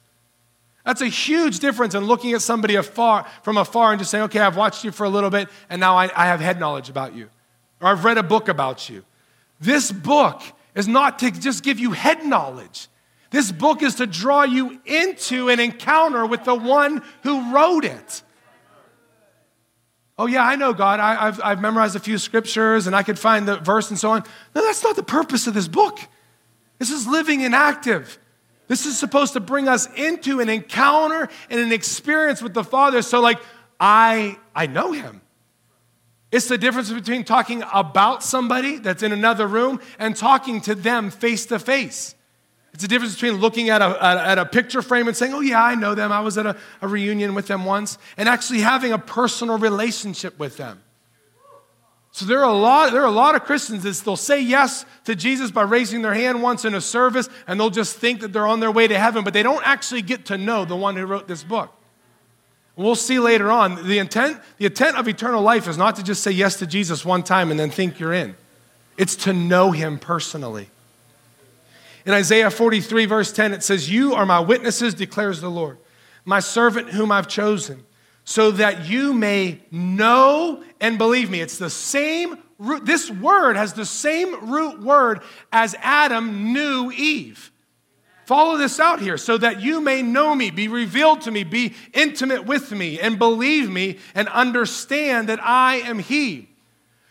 That's 0.84 1.00
a 1.00 1.06
huge 1.06 1.58
difference 1.58 1.94
in 1.94 2.04
looking 2.04 2.32
at 2.32 2.40
somebody 2.40 2.76
afar, 2.76 3.26
from 3.42 3.58
afar 3.58 3.92
and 3.92 3.98
just 3.98 4.10
saying, 4.10 4.24
Okay, 4.24 4.38
I've 4.38 4.56
watched 4.56 4.84
you 4.84 4.92
for 4.92 5.04
a 5.04 5.08
little 5.08 5.30
bit, 5.30 5.48
and 5.68 5.80
now 5.80 5.96
I, 5.96 6.04
I 6.14 6.26
have 6.26 6.40
head 6.40 6.60
knowledge 6.60 6.88
about 6.88 7.14
you. 7.14 7.28
Or 7.80 7.88
I've 7.88 8.04
read 8.04 8.16
a 8.16 8.22
book 8.22 8.48
about 8.48 8.88
you. 8.88 9.04
This 9.60 9.90
book 9.90 10.40
is 10.74 10.86
not 10.86 11.18
to 11.18 11.32
just 11.32 11.64
give 11.64 11.80
you 11.80 11.90
head 11.90 12.24
knowledge. 12.24 12.86
This 13.30 13.50
book 13.52 13.82
is 13.82 13.96
to 13.96 14.06
draw 14.06 14.44
you 14.44 14.80
into 14.86 15.48
an 15.48 15.58
encounter 15.60 16.24
with 16.24 16.44
the 16.44 16.54
one 16.54 17.02
who 17.24 17.52
wrote 17.52 17.84
it. 17.84 18.22
Oh, 20.18 20.26
yeah, 20.26 20.42
I 20.42 20.56
know 20.56 20.72
God. 20.72 20.98
I, 20.98 21.26
have 21.26 21.40
I've 21.44 21.60
memorized 21.60 21.94
a 21.94 22.00
few 22.00 22.18
scriptures 22.18 22.88
and 22.88 22.96
I 22.96 23.04
could 23.04 23.18
find 23.18 23.46
the 23.46 23.56
verse 23.58 23.90
and 23.90 23.98
so 23.98 24.10
on. 24.10 24.24
No, 24.54 24.62
that's 24.62 24.82
not 24.82 24.96
the 24.96 25.02
purpose 25.04 25.46
of 25.46 25.54
this 25.54 25.68
book. 25.68 26.00
This 26.78 26.90
is 26.90 27.06
living 27.06 27.44
and 27.44 27.54
active. 27.54 28.18
This 28.66 28.84
is 28.84 28.98
supposed 28.98 29.34
to 29.34 29.40
bring 29.40 29.68
us 29.68 29.88
into 29.94 30.40
an 30.40 30.48
encounter 30.48 31.28
and 31.48 31.60
an 31.60 31.72
experience 31.72 32.42
with 32.42 32.52
the 32.52 32.64
Father. 32.64 33.00
So, 33.02 33.20
like, 33.20 33.40
I, 33.78 34.36
I 34.54 34.66
know 34.66 34.92
Him. 34.92 35.22
It's 36.30 36.48
the 36.48 36.58
difference 36.58 36.92
between 36.92 37.24
talking 37.24 37.62
about 37.72 38.22
somebody 38.22 38.78
that's 38.78 39.02
in 39.02 39.12
another 39.12 39.46
room 39.46 39.80
and 39.98 40.14
talking 40.14 40.60
to 40.62 40.74
them 40.74 41.10
face 41.10 41.46
to 41.46 41.58
face. 41.58 42.14
It's 42.74 42.82
the 42.82 42.88
difference 42.88 43.14
between 43.14 43.34
looking 43.34 43.70
at 43.70 43.82
a, 43.82 44.04
at 44.04 44.38
a 44.38 44.44
picture 44.44 44.82
frame 44.82 45.08
and 45.08 45.16
saying, 45.16 45.34
oh, 45.34 45.40
yeah, 45.40 45.62
I 45.62 45.74
know 45.74 45.94
them. 45.94 46.12
I 46.12 46.20
was 46.20 46.38
at 46.38 46.46
a, 46.46 46.56
a 46.82 46.88
reunion 46.88 47.34
with 47.34 47.46
them 47.46 47.64
once, 47.64 47.98
and 48.16 48.28
actually 48.28 48.60
having 48.60 48.92
a 48.92 48.98
personal 48.98 49.58
relationship 49.58 50.38
with 50.38 50.56
them. 50.56 50.82
So 52.12 52.24
there 52.24 52.40
are 52.40 52.50
a 52.50 52.56
lot, 52.56 52.92
there 52.92 53.02
are 53.02 53.06
a 53.06 53.10
lot 53.10 53.34
of 53.34 53.44
Christians 53.44 53.84
that 53.84 53.94
they'll 54.04 54.16
say 54.16 54.40
yes 54.40 54.84
to 55.04 55.14
Jesus 55.14 55.50
by 55.50 55.62
raising 55.62 56.02
their 56.02 56.14
hand 56.14 56.42
once 56.42 56.64
in 56.64 56.74
a 56.74 56.80
service, 56.80 57.28
and 57.46 57.60
they'll 57.60 57.70
just 57.70 57.96
think 57.96 58.20
that 58.20 58.32
they're 58.32 58.46
on 58.46 58.60
their 58.60 58.72
way 58.72 58.88
to 58.88 58.98
heaven, 58.98 59.24
but 59.24 59.32
they 59.32 59.42
don't 59.42 59.64
actually 59.66 60.02
get 60.02 60.26
to 60.26 60.38
know 60.38 60.64
the 60.64 60.76
one 60.76 60.96
who 60.96 61.06
wrote 61.06 61.28
this 61.28 61.44
book. 61.44 61.72
We'll 62.76 62.94
see 62.94 63.18
later 63.18 63.50
on. 63.50 63.86
The 63.86 63.98
intent, 63.98 64.40
the 64.58 64.66
intent 64.66 64.96
of 64.96 65.08
eternal 65.08 65.42
life 65.42 65.66
is 65.66 65.76
not 65.76 65.96
to 65.96 66.02
just 66.02 66.22
say 66.22 66.30
yes 66.30 66.56
to 66.60 66.66
Jesus 66.66 67.04
one 67.04 67.24
time 67.24 67.50
and 67.50 67.58
then 67.58 67.70
think 67.70 67.98
you're 67.98 68.12
in. 68.12 68.36
It's 68.96 69.16
to 69.16 69.32
know 69.32 69.72
him 69.72 69.98
personally. 69.98 70.70
In 72.06 72.12
Isaiah 72.12 72.50
43, 72.50 73.06
verse 73.06 73.32
10, 73.32 73.52
it 73.52 73.62
says, 73.62 73.90
You 73.90 74.14
are 74.14 74.26
my 74.26 74.40
witnesses, 74.40 74.94
declares 74.94 75.40
the 75.40 75.50
Lord, 75.50 75.78
my 76.24 76.40
servant 76.40 76.90
whom 76.90 77.12
I've 77.12 77.28
chosen, 77.28 77.84
so 78.24 78.50
that 78.52 78.86
you 78.86 79.12
may 79.12 79.60
know 79.70 80.62
and 80.80 80.98
believe 80.98 81.30
me. 81.30 81.40
It's 81.40 81.58
the 81.58 81.70
same 81.70 82.38
root, 82.58 82.84
this 82.84 83.10
word 83.10 83.56
has 83.56 83.72
the 83.72 83.86
same 83.86 84.50
root 84.50 84.80
word 84.80 85.20
as 85.52 85.74
Adam 85.80 86.52
knew 86.52 86.90
Eve. 86.92 87.52
Follow 88.26 88.58
this 88.58 88.78
out 88.78 89.00
here 89.00 89.16
so 89.16 89.38
that 89.38 89.62
you 89.62 89.80
may 89.80 90.02
know 90.02 90.34
me, 90.34 90.50
be 90.50 90.68
revealed 90.68 91.22
to 91.22 91.30
me, 91.30 91.44
be 91.44 91.74
intimate 91.94 92.44
with 92.44 92.70
me, 92.72 93.00
and 93.00 93.18
believe 93.18 93.70
me, 93.70 93.98
and 94.14 94.28
understand 94.28 95.30
that 95.30 95.42
I 95.42 95.76
am 95.76 95.98
He. 95.98 96.50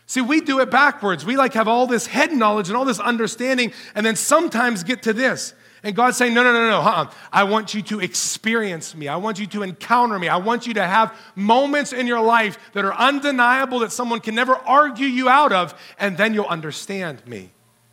See, 0.08 0.22
we 0.22 0.40
do 0.40 0.58
it 0.60 0.70
backwards. 0.70 1.26
We 1.26 1.36
like 1.36 1.52
have 1.52 1.68
all 1.68 1.86
this 1.86 2.06
head 2.06 2.32
knowledge 2.32 2.68
and 2.68 2.76
all 2.76 2.86
this 2.86 2.98
understanding, 2.98 3.74
and 3.94 4.04
then 4.04 4.16
sometimes 4.16 4.82
get 4.82 5.02
to 5.02 5.12
this. 5.12 5.52
And 5.82 5.94
God's 5.94 6.16
saying, 6.16 6.32
No, 6.32 6.42
no, 6.42 6.50
no, 6.50 6.70
no. 6.70 6.80
Uh-uh. 6.80 7.10
I 7.30 7.44
want 7.44 7.74
you 7.74 7.82
to 7.82 8.00
experience 8.00 8.94
me. 8.94 9.06
I 9.06 9.16
want 9.16 9.38
you 9.38 9.46
to 9.48 9.62
encounter 9.62 10.18
me. 10.18 10.26
I 10.26 10.38
want 10.38 10.66
you 10.66 10.72
to 10.74 10.86
have 10.86 11.14
moments 11.34 11.92
in 11.92 12.06
your 12.06 12.22
life 12.22 12.58
that 12.72 12.86
are 12.86 12.94
undeniable 12.94 13.80
that 13.80 13.92
someone 13.92 14.20
can 14.20 14.34
never 14.34 14.54
argue 14.54 15.06
you 15.06 15.28
out 15.28 15.52
of, 15.52 15.78
and 16.00 16.16
then 16.16 16.32
you'll 16.32 16.46
understand 16.46 17.24
me. 17.26 17.50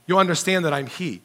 You'll 0.08 0.20
understand 0.20 0.64
that 0.64 0.74
I'm 0.74 0.88
He. 0.88 1.22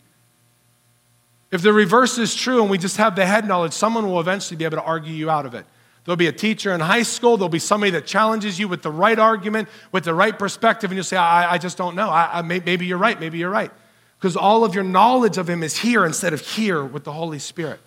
If 1.53 1.63
the 1.63 1.73
reverse 1.73 2.19
is 2.19 2.35
true 2.35 2.63
and 2.63 2.71
we 2.71 2.79
just 2.79 2.97
have 2.97 3.15
the 3.15 3.27
head 3.27 3.47
knowledge, 3.47 3.75
someone 3.75 4.09
will 4.09 4.19
eventually 4.19 4.57
be 4.57 4.65
able 4.65 4.79
to 4.79 4.83
argue 4.85 5.15
you 5.15 5.31
out 5.31 5.47
of 5.47 5.55
it. 5.55 5.67
There'll 6.11 6.17
be 6.17 6.27
a 6.27 6.33
teacher 6.33 6.75
in 6.75 6.81
high 6.81 7.05
school. 7.05 7.37
There'll 7.37 7.49
be 7.49 7.61
somebody 7.61 7.93
that 7.93 8.05
challenges 8.05 8.59
you 8.59 8.67
with 8.67 8.83
the 8.83 8.91
right 8.91 9.17
argument, 9.17 9.69
with 9.93 10.03
the 10.03 10.13
right 10.13 10.37
perspective, 10.37 10.91
and 10.91 10.97
you'll 10.97 11.05
say, 11.05 11.17
I, 11.17 11.53
I 11.53 11.59
just 11.59 11.79
don't 11.79 11.95
know. 11.95 12.11
I, 12.11 12.41
I, 12.41 12.43
maybe 12.43 12.85
you're 12.85 12.99
right. 12.99 13.21
Maybe 13.21 13.39
you're 13.39 13.49
right. 13.49 13.71
Because 14.19 14.37
all 14.37 14.65
of 14.65 14.75
your 14.75 14.83
knowledge 14.83 15.39
of 15.39 15.49
Him 15.49 15.63
is 15.63 15.77
here 15.77 16.05
instead 16.05 16.33
of 16.33 16.41
here 16.41 16.85
with 16.85 17.05
the 17.05 17.13
Holy 17.13 17.39
Spirit. 17.39 17.79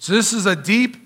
So, 0.00 0.12
this 0.12 0.32
is 0.32 0.46
a 0.46 0.56
deep 0.56 0.96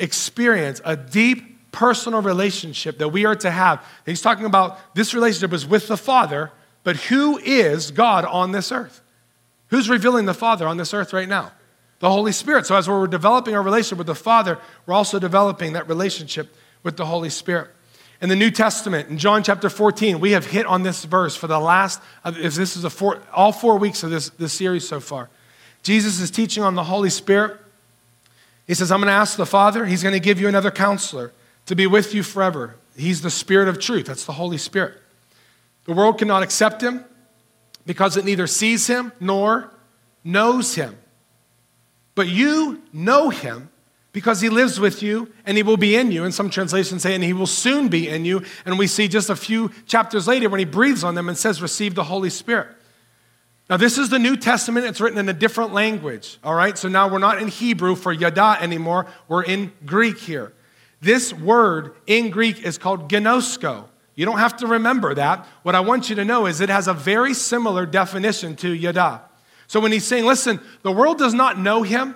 experience, 0.00 0.80
a 0.84 0.96
deep 0.96 1.70
personal 1.70 2.20
relationship 2.20 2.98
that 2.98 3.10
we 3.10 3.24
are 3.24 3.36
to 3.36 3.52
have. 3.52 3.86
He's 4.04 4.20
talking 4.20 4.46
about 4.46 4.96
this 4.96 5.14
relationship 5.14 5.52
is 5.52 5.64
with 5.64 5.86
the 5.86 5.96
Father, 5.96 6.50
but 6.82 6.96
who 6.96 7.38
is 7.38 7.92
God 7.92 8.24
on 8.24 8.50
this 8.50 8.72
earth? 8.72 9.00
Who's 9.68 9.88
revealing 9.88 10.26
the 10.26 10.34
Father 10.34 10.66
on 10.66 10.76
this 10.76 10.92
earth 10.92 11.12
right 11.12 11.28
now? 11.28 11.52
The 12.02 12.10
Holy 12.10 12.32
Spirit. 12.32 12.66
So 12.66 12.74
as 12.74 12.88
we're 12.88 13.06
developing 13.06 13.54
our 13.54 13.62
relationship 13.62 13.98
with 13.98 14.08
the 14.08 14.16
Father, 14.16 14.58
we're 14.86 14.94
also 14.94 15.20
developing 15.20 15.74
that 15.74 15.88
relationship 15.88 16.52
with 16.82 16.96
the 16.96 17.06
Holy 17.06 17.30
Spirit. 17.30 17.70
In 18.20 18.28
the 18.28 18.34
New 18.34 18.50
Testament, 18.50 19.08
in 19.08 19.18
John 19.18 19.44
chapter 19.44 19.70
14, 19.70 20.18
we 20.18 20.32
have 20.32 20.46
hit 20.46 20.66
on 20.66 20.82
this 20.82 21.04
verse 21.04 21.36
for 21.36 21.46
the 21.46 21.60
last, 21.60 22.02
if 22.24 22.56
this 22.56 22.76
is 22.76 22.92
four, 22.92 23.22
all 23.32 23.52
four 23.52 23.78
weeks 23.78 24.02
of 24.02 24.10
this, 24.10 24.30
this 24.30 24.52
series 24.52 24.86
so 24.86 24.98
far. 24.98 25.30
Jesus 25.84 26.18
is 26.18 26.32
teaching 26.32 26.64
on 26.64 26.74
the 26.74 26.82
Holy 26.82 27.08
Spirit. 27.08 27.56
He 28.66 28.74
says, 28.74 28.90
I'm 28.90 28.98
going 28.98 29.06
to 29.06 29.12
ask 29.12 29.36
the 29.36 29.46
Father, 29.46 29.86
He's 29.86 30.02
going 30.02 30.12
to 30.12 30.20
give 30.20 30.40
you 30.40 30.48
another 30.48 30.72
counselor 30.72 31.32
to 31.66 31.76
be 31.76 31.86
with 31.86 32.16
you 32.16 32.24
forever. 32.24 32.74
He's 32.96 33.22
the 33.22 33.30
Spirit 33.30 33.68
of 33.68 33.78
truth. 33.78 34.06
That's 34.06 34.24
the 34.24 34.32
Holy 34.32 34.58
Spirit. 34.58 35.00
The 35.84 35.92
world 35.92 36.18
cannot 36.18 36.42
accept 36.42 36.82
Him 36.82 37.04
because 37.86 38.16
it 38.16 38.24
neither 38.24 38.48
sees 38.48 38.88
Him 38.88 39.12
nor 39.20 39.70
knows 40.24 40.74
Him. 40.74 40.96
But 42.14 42.28
you 42.28 42.82
know 42.92 43.30
him 43.30 43.70
because 44.12 44.40
he 44.40 44.48
lives 44.48 44.78
with 44.78 45.02
you 45.02 45.32
and 45.46 45.56
he 45.56 45.62
will 45.62 45.76
be 45.76 45.96
in 45.96 46.12
you. 46.12 46.24
And 46.24 46.34
some 46.34 46.50
translations 46.50 47.02
say, 47.02 47.14
and 47.14 47.24
he 47.24 47.32
will 47.32 47.46
soon 47.46 47.88
be 47.88 48.08
in 48.08 48.24
you. 48.24 48.42
And 48.64 48.78
we 48.78 48.86
see 48.86 49.08
just 49.08 49.30
a 49.30 49.36
few 49.36 49.70
chapters 49.86 50.28
later 50.28 50.48
when 50.48 50.58
he 50.58 50.66
breathes 50.66 51.02
on 51.02 51.14
them 51.14 51.28
and 51.28 51.38
says, 51.38 51.62
receive 51.62 51.94
the 51.94 52.04
Holy 52.04 52.30
Spirit. 52.30 52.68
Now, 53.70 53.78
this 53.78 53.96
is 53.96 54.10
the 54.10 54.18
New 54.18 54.36
Testament. 54.36 54.84
It's 54.84 55.00
written 55.00 55.18
in 55.18 55.28
a 55.28 55.32
different 55.32 55.72
language, 55.72 56.38
all 56.44 56.54
right? 56.54 56.76
So 56.76 56.88
now 56.88 57.08
we're 57.08 57.18
not 57.18 57.40
in 57.40 57.48
Hebrew 57.48 57.94
for 57.94 58.12
yada 58.12 58.58
anymore. 58.60 59.06
We're 59.28 59.44
in 59.44 59.72
Greek 59.86 60.18
here. 60.18 60.52
This 61.00 61.32
word 61.32 61.94
in 62.06 62.30
Greek 62.30 62.62
is 62.62 62.76
called 62.76 63.10
gnosko. 63.10 63.86
You 64.14 64.26
don't 64.26 64.38
have 64.38 64.58
to 64.58 64.66
remember 64.66 65.14
that. 65.14 65.46
What 65.62 65.74
I 65.74 65.80
want 65.80 66.10
you 66.10 66.16
to 66.16 66.24
know 66.24 66.44
is 66.46 66.60
it 66.60 66.68
has 66.68 66.86
a 66.86 66.92
very 66.92 67.32
similar 67.32 67.86
definition 67.86 68.56
to 68.56 68.68
yada. 68.68 69.22
So 69.72 69.80
when 69.80 69.90
he's 69.90 70.04
saying, 70.04 70.26
listen, 70.26 70.60
the 70.82 70.92
world 70.92 71.16
does 71.16 71.32
not 71.32 71.58
know 71.58 71.82
him, 71.82 72.14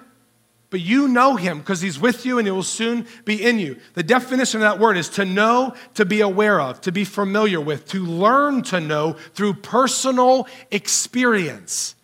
but 0.69 0.81
you 0.81 1.09
know 1.09 1.37
him 1.37 1.61
because 1.61 1.81
he's 1.81 1.99
with 1.99 2.27
you 2.27 2.37
and 2.37 2.47
he 2.47 2.53
will 2.53 2.63
soon 2.63 3.07
be 3.25 3.43
in 3.43 3.59
you. 3.59 3.79
The 3.95 4.03
definition 4.03 4.61
of 4.61 4.71
that 4.71 4.79
word 4.79 4.99
is 4.99 5.09
to 5.11 5.25
know, 5.25 5.75
to 5.95 6.05
be 6.05 6.21
aware 6.21 6.61
of, 6.61 6.83
to 6.83 6.93
be 6.93 7.07
familiar 7.07 7.59
with, 7.59 7.87
to 7.89 8.05
learn 8.05 8.61
to 8.65 8.79
know 8.79 9.15
through 9.33 9.55
personal 9.55 10.47
experience. 10.71 11.95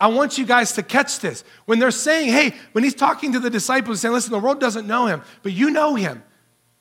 I 0.00 0.08
want 0.08 0.38
you 0.38 0.44
guys 0.44 0.72
to 0.72 0.82
catch 0.82 1.20
this. 1.20 1.44
When 1.66 1.78
they're 1.78 1.92
saying, 1.92 2.30
hey, 2.30 2.52
when 2.72 2.82
he's 2.82 2.96
talking 2.96 3.32
to 3.34 3.38
the 3.38 3.50
disciples, 3.50 4.00
saying, 4.00 4.12
listen, 4.12 4.32
the 4.32 4.40
world 4.40 4.58
doesn't 4.58 4.88
know 4.88 5.06
him, 5.06 5.22
but 5.44 5.52
you 5.52 5.70
know 5.70 5.94
him. 5.94 6.24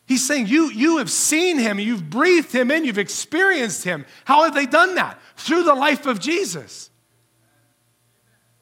He's 0.07 0.25
saying, 0.25 0.47
you, 0.47 0.71
you 0.71 0.97
have 0.97 1.11
seen 1.11 1.59
him, 1.59 1.77
you've 1.77 2.09
breathed 2.09 2.51
him 2.51 2.71
in, 2.71 2.85
you've 2.85 2.97
experienced 2.97 3.83
him. 3.83 4.07
How 4.25 4.45
have 4.45 4.55
they 4.55 4.65
done 4.65 4.95
that? 4.95 5.21
Through 5.35 5.65
the 5.65 5.75
life 5.75 6.07
of 6.07 6.19
Jesus 6.19 6.89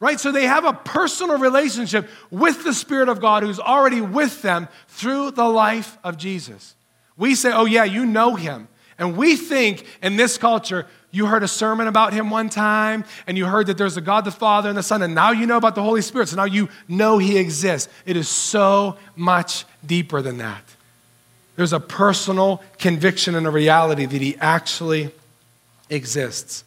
right? 0.01 0.19
So 0.19 0.33
they 0.33 0.47
have 0.47 0.65
a 0.65 0.73
personal 0.73 1.37
relationship 1.37 2.09
with 2.29 2.65
the 2.65 2.73
Spirit 2.73 3.07
of 3.07 3.21
God 3.21 3.43
who's 3.43 3.59
already 3.59 4.01
with 4.01 4.41
them 4.41 4.67
through 4.89 5.31
the 5.31 5.47
life 5.47 5.97
of 6.03 6.17
Jesus. 6.17 6.75
We 7.15 7.35
say, 7.35 7.53
oh, 7.53 7.65
yeah, 7.65 7.85
you 7.85 8.05
know 8.05 8.35
him. 8.35 8.67
And 8.97 9.15
we 9.15 9.35
think 9.35 9.85
in 10.01 10.17
this 10.17 10.37
culture, 10.37 10.87
you 11.11 11.27
heard 11.27 11.43
a 11.43 11.47
sermon 11.47 11.87
about 11.87 12.13
him 12.13 12.29
one 12.29 12.49
time, 12.49 13.05
and 13.27 13.37
you 13.37 13.45
heard 13.45 13.67
that 13.67 13.77
there's 13.77 13.95
a 13.95 14.01
God 14.01 14.25
the 14.25 14.31
Father 14.31 14.69
and 14.69 14.77
the 14.77 14.83
Son, 14.83 15.01
and 15.01 15.13
now 15.13 15.31
you 15.31 15.45
know 15.45 15.57
about 15.57 15.75
the 15.75 15.83
Holy 15.83 16.01
Spirit. 16.01 16.29
So 16.29 16.35
now 16.35 16.45
you 16.45 16.67
know 16.87 17.17
he 17.17 17.37
exists. 17.37 17.91
It 18.05 18.17
is 18.17 18.27
so 18.27 18.97
much 19.15 19.65
deeper 19.85 20.21
than 20.21 20.39
that. 20.39 20.63
There's 21.55 21.73
a 21.73 21.79
personal 21.79 22.63
conviction 22.79 23.35
and 23.35 23.45
a 23.45 23.51
reality 23.51 24.05
that 24.05 24.21
he 24.21 24.35
actually 24.37 25.11
exists. 25.89 26.63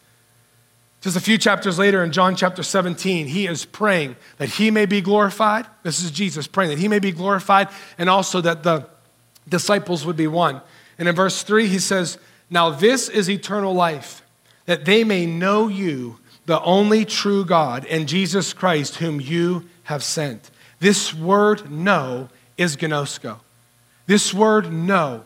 Just 1.04 1.18
a 1.18 1.20
few 1.20 1.36
chapters 1.36 1.78
later 1.78 2.02
in 2.02 2.12
John 2.12 2.34
chapter 2.34 2.62
17, 2.62 3.26
he 3.26 3.46
is 3.46 3.66
praying 3.66 4.16
that 4.38 4.48
he 4.48 4.70
may 4.70 4.86
be 4.86 5.02
glorified. 5.02 5.66
This 5.82 6.02
is 6.02 6.10
Jesus 6.10 6.46
praying 6.46 6.70
that 6.70 6.78
he 6.78 6.88
may 6.88 6.98
be 6.98 7.12
glorified 7.12 7.68
and 7.98 8.08
also 8.08 8.40
that 8.40 8.62
the 8.62 8.88
disciples 9.46 10.06
would 10.06 10.16
be 10.16 10.26
one. 10.26 10.62
And 10.98 11.06
in 11.06 11.14
verse 11.14 11.42
3, 11.42 11.66
he 11.66 11.78
says, 11.78 12.16
Now 12.48 12.70
this 12.70 13.10
is 13.10 13.28
eternal 13.28 13.74
life, 13.74 14.22
that 14.64 14.86
they 14.86 15.04
may 15.04 15.26
know 15.26 15.68
you, 15.68 16.20
the 16.46 16.62
only 16.62 17.04
true 17.04 17.44
God, 17.44 17.84
and 17.84 18.08
Jesus 18.08 18.54
Christ, 18.54 18.96
whom 18.96 19.20
you 19.20 19.68
have 19.82 20.02
sent. 20.02 20.50
This 20.80 21.12
word 21.12 21.70
know 21.70 22.30
is 22.56 22.78
gnosko. 22.78 23.40
This 24.06 24.32
word 24.32 24.72
know 24.72 25.24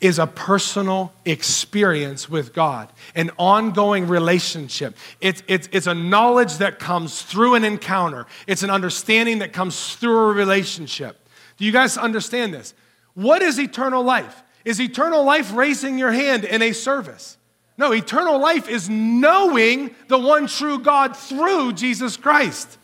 is 0.00 0.18
a 0.18 0.26
personal 0.26 1.12
experience 1.24 2.28
with 2.28 2.52
God, 2.54 2.88
an 3.14 3.30
ongoing 3.36 4.06
relationship. 4.06 4.96
It's, 5.20 5.42
it's, 5.48 5.68
it's 5.72 5.86
a 5.86 5.94
knowledge 5.94 6.58
that 6.58 6.78
comes 6.78 7.22
through 7.22 7.54
an 7.56 7.64
encounter, 7.64 8.26
it's 8.46 8.62
an 8.62 8.70
understanding 8.70 9.40
that 9.40 9.52
comes 9.52 9.96
through 9.96 10.30
a 10.30 10.32
relationship. 10.32 11.18
Do 11.56 11.64
you 11.64 11.72
guys 11.72 11.96
understand 11.96 12.54
this? 12.54 12.74
What 13.14 13.42
is 13.42 13.58
eternal 13.58 14.02
life? 14.04 14.42
Is 14.64 14.80
eternal 14.80 15.24
life 15.24 15.52
raising 15.54 15.98
your 15.98 16.12
hand 16.12 16.44
in 16.44 16.62
a 16.62 16.72
service? 16.72 17.36
No, 17.76 17.92
eternal 17.92 18.40
life 18.40 18.68
is 18.68 18.88
knowing 18.88 19.94
the 20.08 20.18
one 20.18 20.46
true 20.46 20.78
God 20.78 21.16
through 21.16 21.72
Jesus 21.72 22.16
Christ. 22.16 22.76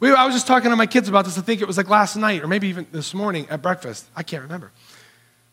We, 0.00 0.12
I 0.12 0.26
was 0.26 0.34
just 0.34 0.46
talking 0.46 0.70
to 0.70 0.76
my 0.76 0.86
kids 0.86 1.08
about 1.08 1.26
this. 1.26 1.38
I 1.38 1.42
think 1.42 1.60
it 1.60 1.66
was 1.66 1.76
like 1.76 1.88
last 1.88 2.16
night 2.16 2.42
or 2.42 2.48
maybe 2.48 2.68
even 2.68 2.86
this 2.90 3.14
morning 3.14 3.46
at 3.48 3.62
breakfast. 3.62 4.04
I 4.16 4.22
can't 4.24 4.42
remember. 4.42 4.72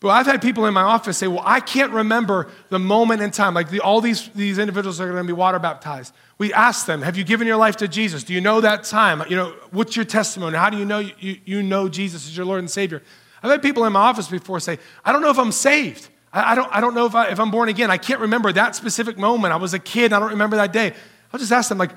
But 0.01 0.09
I've 0.09 0.25
had 0.25 0.41
people 0.41 0.65
in 0.65 0.73
my 0.73 0.83
office 0.83 1.17
say, 1.17 1.27
Well, 1.27 1.43
I 1.45 1.59
can't 1.59 1.91
remember 1.91 2.49
the 2.69 2.79
moment 2.79 3.21
in 3.21 3.31
time. 3.31 3.53
Like 3.53 3.69
the, 3.69 3.81
all 3.81 3.99
these, 3.99 4.29
these 4.29 4.57
individuals 4.57 5.01
are 5.01 5.09
going 5.09 5.17
to 5.21 5.27
be 5.27 5.33
water 5.33 5.59
baptized. 5.59 6.13
We 6.37 6.53
ask 6.53 6.85
them, 6.85 7.01
Have 7.01 7.17
you 7.17 7.25
given 7.25 7.47
your 7.47 7.57
life 7.57 7.77
to 7.77 7.87
Jesus? 7.87 8.23
Do 8.23 8.33
you 8.33 8.39
know 8.39 8.61
that 8.61 8.85
time? 8.85 9.23
You 9.29 9.35
know, 9.35 9.55
what's 9.71 9.95
your 9.95 10.05
testimony? 10.05 10.57
How 10.57 10.69
do 10.69 10.77
you 10.77 10.85
know 10.85 10.99
you, 10.99 11.37
you 11.43 11.61
know 11.61 11.89
Jesus 11.89 12.27
as 12.27 12.37
your 12.37 12.45
Lord 12.45 12.59
and 12.59 12.71
Savior? 12.71 13.01
I've 13.43 13.51
had 13.51 13.61
people 13.61 13.85
in 13.85 13.93
my 13.93 14.01
office 14.01 14.27
before 14.27 14.59
say, 14.59 14.79
I 15.03 15.11
don't 15.11 15.21
know 15.21 15.31
if 15.31 15.39
I'm 15.39 15.51
saved. 15.51 16.09
I, 16.31 16.53
I 16.53 16.55
don't, 16.55 16.73
I 16.73 16.79
don't 16.79 16.93
know 16.93 17.05
if, 17.05 17.15
I, 17.15 17.27
if 17.27 17.39
I'm 17.39 17.51
born 17.51 17.67
again. 17.67 17.91
I 17.91 17.97
can't 17.97 18.21
remember 18.21 18.53
that 18.53 18.75
specific 18.75 19.17
moment. 19.17 19.53
I 19.53 19.57
was 19.57 19.73
a 19.73 19.79
kid. 19.79 20.13
I 20.13 20.19
don't 20.19 20.31
remember 20.31 20.55
that 20.57 20.71
day. 20.71 20.93
I'll 21.33 21.39
just 21.39 21.51
ask 21.51 21.67
them, 21.67 21.77
like, 21.77 21.91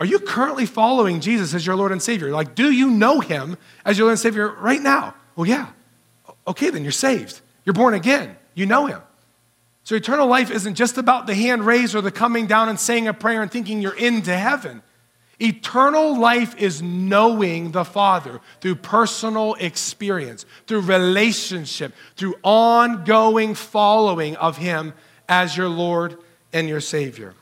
are 0.00 0.06
you 0.06 0.20
currently 0.20 0.64
following 0.64 1.20
Jesus 1.20 1.54
as 1.54 1.66
your 1.66 1.74
Lord 1.74 1.90
and 1.90 2.00
Savior? 2.00 2.30
Like, 2.30 2.54
do 2.54 2.70
you 2.70 2.90
know 2.90 3.18
him 3.18 3.56
as 3.84 3.98
your 3.98 4.06
Lord 4.06 4.12
and 4.12 4.20
Savior 4.20 4.48
right 4.60 4.80
now? 4.80 5.14
Well, 5.34 5.46
yeah. 5.46 5.68
Okay, 6.46 6.70
then 6.70 6.84
you're 6.84 6.92
saved. 6.92 7.40
You're 7.68 7.74
born 7.74 7.92
again, 7.92 8.34
you 8.54 8.64
know 8.64 8.86
Him. 8.86 9.02
So 9.84 9.94
eternal 9.94 10.26
life 10.26 10.50
isn't 10.50 10.74
just 10.74 10.96
about 10.96 11.26
the 11.26 11.34
hand 11.34 11.66
raised 11.66 11.94
or 11.94 12.00
the 12.00 12.10
coming 12.10 12.46
down 12.46 12.70
and 12.70 12.80
saying 12.80 13.08
a 13.08 13.12
prayer 13.12 13.42
and 13.42 13.52
thinking 13.52 13.82
you're 13.82 13.94
into 13.94 14.34
heaven. 14.34 14.80
Eternal 15.38 16.18
life 16.18 16.56
is 16.56 16.80
knowing 16.80 17.72
the 17.72 17.84
Father 17.84 18.40
through 18.62 18.76
personal 18.76 19.52
experience, 19.60 20.46
through 20.66 20.80
relationship, 20.80 21.92
through 22.16 22.36
ongoing 22.42 23.54
following 23.54 24.34
of 24.36 24.56
Him 24.56 24.94
as 25.28 25.54
your 25.54 25.68
Lord 25.68 26.16
and 26.54 26.70
your 26.70 26.80
Savior. 26.80 27.34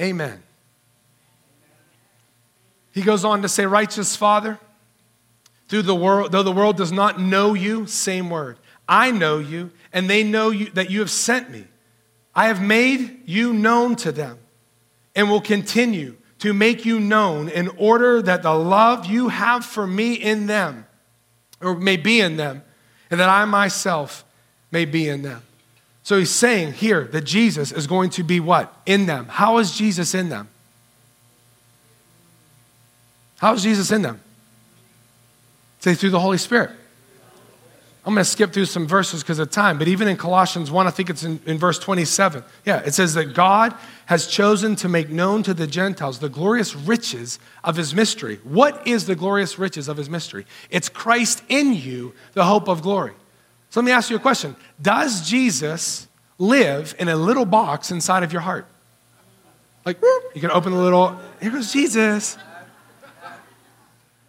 Amen. 0.00 0.42
He 2.92 3.02
goes 3.02 3.26
on 3.26 3.42
to 3.42 3.48
say, 3.50 3.66
Righteous 3.66 4.16
Father, 4.16 4.58
through 5.68 5.82
the 5.82 5.94
world, 5.94 6.32
though 6.32 6.42
the 6.42 6.50
world 6.50 6.78
does 6.78 6.92
not 6.92 7.20
know 7.20 7.52
you, 7.52 7.86
same 7.86 8.30
word. 8.30 8.56
I 8.88 9.10
know 9.10 9.38
you, 9.38 9.70
and 9.92 10.08
they 10.08 10.22
know 10.22 10.50
you, 10.50 10.66
that 10.70 10.90
you 10.90 11.00
have 11.00 11.10
sent 11.10 11.50
me. 11.50 11.64
I 12.34 12.46
have 12.46 12.62
made 12.62 13.22
you 13.26 13.52
known 13.52 13.96
to 13.96 14.12
them 14.12 14.38
and 15.14 15.30
will 15.30 15.40
continue 15.40 16.16
to 16.38 16.52
make 16.52 16.84
you 16.84 17.00
known 17.00 17.48
in 17.48 17.68
order 17.78 18.20
that 18.20 18.42
the 18.42 18.52
love 18.52 19.06
you 19.06 19.28
have 19.28 19.64
for 19.64 19.86
me 19.86 20.14
in 20.14 20.46
them, 20.46 20.86
or 21.60 21.74
may 21.74 21.96
be 21.96 22.20
in 22.20 22.36
them, 22.36 22.62
and 23.10 23.18
that 23.18 23.28
I 23.28 23.44
myself 23.46 24.24
may 24.70 24.84
be 24.84 25.08
in 25.08 25.22
them. 25.22 25.42
So 26.02 26.18
he's 26.18 26.30
saying 26.30 26.74
here 26.74 27.04
that 27.04 27.22
Jesus 27.22 27.72
is 27.72 27.86
going 27.86 28.10
to 28.10 28.22
be 28.22 28.38
what? 28.38 28.72
In 28.86 29.06
them. 29.06 29.26
How 29.28 29.58
is 29.58 29.76
Jesus 29.76 30.14
in 30.14 30.28
them? 30.28 30.48
How 33.38 33.54
is 33.54 33.62
Jesus 33.62 33.90
in 33.90 34.02
them? 34.02 34.20
Say 35.80 35.94
through 35.94 36.10
the 36.10 36.20
Holy 36.20 36.38
Spirit. 36.38 36.70
I'm 38.06 38.14
going 38.14 38.24
to 38.24 38.30
skip 38.30 38.52
through 38.52 38.66
some 38.66 38.86
verses 38.86 39.24
because 39.24 39.40
of 39.40 39.50
time, 39.50 39.78
but 39.78 39.88
even 39.88 40.06
in 40.06 40.16
Colossians 40.16 40.70
1, 40.70 40.86
I 40.86 40.90
think 40.90 41.10
it's 41.10 41.24
in, 41.24 41.40
in 41.44 41.58
verse 41.58 41.76
27. 41.80 42.44
Yeah, 42.64 42.78
it 42.86 42.94
says 42.94 43.14
that 43.14 43.34
God 43.34 43.74
has 44.06 44.28
chosen 44.28 44.76
to 44.76 44.88
make 44.88 45.10
known 45.10 45.42
to 45.42 45.52
the 45.52 45.66
Gentiles 45.66 46.20
the 46.20 46.28
glorious 46.28 46.76
riches 46.76 47.40
of 47.64 47.74
his 47.74 47.96
mystery. 47.96 48.38
What 48.44 48.86
is 48.86 49.06
the 49.06 49.16
glorious 49.16 49.58
riches 49.58 49.88
of 49.88 49.96
his 49.96 50.08
mystery? 50.08 50.46
It's 50.70 50.88
Christ 50.88 51.42
in 51.48 51.74
you, 51.74 52.14
the 52.34 52.44
hope 52.44 52.68
of 52.68 52.80
glory. 52.80 53.12
So 53.70 53.80
let 53.80 53.84
me 53.84 53.90
ask 53.90 54.08
you 54.08 54.14
a 54.14 54.20
question 54.20 54.54
Does 54.80 55.28
Jesus 55.28 56.06
live 56.38 56.94
in 57.00 57.08
a 57.08 57.16
little 57.16 57.44
box 57.44 57.90
inside 57.90 58.22
of 58.22 58.32
your 58.32 58.42
heart? 58.42 58.68
Like, 59.84 60.00
you 60.32 60.40
can 60.40 60.52
open 60.52 60.72
the 60.72 60.78
little, 60.78 61.18
here 61.40 61.50
goes 61.50 61.72
Jesus. 61.72 62.38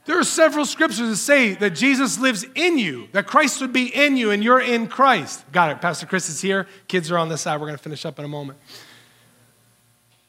There 0.08 0.17
are 0.17 0.24
several 0.24 0.65
scriptures 0.65 1.10
that 1.10 1.17
say 1.17 1.54
that 1.56 1.72
Jesus 1.72 2.17
lives 2.17 2.46
in 2.56 2.78
you, 2.78 3.10
that 3.12 3.28
Christ 3.28 3.60
would 3.60 3.74
be 3.74 3.93
in 3.93 4.15
you 4.15 4.32
and 4.32 4.41
you're 4.41 4.62
in 4.62 4.88
Christ. 4.88 5.43
Got 5.52 5.72
it. 5.72 5.82
Pastor 5.82 6.06
Chris 6.06 6.30
is 6.30 6.39
here. 6.39 6.65
Kids 6.88 7.12
are 7.12 7.17
on 7.17 7.28
this 7.28 7.41
side. 7.41 7.60
We're 7.60 7.67
going 7.67 7.78
to 7.78 7.84
finish 7.84 8.06
up 8.06 8.17
in 8.17 8.24
a 8.24 8.30
moment. 8.30 8.58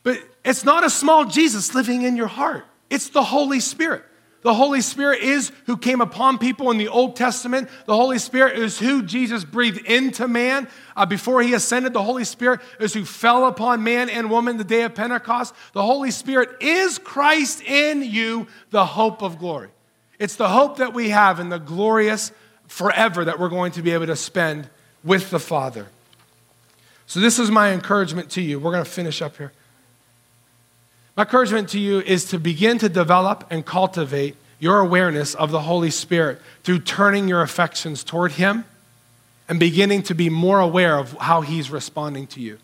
But 0.03 0.19
it's 0.45 0.65
not 0.65 0.85
a 0.85 0.91
small 0.91 1.27
Jesus 1.27 1.77
living 1.77 2.03
in 2.03 2.17
your 2.17 2.27
heart, 2.27 2.67
it's 2.91 3.11
the 3.11 3.23
Holy 3.23 3.61
Spirit. 3.61 4.05
The 4.43 4.55
Holy 4.55 4.81
Spirit 4.81 5.23
is 5.23 5.51
who 5.67 5.77
came 5.77 6.01
upon 6.01 6.39
people 6.39 6.71
in 6.71 6.79
the 6.79 6.89
Old 6.89 7.17
Testament. 7.17 7.69
The 7.87 7.97
Holy 7.97 8.19
Spirit 8.19 8.57
is 8.59 8.79
who 8.79 9.03
Jesus 9.03 9.45
breathed 9.45 9.85
into 9.85 10.29
man 10.29 10.69
uh, 10.97 11.07
before 11.07 11.43
he 11.43 11.55
ascended. 11.55 11.93
The 11.93 12.05
Holy 12.05 12.25
Spirit 12.25 12.61
is 12.79 12.95
who 12.95 13.05
fell 13.05 13.47
upon 13.47 13.83
man 13.83 14.09
and 14.09 14.31
woman 14.31 14.57
the 14.57 14.65
day 14.65 14.83
of 14.83 14.95
Pentecost. 14.95 15.55
The 15.73 15.83
Holy 15.83 16.13
Spirit 16.13 16.51
is 16.61 16.99
Christ 16.99 17.63
in 17.63 18.03
you, 18.03 18.47
the 18.71 18.87
hope 18.87 19.23
of 19.23 19.39
glory. 19.39 19.71
It's 20.21 20.37
the 20.37 20.49
hope 20.49 20.79
that 20.79 20.95
we 20.95 21.11
have 21.11 21.41
in 21.41 21.49
the 21.49 21.59
glorious 21.59 22.31
forever 22.69 23.25
that 23.25 23.41
we're 23.41 23.49
going 23.49 23.73
to 23.73 23.83
be 23.83 23.91
able 23.91 24.07
to 24.07 24.17
spend 24.17 24.69
with 25.03 25.31
the 25.31 25.41
Father. 25.41 25.89
So, 27.07 27.21
this 27.21 27.39
is 27.39 27.51
my 27.51 27.73
encouragement 27.73 28.31
to 28.31 28.43
you. 28.43 28.61
We're 28.61 28.73
going 28.73 28.85
to 28.85 28.91
finish 28.91 29.23
up 29.23 29.37
here. 29.37 29.53
My 31.19 31.25
encouragement 31.25 31.71
to 31.71 31.81
you 31.81 32.01
is 32.01 32.27
to 32.27 32.39
begin 32.39 32.79
to 32.79 32.89
develop 32.89 33.43
and 33.51 33.67
cultivate 33.67 34.37
your 34.61 34.79
awareness 34.79 35.35
of 35.35 35.51
the 35.51 35.63
Holy 35.63 35.91
Spirit 35.91 36.41
through 36.63 36.79
turning 36.79 37.27
your 37.27 37.43
affections 37.43 38.05
toward 38.05 38.31
Him 38.31 38.65
and 39.49 39.59
beginning 39.59 40.05
to 40.05 40.15
be 40.15 40.31
more 40.31 40.61
aware 40.61 40.97
of 40.97 41.15
how 41.15 41.41
He's 41.41 41.73
responding 41.73 42.29
to 42.29 42.41
you. 42.41 42.61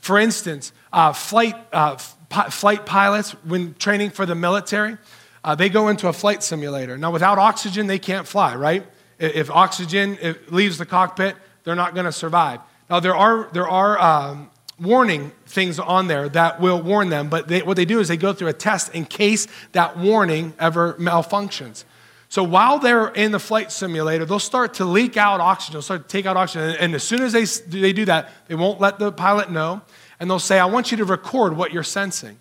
For 0.00 0.18
instance, 0.18 0.72
uh, 0.94 1.12
flight, 1.12 1.56
uh, 1.70 1.96
p- 2.30 2.50
flight 2.50 2.86
pilots, 2.86 3.32
when 3.44 3.74
training 3.74 4.12
for 4.12 4.24
the 4.24 4.34
military, 4.34 4.96
uh, 5.44 5.54
they 5.54 5.68
go 5.68 5.88
into 5.88 6.08
a 6.08 6.14
flight 6.14 6.42
simulator. 6.42 6.96
Now, 6.96 7.10
without 7.10 7.36
oxygen, 7.36 7.86
they 7.86 7.98
can't 7.98 8.26
fly, 8.26 8.54
right? 8.54 8.86
If 9.18 9.50
oxygen 9.50 10.16
leaves 10.48 10.78
the 10.78 10.86
cockpit, 10.86 11.36
they're 11.64 11.74
not 11.74 11.92
going 11.92 12.06
to 12.06 12.12
survive. 12.12 12.60
Now, 12.88 13.00
there 13.00 13.14
are, 13.14 13.50
there 13.52 13.68
are 13.68 14.00
um, 14.00 14.50
warning 14.80 15.32
things 15.46 15.78
on 15.78 16.06
there 16.06 16.28
that 16.28 16.60
will 16.60 16.80
warn 16.80 17.08
them, 17.08 17.28
but 17.28 17.48
they, 17.48 17.62
what 17.62 17.76
they 17.76 17.84
do 17.84 18.00
is 18.00 18.08
they 18.08 18.16
go 18.16 18.32
through 18.32 18.48
a 18.48 18.52
test 18.52 18.94
in 18.94 19.04
case 19.04 19.46
that 19.72 19.98
warning 19.98 20.54
ever 20.58 20.94
malfunctions. 20.94 21.84
So 22.28 22.44
while 22.44 22.78
they're 22.78 23.08
in 23.08 23.32
the 23.32 23.38
flight 23.38 23.72
simulator, 23.72 24.24
they'll 24.24 24.38
start 24.38 24.74
to 24.74 24.84
leak 24.84 25.16
out 25.16 25.40
oxygen, 25.40 25.74
they'll 25.74 25.82
start 25.82 26.02
to 26.02 26.08
take 26.08 26.26
out 26.26 26.36
oxygen. 26.36 26.76
And 26.78 26.94
as 26.94 27.02
soon 27.02 27.22
as 27.22 27.32
they, 27.32 27.44
they 27.44 27.92
do 27.92 28.04
that, 28.04 28.30
they 28.48 28.54
won't 28.54 28.80
let 28.80 28.98
the 28.98 29.10
pilot 29.10 29.50
know. 29.50 29.80
And 30.20 30.28
they'll 30.28 30.38
say, 30.38 30.58
I 30.58 30.66
want 30.66 30.90
you 30.90 30.98
to 30.98 31.04
record 31.04 31.56
what 31.56 31.72
you're 31.72 31.82
sensing. 31.82 32.38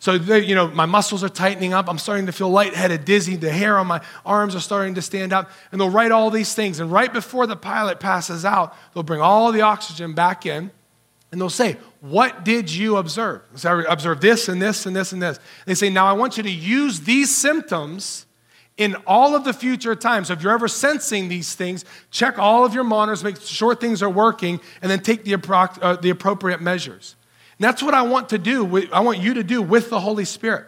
So, 0.00 0.16
they, 0.16 0.44
you 0.44 0.54
know, 0.54 0.68
my 0.68 0.86
muscles 0.86 1.24
are 1.24 1.28
tightening 1.28 1.74
up. 1.74 1.88
I'm 1.88 1.98
starting 1.98 2.26
to 2.26 2.32
feel 2.32 2.48
lightheaded, 2.48 3.04
dizzy. 3.04 3.34
The 3.34 3.50
hair 3.50 3.76
on 3.76 3.88
my 3.88 4.00
arms 4.24 4.54
are 4.54 4.60
starting 4.60 4.94
to 4.94 5.02
stand 5.02 5.32
up. 5.32 5.50
And 5.72 5.80
they'll 5.80 5.90
write 5.90 6.12
all 6.12 6.30
these 6.30 6.54
things. 6.54 6.78
And 6.78 6.92
right 6.92 7.12
before 7.12 7.48
the 7.48 7.56
pilot 7.56 7.98
passes 7.98 8.44
out, 8.44 8.76
they'll 8.94 9.02
bring 9.02 9.20
all 9.20 9.50
the 9.50 9.62
oxygen 9.62 10.14
back 10.14 10.46
in. 10.46 10.70
And 11.30 11.40
they'll 11.40 11.50
say, 11.50 11.76
What 12.00 12.44
did 12.44 12.70
you 12.70 12.96
observe? 12.96 13.42
So 13.54 13.80
I 13.80 13.92
observed 13.92 14.22
this 14.22 14.48
and 14.48 14.60
this 14.60 14.86
and 14.86 14.96
this 14.96 15.12
and 15.12 15.22
this. 15.22 15.38
They 15.66 15.74
say, 15.74 15.90
Now 15.90 16.06
I 16.06 16.12
want 16.12 16.36
you 16.36 16.42
to 16.42 16.50
use 16.50 17.00
these 17.00 17.34
symptoms 17.34 18.26
in 18.76 18.94
all 19.06 19.34
of 19.34 19.44
the 19.44 19.52
future 19.52 19.94
times. 19.94 20.28
So 20.28 20.34
if 20.34 20.42
you're 20.42 20.52
ever 20.52 20.68
sensing 20.68 21.28
these 21.28 21.54
things, 21.54 21.84
check 22.10 22.38
all 22.38 22.64
of 22.64 22.72
your 22.72 22.84
monitors, 22.84 23.24
make 23.24 23.40
sure 23.40 23.74
things 23.74 24.02
are 24.02 24.08
working, 24.08 24.60
and 24.80 24.90
then 24.90 25.00
take 25.00 25.24
the, 25.24 25.32
appro- 25.32 25.78
uh, 25.82 25.96
the 25.96 26.10
appropriate 26.10 26.62
measures. 26.62 27.16
And 27.58 27.64
that's 27.64 27.82
what 27.82 27.92
I 27.92 28.02
want 28.02 28.28
to 28.30 28.38
do. 28.38 28.64
With, 28.64 28.92
I 28.92 29.00
want 29.00 29.18
you 29.18 29.34
to 29.34 29.42
do 29.42 29.60
with 29.60 29.90
the 29.90 30.00
Holy 30.00 30.24
Spirit. 30.24 30.66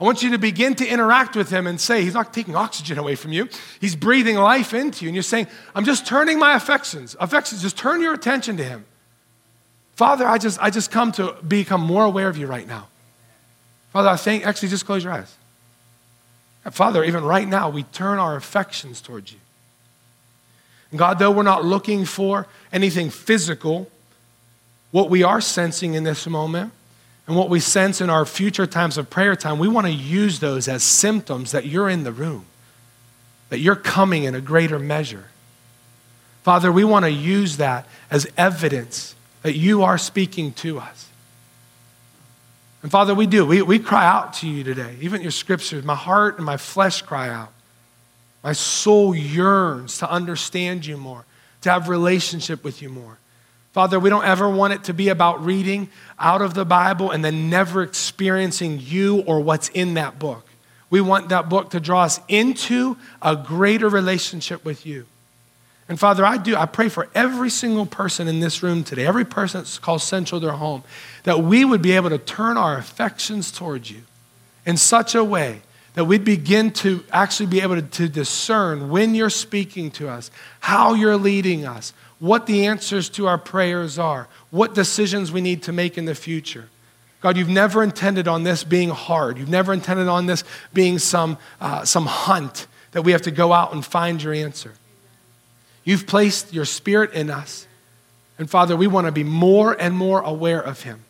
I 0.00 0.04
want 0.04 0.24
you 0.24 0.32
to 0.32 0.38
begin 0.38 0.74
to 0.74 0.86
interact 0.86 1.36
with 1.36 1.48
him 1.48 1.68
and 1.68 1.80
say, 1.80 2.02
He's 2.02 2.14
not 2.14 2.34
taking 2.34 2.56
oxygen 2.56 2.98
away 2.98 3.14
from 3.14 3.32
you. 3.32 3.48
He's 3.80 3.94
breathing 3.94 4.36
life 4.36 4.74
into 4.74 5.04
you. 5.04 5.08
And 5.08 5.14
you're 5.14 5.22
saying, 5.22 5.46
I'm 5.76 5.84
just 5.84 6.04
turning 6.04 6.40
my 6.40 6.56
affections. 6.56 7.14
Affections, 7.20 7.62
just 7.62 7.78
turn 7.78 8.00
your 8.00 8.12
attention 8.12 8.56
to 8.56 8.64
him. 8.64 8.84
Father, 10.02 10.26
I 10.26 10.36
just, 10.36 10.60
I 10.60 10.70
just 10.70 10.90
come 10.90 11.12
to 11.12 11.36
become 11.46 11.80
more 11.80 12.04
aware 12.04 12.28
of 12.28 12.36
you 12.36 12.48
right 12.48 12.66
now. 12.66 12.88
Father, 13.92 14.08
I 14.08 14.16
think, 14.16 14.44
actually, 14.44 14.70
just 14.70 14.84
close 14.84 15.04
your 15.04 15.12
eyes. 15.12 15.32
Father, 16.72 17.04
even 17.04 17.22
right 17.22 17.46
now, 17.46 17.70
we 17.70 17.84
turn 17.84 18.18
our 18.18 18.34
affections 18.34 19.00
towards 19.00 19.32
you. 19.32 19.38
And 20.90 20.98
God, 20.98 21.20
though 21.20 21.30
we're 21.30 21.44
not 21.44 21.64
looking 21.64 22.04
for 22.04 22.48
anything 22.72 23.10
physical, 23.10 23.88
what 24.90 25.08
we 25.08 25.22
are 25.22 25.40
sensing 25.40 25.94
in 25.94 26.02
this 26.02 26.26
moment 26.26 26.72
and 27.28 27.36
what 27.36 27.48
we 27.48 27.60
sense 27.60 28.00
in 28.00 28.10
our 28.10 28.26
future 28.26 28.66
times 28.66 28.98
of 28.98 29.08
prayer 29.08 29.36
time, 29.36 29.60
we 29.60 29.68
want 29.68 29.86
to 29.86 29.92
use 29.92 30.40
those 30.40 30.66
as 30.66 30.82
symptoms 30.82 31.52
that 31.52 31.66
you're 31.66 31.88
in 31.88 32.02
the 32.02 32.10
room, 32.10 32.46
that 33.50 33.60
you're 33.60 33.76
coming 33.76 34.24
in 34.24 34.34
a 34.34 34.40
greater 34.40 34.80
measure. 34.80 35.26
Father, 36.42 36.72
we 36.72 36.82
want 36.82 37.04
to 37.04 37.12
use 37.12 37.58
that 37.58 37.86
as 38.10 38.26
evidence 38.36 39.14
that 39.42 39.56
you 39.56 39.82
are 39.82 39.98
speaking 39.98 40.52
to 40.54 40.78
us. 40.78 41.08
And 42.82 42.90
Father, 42.90 43.14
we 43.14 43.26
do. 43.26 43.46
We, 43.46 43.62
we 43.62 43.78
cry 43.78 44.04
out 44.04 44.34
to 44.34 44.48
you 44.48 44.64
today. 44.64 44.96
Even 45.00 45.22
your 45.22 45.30
scriptures, 45.30 45.84
my 45.84 45.94
heart 45.94 46.36
and 46.36 46.44
my 46.44 46.56
flesh 46.56 47.02
cry 47.02 47.28
out. 47.28 47.52
My 48.42 48.52
soul 48.52 49.14
yearns 49.14 49.98
to 49.98 50.10
understand 50.10 50.84
you 50.84 50.96
more, 50.96 51.24
to 51.60 51.70
have 51.70 51.88
relationship 51.88 52.64
with 52.64 52.82
you 52.82 52.88
more. 52.88 53.18
Father, 53.72 53.98
we 53.98 54.10
don't 54.10 54.24
ever 54.24 54.50
want 54.50 54.72
it 54.72 54.84
to 54.84 54.94
be 54.94 55.08
about 55.08 55.44
reading 55.44 55.88
out 56.18 56.42
of 56.42 56.54
the 56.54 56.64
Bible 56.64 57.10
and 57.10 57.24
then 57.24 57.48
never 57.48 57.82
experiencing 57.82 58.80
you 58.80 59.20
or 59.22 59.40
what's 59.40 59.68
in 59.70 59.94
that 59.94 60.18
book. 60.18 60.46
We 60.90 61.00
want 61.00 61.30
that 61.30 61.48
book 61.48 61.70
to 61.70 61.80
draw 61.80 62.02
us 62.02 62.20
into 62.28 62.98
a 63.22 63.34
greater 63.34 63.88
relationship 63.88 64.64
with 64.64 64.84
you. 64.84 65.06
And 65.92 66.00
Father, 66.00 66.24
I 66.24 66.38
do, 66.38 66.56
I 66.56 66.64
pray 66.64 66.88
for 66.88 67.10
every 67.14 67.50
single 67.50 67.84
person 67.84 68.26
in 68.26 68.40
this 68.40 68.62
room 68.62 68.82
today, 68.82 69.04
every 69.04 69.26
person 69.26 69.60
that's 69.60 69.78
called 69.78 70.00
central 70.00 70.40
their 70.40 70.52
home, 70.52 70.84
that 71.24 71.40
we 71.40 71.66
would 71.66 71.82
be 71.82 71.92
able 71.92 72.08
to 72.08 72.16
turn 72.16 72.56
our 72.56 72.78
affections 72.78 73.52
towards 73.52 73.90
you 73.90 74.00
in 74.64 74.78
such 74.78 75.14
a 75.14 75.22
way 75.22 75.60
that 75.92 76.06
we'd 76.06 76.24
begin 76.24 76.70
to 76.70 77.04
actually 77.12 77.44
be 77.44 77.60
able 77.60 77.74
to, 77.74 77.82
to 77.82 78.08
discern 78.08 78.88
when 78.88 79.14
you're 79.14 79.28
speaking 79.28 79.90
to 79.90 80.08
us, 80.08 80.30
how 80.60 80.94
you're 80.94 81.18
leading 81.18 81.66
us, 81.66 81.92
what 82.20 82.46
the 82.46 82.64
answers 82.64 83.10
to 83.10 83.26
our 83.26 83.36
prayers 83.36 83.98
are, 83.98 84.28
what 84.48 84.74
decisions 84.74 85.30
we 85.30 85.42
need 85.42 85.62
to 85.62 85.72
make 85.72 85.98
in 85.98 86.06
the 86.06 86.14
future. 86.14 86.70
God, 87.20 87.36
you've 87.36 87.50
never 87.50 87.82
intended 87.82 88.26
on 88.26 88.44
this 88.44 88.64
being 88.64 88.88
hard. 88.88 89.36
You've 89.36 89.50
never 89.50 89.74
intended 89.74 90.08
on 90.08 90.24
this 90.24 90.42
being 90.72 90.98
some, 90.98 91.36
uh, 91.60 91.84
some 91.84 92.06
hunt 92.06 92.66
that 92.92 93.02
we 93.02 93.12
have 93.12 93.20
to 93.22 93.30
go 93.30 93.52
out 93.52 93.74
and 93.74 93.84
find 93.84 94.22
your 94.22 94.32
answer. 94.32 94.72
You've 95.84 96.06
placed 96.06 96.52
your 96.52 96.64
spirit 96.64 97.12
in 97.12 97.30
us. 97.30 97.66
And 98.38 98.48
Father, 98.48 98.76
we 98.76 98.86
want 98.86 99.06
to 99.06 99.12
be 99.12 99.24
more 99.24 99.76
and 99.78 99.96
more 99.96 100.20
aware 100.20 100.60
of 100.60 100.82
him. 100.82 101.04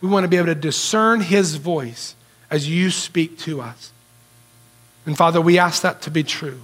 We 0.00 0.08
want 0.08 0.24
to 0.24 0.28
be 0.28 0.36
able 0.36 0.46
to 0.46 0.54
discern 0.54 1.20
his 1.20 1.56
voice 1.56 2.14
as 2.50 2.68
you 2.68 2.90
speak 2.90 3.38
to 3.40 3.60
us. 3.60 3.92
And 5.06 5.16
Father, 5.16 5.40
we 5.40 5.58
ask 5.58 5.82
that 5.82 6.02
to 6.02 6.10
be 6.10 6.22
true. 6.22 6.60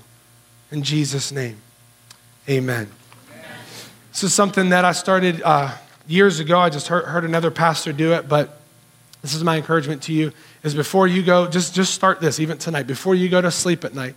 In 0.70 0.82
Jesus' 0.82 1.32
name, 1.32 1.58
amen. 2.48 2.88
amen. 3.30 3.48
This 4.12 4.24
is 4.24 4.34
something 4.34 4.70
that 4.70 4.84
I 4.84 4.92
started 4.92 5.42
uh, 5.42 5.72
years 6.06 6.40
ago. 6.40 6.58
I 6.58 6.70
just 6.70 6.88
heard, 6.88 7.04
heard 7.04 7.24
another 7.24 7.50
pastor 7.50 7.92
do 7.92 8.12
it, 8.12 8.28
but 8.28 8.60
this 9.22 9.34
is 9.34 9.42
my 9.42 9.56
encouragement 9.56 10.02
to 10.02 10.12
you 10.12 10.32
is 10.62 10.74
before 10.74 11.06
you 11.06 11.22
go, 11.22 11.46
just, 11.48 11.74
just 11.74 11.94
start 11.94 12.20
this 12.20 12.40
even 12.40 12.58
tonight. 12.58 12.86
Before 12.86 13.14
you 13.14 13.28
go 13.28 13.40
to 13.40 13.50
sleep 13.50 13.84
at 13.84 13.94
night, 13.94 14.14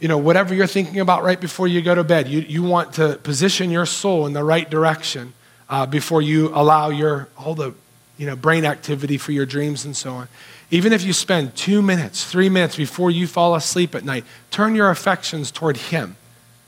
you 0.00 0.08
know, 0.08 0.18
whatever 0.18 0.54
you're 0.54 0.66
thinking 0.66 1.00
about 1.00 1.22
right 1.22 1.40
before 1.40 1.68
you 1.68 1.82
go 1.82 1.94
to 1.94 2.02
bed, 2.02 2.26
you, 2.26 2.40
you 2.40 2.62
want 2.62 2.94
to 2.94 3.16
position 3.22 3.70
your 3.70 3.86
soul 3.86 4.26
in 4.26 4.32
the 4.32 4.42
right 4.42 4.68
direction 4.68 5.34
uh, 5.68 5.86
before 5.86 6.22
you 6.22 6.48
allow 6.48 6.88
your 6.88 7.28
all 7.36 7.54
the 7.54 7.74
you 8.16 8.26
know, 8.26 8.36
brain 8.36 8.64
activity 8.64 9.16
for 9.16 9.32
your 9.32 9.46
dreams 9.46 9.84
and 9.84 9.96
so 9.96 10.12
on. 10.12 10.28
Even 10.70 10.92
if 10.92 11.02
you 11.02 11.12
spend 11.12 11.56
two 11.56 11.80
minutes, 11.82 12.24
three 12.24 12.48
minutes 12.48 12.76
before 12.76 13.10
you 13.10 13.26
fall 13.26 13.54
asleep 13.54 13.94
at 13.94 14.04
night, 14.04 14.24
turn 14.50 14.74
your 14.74 14.90
affections 14.90 15.50
toward 15.50 15.76
Him. 15.76 16.16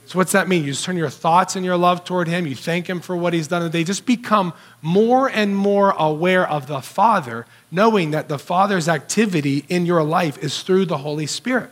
So, 0.07 0.19
what's 0.19 0.33
that 0.33 0.49
mean? 0.49 0.65
You 0.65 0.73
just 0.73 0.85
turn 0.85 0.97
your 0.97 1.11
thoughts 1.11 1.55
and 1.55 1.65
your 1.65 1.77
love 1.77 2.05
toward 2.05 2.27
Him. 2.27 2.47
You 2.47 2.57
thank 2.57 2.89
Him 2.89 3.01
for 3.01 3.17
what 3.17 3.33
He's 3.33 3.49
done 3.49 3.71
the. 3.71 3.85
Just 3.85 4.05
become 4.05 4.53
more 4.81 5.29
and 5.29 5.57
more 5.57 5.91
aware 5.91 6.49
of 6.49 6.67
the 6.67 6.81
Father, 6.81 7.47
knowing 7.71 8.11
that 8.11 8.29
the 8.29 8.39
Father's 8.39 8.89
activity 8.89 9.65
in 9.69 9.87
your 9.87 10.03
life 10.03 10.39
is 10.39 10.63
through 10.63 10.87
the 10.87 10.99
Holy 10.99 11.27
Spirit. 11.27 11.71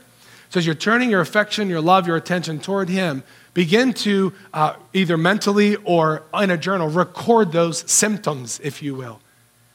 So 0.50 0.58
as 0.58 0.66
you're 0.66 0.74
turning 0.74 1.10
your 1.10 1.20
affection, 1.20 1.68
your 1.68 1.80
love, 1.80 2.06
your 2.08 2.16
attention 2.16 2.58
toward 2.58 2.88
Him, 2.88 3.22
begin 3.54 3.92
to 3.94 4.32
uh, 4.52 4.74
either 4.92 5.16
mentally 5.16 5.76
or 5.76 6.24
in 6.34 6.50
a 6.50 6.58
journal 6.58 6.88
record 6.88 7.52
those 7.52 7.88
symptoms, 7.90 8.60
if 8.62 8.82
you 8.82 8.96
will. 8.96 9.20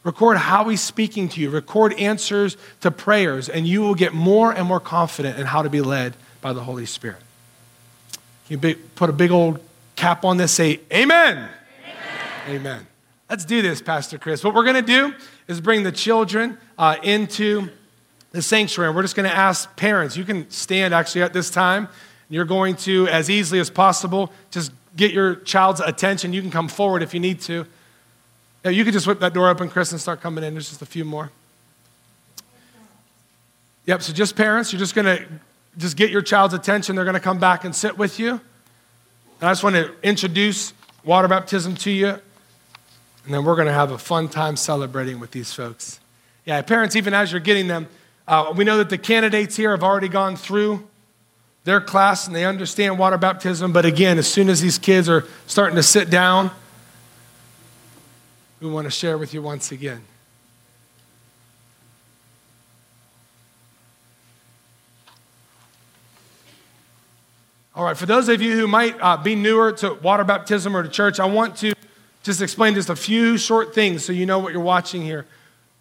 Record 0.04 0.38
how 0.38 0.68
He's 0.68 0.82
speaking 0.82 1.30
to 1.30 1.42
you, 1.42 1.50
record 1.50 1.94
answers 1.94 2.58
to 2.82 2.92
prayers, 2.92 3.48
and 3.48 3.66
you 3.66 3.82
will 3.82 3.96
get 3.96 4.14
more 4.14 4.52
and 4.52 4.68
more 4.68 4.82
confident 4.82 5.40
in 5.40 5.46
how 5.48 5.62
to 5.62 5.70
be 5.70 5.82
led 5.82 6.16
by 6.42 6.52
the 6.52 6.62
Holy 6.62 6.86
Spirit. 6.86 7.22
You 8.50 8.58
put 8.60 9.10
a 9.10 9.14
big 9.14 9.32
old 9.32 9.60
cap 9.96 10.26
on 10.26 10.38
this, 10.38 10.52
say, 10.52 10.82
Amen. 10.94 11.38
Amen. 11.38 11.50
Amen. 12.50 12.88
Let's 13.30 13.46
do 13.46 13.62
this, 13.62 13.82
Pastor 13.82 14.20
Chris. 14.20 14.44
What 14.44 14.54
we're 14.54 14.66
going 14.66 14.76
to 14.76 14.82
do 14.82 15.16
is 15.48 15.62
bring 15.62 15.84
the 15.84 15.92
children 15.92 16.58
uh, 16.78 16.98
into 17.02 17.70
the 18.36 18.42
sanctuary. 18.42 18.94
We're 18.94 19.02
just 19.02 19.16
going 19.16 19.30
to 19.30 19.36
ask 19.36 19.74
parents. 19.78 20.18
You 20.18 20.26
can 20.26 20.50
stand 20.52 20.94
actually 20.94 21.24
at 21.24 21.34
this 21.34 21.50
time. 21.50 21.88
You're 22.30 22.46
going 22.46 22.76
to, 22.78 23.08
as 23.08 23.30
easily 23.30 23.60
as 23.60 23.70
possible, 23.70 24.32
just 24.52 24.72
get 24.96 25.12
your 25.12 25.36
child's 25.36 25.80
attention. 25.80 26.34
You 26.34 26.42
can 26.42 26.52
come 26.52 26.68
forward 26.68 27.02
if 27.02 27.14
you 27.14 27.20
need 27.20 27.40
to. 27.42 27.66
Now, 28.64 28.72
you 28.72 28.84
can 28.84 28.94
just 28.94 29.08
whip 29.08 29.20
that 29.20 29.34
door 29.34 29.50
open, 29.50 29.70
Chris, 29.70 29.92
and 29.92 30.02
start 30.02 30.22
coming 30.22 30.44
in. 30.44 30.54
There's 30.54 30.70
just 30.70 30.82
a 30.82 30.86
few 30.86 31.06
more. 31.06 31.32
Yep, 33.86 34.02
so 34.02 34.12
just 34.12 34.36
parents, 34.36 34.74
you're 34.74 34.80
just 34.80 34.96
going 34.96 35.06
to 35.06 35.26
just 35.78 35.96
get 35.96 36.10
your 36.10 36.22
child's 36.22 36.54
attention. 36.54 36.96
They're 36.96 37.06
going 37.06 37.14
to 37.14 37.20
come 37.22 37.40
back 37.40 37.64
and 37.64 37.76
sit 37.76 37.98
with 37.98 38.20
you. 38.20 38.32
And 38.32 39.50
I 39.50 39.52
just 39.52 39.64
want 39.64 39.76
to 39.76 39.94
introduce 40.04 40.74
water 41.04 41.28
baptism 41.28 41.76
to 41.76 41.92
you. 41.92 42.08
And 42.10 43.34
then 43.34 43.46
we're 43.46 43.56
going 43.56 43.68
to 43.68 43.74
have 43.74 43.92
a 43.92 43.98
fun 43.98 44.28
time 44.28 44.58
celebrating 44.58 45.20
with 45.20 45.32
these 45.32 45.54
folks. 45.54 46.00
Yeah, 46.46 46.62
parents, 46.64 46.96
even 46.96 47.14
as 47.14 47.32
you're 47.32 47.40
getting 47.40 47.68
them, 47.68 47.88
uh, 48.28 48.54
we 48.56 48.64
know 48.64 48.78
that 48.78 48.90
the 48.90 48.98
candidates 48.98 49.56
here 49.56 49.72
have 49.72 49.84
already 49.84 50.10
gone 50.10 50.36
through 50.36 50.88
their 51.64 51.82
class 51.82 52.28
and 52.28 52.36
they 52.36 52.46
understand 52.46 52.98
water 52.98 53.18
baptism. 53.18 53.72
But 53.74 53.86
again, 53.86 54.18
as 54.18 54.32
soon 54.32 54.50
as 54.50 54.62
these 54.62 54.78
kids 54.78 55.10
are 55.10 55.26
starting 55.48 55.76
to 55.76 55.84
sit 55.84 56.10
down, 56.10 56.52
we 58.62 58.70
want 58.70 58.86
to 58.86 58.92
share 58.92 59.18
with 59.18 59.34
you 59.34 59.42
once 59.42 59.72
again. 59.72 60.02
All 67.76 67.84
right, 67.84 67.98
for 67.98 68.06
those 68.06 68.30
of 68.30 68.42
you 68.42 68.58
who 68.58 68.68
might 68.68 68.96
uh, 69.02 69.18
be 69.18 69.36
newer 69.36 69.74
to 69.74 69.96
water 69.96 70.24
baptism 70.24 70.78
or 70.78 70.82
to 70.82 70.88
church, 70.88 71.20
I 71.20 71.26
want 71.26 71.58
to 71.58 71.74
just 72.24 72.42
explain 72.42 72.74
just 72.74 72.90
a 72.90 72.96
few 72.96 73.38
short 73.38 73.76
things 73.76 74.06
so 74.06 74.14
you 74.14 74.26
know 74.26 74.40
what 74.40 74.54
you're 74.54 74.62
watching 74.62 75.02
here. 75.02 75.26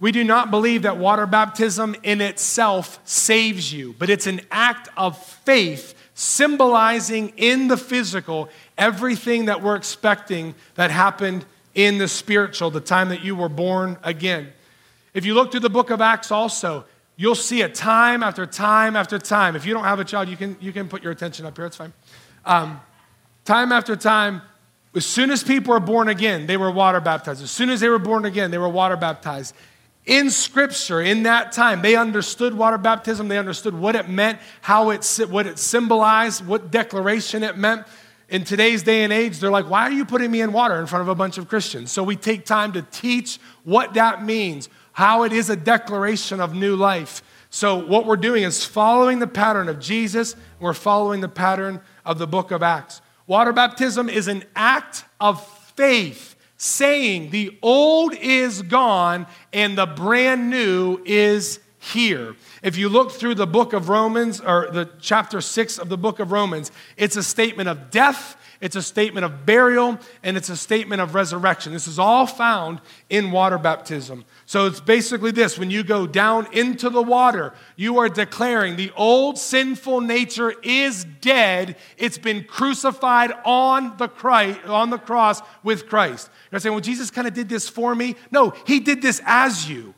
We 0.00 0.12
do 0.12 0.24
not 0.24 0.50
believe 0.50 0.82
that 0.82 0.98
water 0.98 1.26
baptism 1.26 1.96
in 2.02 2.20
itself 2.20 3.00
saves 3.04 3.72
you, 3.72 3.94
but 3.98 4.10
it's 4.10 4.26
an 4.26 4.40
act 4.50 4.88
of 4.96 5.16
faith 5.18 5.94
symbolizing 6.14 7.32
in 7.36 7.68
the 7.68 7.76
physical 7.76 8.48
everything 8.78 9.46
that 9.46 9.62
we're 9.62 9.76
expecting 9.76 10.54
that 10.74 10.90
happened 10.90 11.44
in 11.74 11.98
the 11.98 12.08
spiritual, 12.08 12.70
the 12.70 12.80
time 12.80 13.08
that 13.08 13.24
you 13.24 13.34
were 13.34 13.48
born 13.48 13.98
again. 14.02 14.52
If 15.12 15.24
you 15.24 15.34
look 15.34 15.50
through 15.50 15.60
the 15.60 15.70
book 15.70 15.90
of 15.90 16.00
Acts 16.00 16.30
also, 16.30 16.84
you'll 17.16 17.34
see 17.34 17.62
it 17.62 17.74
time 17.74 18.22
after 18.22 18.46
time 18.46 18.96
after 18.96 19.18
time. 19.18 19.56
If 19.56 19.64
you 19.66 19.74
don't 19.74 19.84
have 19.84 20.00
a 20.00 20.04
child, 20.04 20.28
you 20.28 20.36
can, 20.36 20.56
you 20.60 20.72
can 20.72 20.88
put 20.88 21.02
your 21.02 21.12
attention 21.12 21.46
up 21.46 21.56
here, 21.56 21.66
it's 21.66 21.76
fine. 21.76 21.92
Um, 22.44 22.80
time 23.44 23.72
after 23.72 23.96
time, 23.96 24.42
as 24.94 25.04
soon 25.04 25.30
as 25.30 25.42
people 25.42 25.72
were 25.72 25.80
born 25.80 26.08
again, 26.08 26.46
they 26.46 26.56
were 26.56 26.70
water 26.70 27.00
baptized. 27.00 27.42
As 27.42 27.50
soon 27.50 27.70
as 27.70 27.80
they 27.80 27.88
were 27.88 27.98
born 27.98 28.24
again, 28.24 28.52
they 28.52 28.58
were 28.58 28.68
water 28.68 28.96
baptized. 28.96 29.54
In 30.06 30.30
Scripture, 30.30 31.00
in 31.00 31.22
that 31.22 31.52
time, 31.52 31.80
they 31.80 31.96
understood 31.96 32.52
water 32.52 32.76
baptism. 32.76 33.28
They 33.28 33.38
understood 33.38 33.74
what 33.74 33.96
it 33.96 34.08
meant, 34.08 34.38
how 34.60 34.90
it, 34.90 35.04
what 35.30 35.46
it 35.46 35.58
symbolized, 35.58 36.46
what 36.46 36.70
declaration 36.70 37.42
it 37.42 37.56
meant. 37.56 37.86
In 38.28 38.44
today's 38.44 38.82
day 38.82 39.04
and 39.04 39.12
age, 39.12 39.38
they're 39.38 39.50
like, 39.50 39.68
why 39.68 39.82
are 39.82 39.92
you 39.92 40.04
putting 40.04 40.30
me 40.30 40.40
in 40.40 40.52
water 40.52 40.78
in 40.80 40.86
front 40.86 41.02
of 41.02 41.08
a 41.08 41.14
bunch 41.14 41.38
of 41.38 41.48
Christians? 41.48 41.92
So 41.92 42.02
we 42.02 42.16
take 42.16 42.44
time 42.44 42.72
to 42.72 42.82
teach 42.82 43.38
what 43.64 43.94
that 43.94 44.24
means, 44.24 44.68
how 44.92 45.22
it 45.22 45.32
is 45.32 45.50
a 45.50 45.56
declaration 45.56 46.40
of 46.40 46.54
new 46.54 46.74
life. 46.74 47.22
So 47.50 47.76
what 47.76 48.04
we're 48.04 48.16
doing 48.16 48.42
is 48.42 48.64
following 48.64 49.20
the 49.20 49.26
pattern 49.26 49.68
of 49.68 49.78
Jesus, 49.78 50.36
we're 50.58 50.74
following 50.74 51.20
the 51.20 51.28
pattern 51.28 51.80
of 52.04 52.18
the 52.18 52.26
book 52.26 52.50
of 52.50 52.62
Acts. 52.62 53.00
Water 53.26 53.52
baptism 53.52 54.08
is 54.08 54.26
an 54.26 54.44
act 54.56 55.04
of 55.20 55.46
faith, 55.76 56.33
saying 56.64 57.28
the 57.28 57.54
old 57.60 58.14
is 58.14 58.62
gone 58.62 59.26
and 59.52 59.76
the 59.76 59.84
brand 59.84 60.48
new 60.48 60.98
is 61.04 61.60
here. 61.78 62.34
If 62.62 62.78
you 62.78 62.88
look 62.88 63.12
through 63.12 63.34
the 63.34 63.46
book 63.46 63.74
of 63.74 63.90
Romans, 63.90 64.40
or 64.40 64.70
the 64.72 64.88
chapter 64.98 65.42
six 65.42 65.78
of 65.78 65.90
the 65.90 65.98
book 65.98 66.20
of 66.20 66.32
Romans, 66.32 66.72
it's 66.96 67.16
a 67.16 67.22
statement 67.22 67.68
of 67.68 67.90
death, 67.90 68.38
it's 68.64 68.76
a 68.76 68.82
statement 68.82 69.26
of 69.26 69.44
burial, 69.44 69.98
and 70.22 70.38
it's 70.38 70.48
a 70.48 70.56
statement 70.56 71.02
of 71.02 71.14
resurrection. 71.14 71.74
This 71.74 71.86
is 71.86 71.98
all 71.98 72.26
found 72.26 72.80
in 73.10 73.30
water 73.30 73.58
baptism. 73.58 74.24
So 74.46 74.64
it's 74.64 74.80
basically 74.80 75.32
this 75.32 75.58
when 75.58 75.70
you 75.70 75.84
go 75.84 76.06
down 76.06 76.50
into 76.50 76.88
the 76.88 77.02
water, 77.02 77.52
you 77.76 77.98
are 77.98 78.08
declaring 78.08 78.76
the 78.76 78.90
old 78.96 79.36
sinful 79.36 80.00
nature 80.00 80.54
is 80.62 81.04
dead. 81.20 81.76
It's 81.98 82.16
been 82.16 82.44
crucified 82.44 83.32
on 83.44 83.98
the, 83.98 84.08
Christ, 84.08 84.64
on 84.64 84.88
the 84.88 84.96
cross 84.96 85.42
with 85.62 85.86
Christ. 85.86 86.30
You're 86.50 86.58
saying, 86.58 86.72
well, 86.72 86.80
Jesus 86.80 87.10
kind 87.10 87.28
of 87.28 87.34
did 87.34 87.50
this 87.50 87.68
for 87.68 87.94
me. 87.94 88.16
No, 88.30 88.54
he 88.66 88.80
did 88.80 89.02
this 89.02 89.20
as 89.26 89.68
you. 89.68 89.92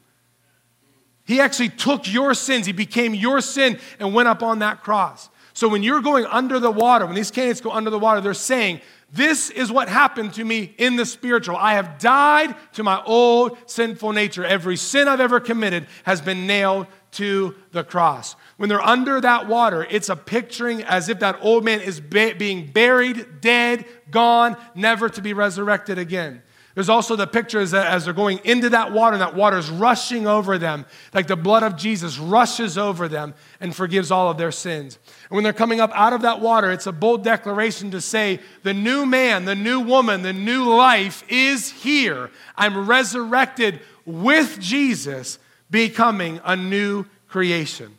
He 1.25 1.39
actually 1.39 1.69
took 1.69 2.13
your 2.13 2.35
sins, 2.35 2.67
He 2.67 2.73
became 2.73 3.15
your 3.15 3.41
sin 3.41 3.79
and 4.01 4.13
went 4.13 4.27
up 4.27 4.43
on 4.43 4.59
that 4.59 4.83
cross. 4.83 5.29
So 5.57 5.69
when 5.69 5.83
you're 5.83 6.03
going 6.03 6.27
under 6.27 6.61
the 6.61 6.71
water, 6.71 7.07
when 7.07 7.15
these 7.15 7.31
candidates 7.31 7.63
go 7.63 7.71
under 7.71 7.89
the 7.89 7.99
water, 7.99 8.21
they're 8.21 8.35
saying, 8.35 8.83
This 9.11 9.49
is 9.49 9.73
what 9.73 9.89
happened 9.89 10.35
to 10.35 10.45
me 10.45 10.75
in 10.77 10.97
the 10.97 11.07
spiritual. 11.07 11.57
I 11.57 11.73
have 11.73 11.99
died 11.99 12.55
to 12.75 12.83
my 12.83 13.03
old 13.05 13.57
sinful 13.65 14.13
nature. 14.13 14.45
Every 14.45 14.77
sin 14.77 15.09
I've 15.09 15.19
ever 15.19 15.41
committed 15.41 15.87
has 16.05 16.21
been 16.21 16.47
nailed 16.47 16.89
to 17.13 17.55
the 17.73 17.85
cross. 17.85 18.37
When 18.59 18.69
they're 18.69 18.83
under 18.83 19.19
that 19.19 19.49
water, 19.49 19.87
it's 19.89 20.11
a 20.11 20.17
picturing 20.17 20.83
as 20.83 21.09
if 21.09 21.21
that 21.21 21.39
old 21.41 21.65
man 21.65 21.81
is 21.81 22.01
ba- 22.01 22.35
being 22.37 22.67
buried, 22.67 23.41
dead, 23.41 23.87
gone, 24.11 24.59
never 24.75 25.09
to 25.09 25.23
be 25.23 25.33
resurrected 25.33 25.97
again. 25.97 26.43
There's 26.77 26.91
also 26.91 27.17
the 27.17 27.27
pictures 27.27 27.71
that 27.71 27.87
as 27.87 28.05
they're 28.05 28.13
going 28.13 28.39
into 28.45 28.69
that 28.69 28.93
water, 28.93 29.15
and 29.15 29.23
that 29.23 29.35
water 29.35 29.57
is 29.57 29.71
rushing 29.71 30.27
over 30.27 30.59
them, 30.59 30.85
like 31.15 31.27
the 31.27 31.35
blood 31.35 31.63
of 31.63 31.75
Jesus 31.75 32.19
rushes 32.19 32.77
over 32.77 33.09
them 33.09 33.33
and 33.61 33.75
forgives 33.75 34.11
all 34.11 34.31
of 34.31 34.37
their 34.37 34.53
sins. 34.53 34.99
And 35.31 35.37
when 35.37 35.43
they're 35.43 35.55
coming 35.55 35.81
up 35.81 35.91
out 35.95 36.13
of 36.13 36.21
that 36.21 36.43
water, 36.43 36.71
it's 36.71 36.87
a 36.87 36.93
bold 36.93 37.25
declaration 37.25 37.93
to 37.93 38.03
say, 38.03 38.41
the 38.63 38.75
new 38.75 39.07
man, 39.07 39.47
the 39.47 39.55
new 39.55 39.81
woman, 39.81 40.21
the 40.21 40.35
new 40.35 40.65
life 40.65 41.25
is 41.31 41.71
here. 41.71 42.31
I'm 42.59 42.87
resurrected 42.87 43.81
with 44.05 44.61
Jesus, 44.61 45.39
becoming 45.71 46.43
a 46.45 46.57
new 46.57 47.07
creation. 47.27 47.97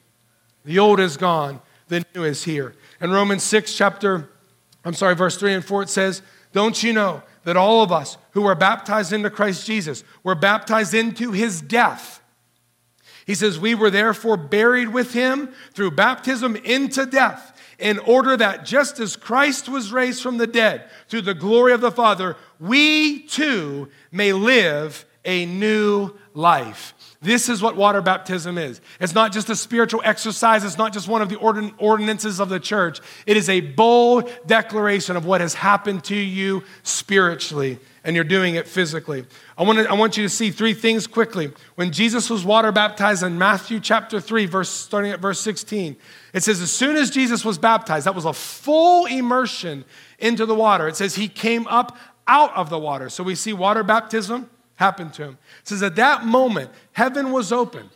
The 0.65 0.77
old 0.77 0.99
is 0.99 1.17
gone, 1.17 1.61
the 1.87 2.05
new 2.13 2.25
is 2.25 2.43
here. 2.43 2.75
In 3.01 3.09
Romans 3.09 3.41
6, 3.41 3.73
chapter, 3.73 4.29
I'm 4.85 4.93
sorry, 4.93 5.15
verse 5.15 5.35
3 5.35 5.55
and 5.55 5.65
4, 5.65 5.81
it 5.81 5.89
says, 5.89 6.21
Don't 6.53 6.83
you 6.83 6.93
know? 6.93 7.23
That 7.47 7.55
all 7.55 7.81
of 7.81 7.93
us 7.93 8.17
who 8.31 8.41
were 8.41 8.55
baptized 8.55 9.13
into 9.13 9.29
Christ 9.29 9.65
Jesus 9.65 10.03
were 10.21 10.35
baptized 10.35 10.93
into 10.93 11.31
his 11.31 11.61
death. 11.61 12.21
He 13.25 13.35
says, 13.35 13.57
We 13.57 13.73
were 13.73 13.89
therefore 13.89 14.35
buried 14.35 14.89
with 14.89 15.13
him 15.13 15.53
through 15.73 15.91
baptism 15.91 16.57
into 16.57 17.05
death, 17.05 17.57
in 17.79 17.99
order 17.99 18.35
that 18.35 18.65
just 18.65 18.99
as 18.99 19.15
Christ 19.15 19.69
was 19.69 19.93
raised 19.93 20.21
from 20.21 20.39
the 20.39 20.45
dead 20.45 20.89
through 21.07 21.21
the 21.21 21.33
glory 21.33 21.71
of 21.71 21.79
the 21.79 21.89
Father, 21.89 22.35
we 22.59 23.21
too 23.21 23.87
may 24.11 24.33
live 24.33 25.05
a 25.23 25.45
new 25.45 26.17
life. 26.33 26.95
This 27.19 27.49
is 27.49 27.63
what 27.63 27.75
water 27.75 28.01
baptism 28.01 28.59
is. 28.59 28.79
It's 28.99 29.15
not 29.15 29.33
just 29.33 29.49
a 29.49 29.55
spiritual 29.55 30.01
exercise, 30.05 30.63
it's 30.63 30.77
not 30.77 30.93
just 30.93 31.07
one 31.07 31.23
of 31.23 31.29
the 31.29 31.37
ordinances 31.37 32.39
of 32.39 32.49
the 32.49 32.59
church. 32.59 32.99
It 33.25 33.37
is 33.37 33.49
a 33.49 33.59
bold 33.59 34.31
declaration 34.45 35.15
of 35.15 35.25
what 35.25 35.41
has 35.41 35.55
happened 35.55 36.03
to 36.05 36.15
you 36.15 36.63
spiritually, 36.83 37.79
and 38.03 38.15
you're 38.15 38.23
doing 38.23 38.53
it 38.53 38.67
physically. 38.67 39.25
I 39.57 39.63
want, 39.63 39.79
to, 39.79 39.89
I 39.89 39.93
want 39.93 40.15
you 40.15 40.23
to 40.23 40.29
see 40.29 40.51
three 40.51 40.75
things 40.75 41.07
quickly. 41.07 41.51
When 41.73 41.91
Jesus 41.91 42.29
was 42.29 42.45
water 42.45 42.71
baptized 42.71 43.23
in 43.23 43.39
Matthew 43.39 43.79
chapter 43.79 44.21
3, 44.21 44.45
verse, 44.45 44.69
starting 44.69 45.11
at 45.11 45.19
verse 45.19 45.39
16, 45.39 45.95
it 46.33 46.43
says, 46.43 46.61
As 46.61 46.71
soon 46.71 46.95
as 46.95 47.09
Jesus 47.09 47.43
was 47.43 47.57
baptized, 47.57 48.05
that 48.05 48.13
was 48.13 48.25
a 48.25 48.33
full 48.33 49.07
immersion 49.07 49.85
into 50.19 50.45
the 50.45 50.55
water. 50.55 50.87
It 50.87 50.95
says, 50.95 51.15
He 51.15 51.27
came 51.27 51.65
up 51.65 51.97
out 52.27 52.55
of 52.55 52.69
the 52.69 52.77
water. 52.77 53.09
So 53.09 53.23
we 53.23 53.33
see 53.33 53.53
water 53.53 53.81
baptism 53.81 54.51
happened 54.77 55.13
to 55.15 55.23
him. 55.23 55.37
It 55.61 55.67
says, 55.67 55.83
At 55.83 55.97
that 55.97 56.25
moment, 56.25 56.71
heaven 56.93 57.31
was 57.31 57.51
open, 57.51 57.89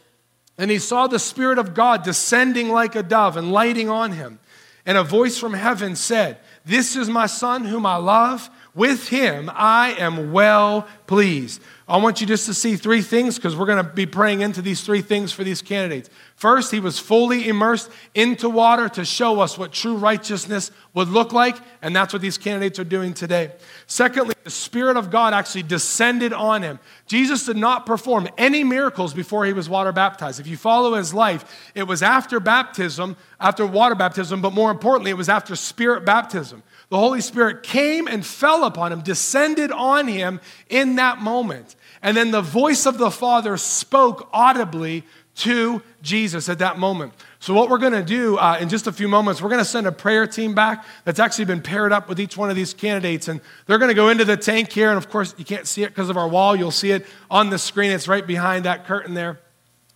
and 0.58 0.70
he 0.70 0.78
saw 0.78 1.08
the 1.08 1.20
Spirit 1.20 1.58
of 1.58 1.74
God 1.74 2.04
descending 2.04 2.70
like 2.70 2.96
a 2.96 3.04
dove 3.04 3.38
and 3.38 3.52
lighting 3.52 3.90
on 3.90 4.12
him. 4.12 4.40
And 4.86 4.98
a 4.98 5.04
voice 5.04 5.38
from 5.38 5.54
heaven 5.54 5.96
said, 5.96 6.38
This 6.66 6.96
is 6.96 7.10
my 7.10 7.28
Son 7.28 7.66
whom 7.66 7.86
I 7.86 7.96
love. 7.96 8.50
With 8.74 9.10
him 9.10 9.52
I 9.54 9.96
am 9.98 10.32
well 10.32 10.88
pleased. 11.06 11.62
I 11.90 11.98
want 11.98 12.22
you 12.22 12.28
just 12.28 12.46
to 12.46 12.54
see 12.54 12.78
three 12.78 13.02
things 13.02 13.36
because 13.36 13.54
we're 13.54 13.66
going 13.66 13.84
to 13.84 13.92
be 13.92 14.06
praying 14.06 14.40
into 14.40 14.62
these 14.62 14.82
three 14.82 15.02
things 15.02 15.34
for 15.34 15.44
these 15.44 15.62
candidates. 15.62 16.10
First, 16.38 16.72
he 16.72 16.80
was 16.80 17.00
fully 17.00 17.50
immersed 17.50 17.92
into 18.16 18.50
water 18.50 18.88
to 18.88 19.04
show 19.04 19.42
us 19.42 19.58
what 19.58 19.74
true 19.74 19.98
righteousness 19.98 20.72
would 20.94 21.10
look 21.10 21.34
like, 21.34 21.58
and 21.82 21.94
that's 21.94 22.14
what 22.14 22.22
these 22.22 22.38
candidates 22.38 22.80
are 22.80 22.86
doing 22.86 23.14
today. 23.14 23.52
Secondly, 23.88 24.36
the 24.46 24.50
Spirit 24.50 24.96
of 24.96 25.12
God 25.12 25.34
actually 25.34 25.64
descended 25.64 26.32
on 26.32 26.62
him. 26.62 26.80
Jesus 27.08 27.46
did 27.46 27.58
not 27.58 27.86
perform 27.86 28.30
any 28.38 28.64
miracles 28.64 29.14
before 29.14 29.46
he 29.46 29.52
was 29.52 29.68
water 29.68 29.92
baptized. 29.92 30.40
If 30.40 30.48
you 30.48 30.56
follow 30.56 30.94
his 30.94 31.14
life, 31.14 31.72
it 31.76 31.84
was 31.84 32.02
after 32.02 32.40
baptism, 32.40 33.18
after 33.38 33.66
water 33.66 33.96
baptism, 33.96 34.42
but 34.42 34.54
more 34.54 34.72
importantly, 34.72 35.12
it 35.12 35.18
was 35.18 35.28
after 35.30 35.58
Spirit 35.58 36.06
baptism. 36.06 36.64
The 36.92 36.98
Holy 36.98 37.22
Spirit 37.22 37.64
came 37.64 38.06
and 38.10 38.24
fell 38.26 38.66
upon 38.66 38.92
him, 38.92 39.00
descended 39.00 39.72
on 39.72 40.10
him 40.10 40.42
in 40.68 40.98
that 40.98 41.22
moment. 41.22 41.78
And 42.02 42.18
then 42.18 42.32
the 42.32 42.42
voice 42.42 42.86
of 42.86 42.98
the 42.98 43.10
Father 43.10 43.56
spoke 43.56 44.28
audibly 44.34 45.06
to 45.36 45.82
Jesus 46.02 46.50
at 46.50 46.60
that 46.60 46.78
moment. 46.78 47.14
So, 47.40 47.54
what 47.54 47.70
we're 47.70 47.78
going 47.78 47.94
to 47.94 48.04
do 48.04 48.38
uh, 48.38 48.58
in 48.60 48.68
just 48.68 48.88
a 48.88 48.92
few 48.92 49.08
moments, 49.08 49.42
we're 49.42 49.48
going 49.48 49.62
to 49.62 49.66
send 49.66 49.88
a 49.88 49.92
prayer 49.94 50.28
team 50.28 50.54
back 50.54 50.84
that's 51.06 51.20
actually 51.20 51.46
been 51.46 51.62
paired 51.62 51.94
up 51.94 52.10
with 52.10 52.20
each 52.20 52.36
one 52.36 52.50
of 52.50 52.58
these 52.58 52.74
candidates. 52.74 53.30
And 53.30 53.40
they're 53.68 53.78
going 53.78 53.88
to 53.88 53.96
go 53.96 54.10
into 54.10 54.26
the 54.26 54.36
tank 54.36 54.74
here. 54.74 54.90
And 54.90 54.98
of 54.98 55.10
course, 55.10 55.34
you 55.38 55.46
can't 55.46 55.68
see 55.68 55.84
it 55.84 55.92
because 55.92 56.10
of 56.10 56.18
our 56.18 56.28
wall. 56.28 56.58
You'll 56.58 56.72
see 56.72 56.92
it 56.92 57.06
on 57.30 57.52
the 57.52 57.58
screen. 57.58 57.92
It's 57.92 58.10
right 58.10 58.28
behind 58.28 58.66
that 58.66 58.86
curtain 58.86 59.14
there. 59.14 59.40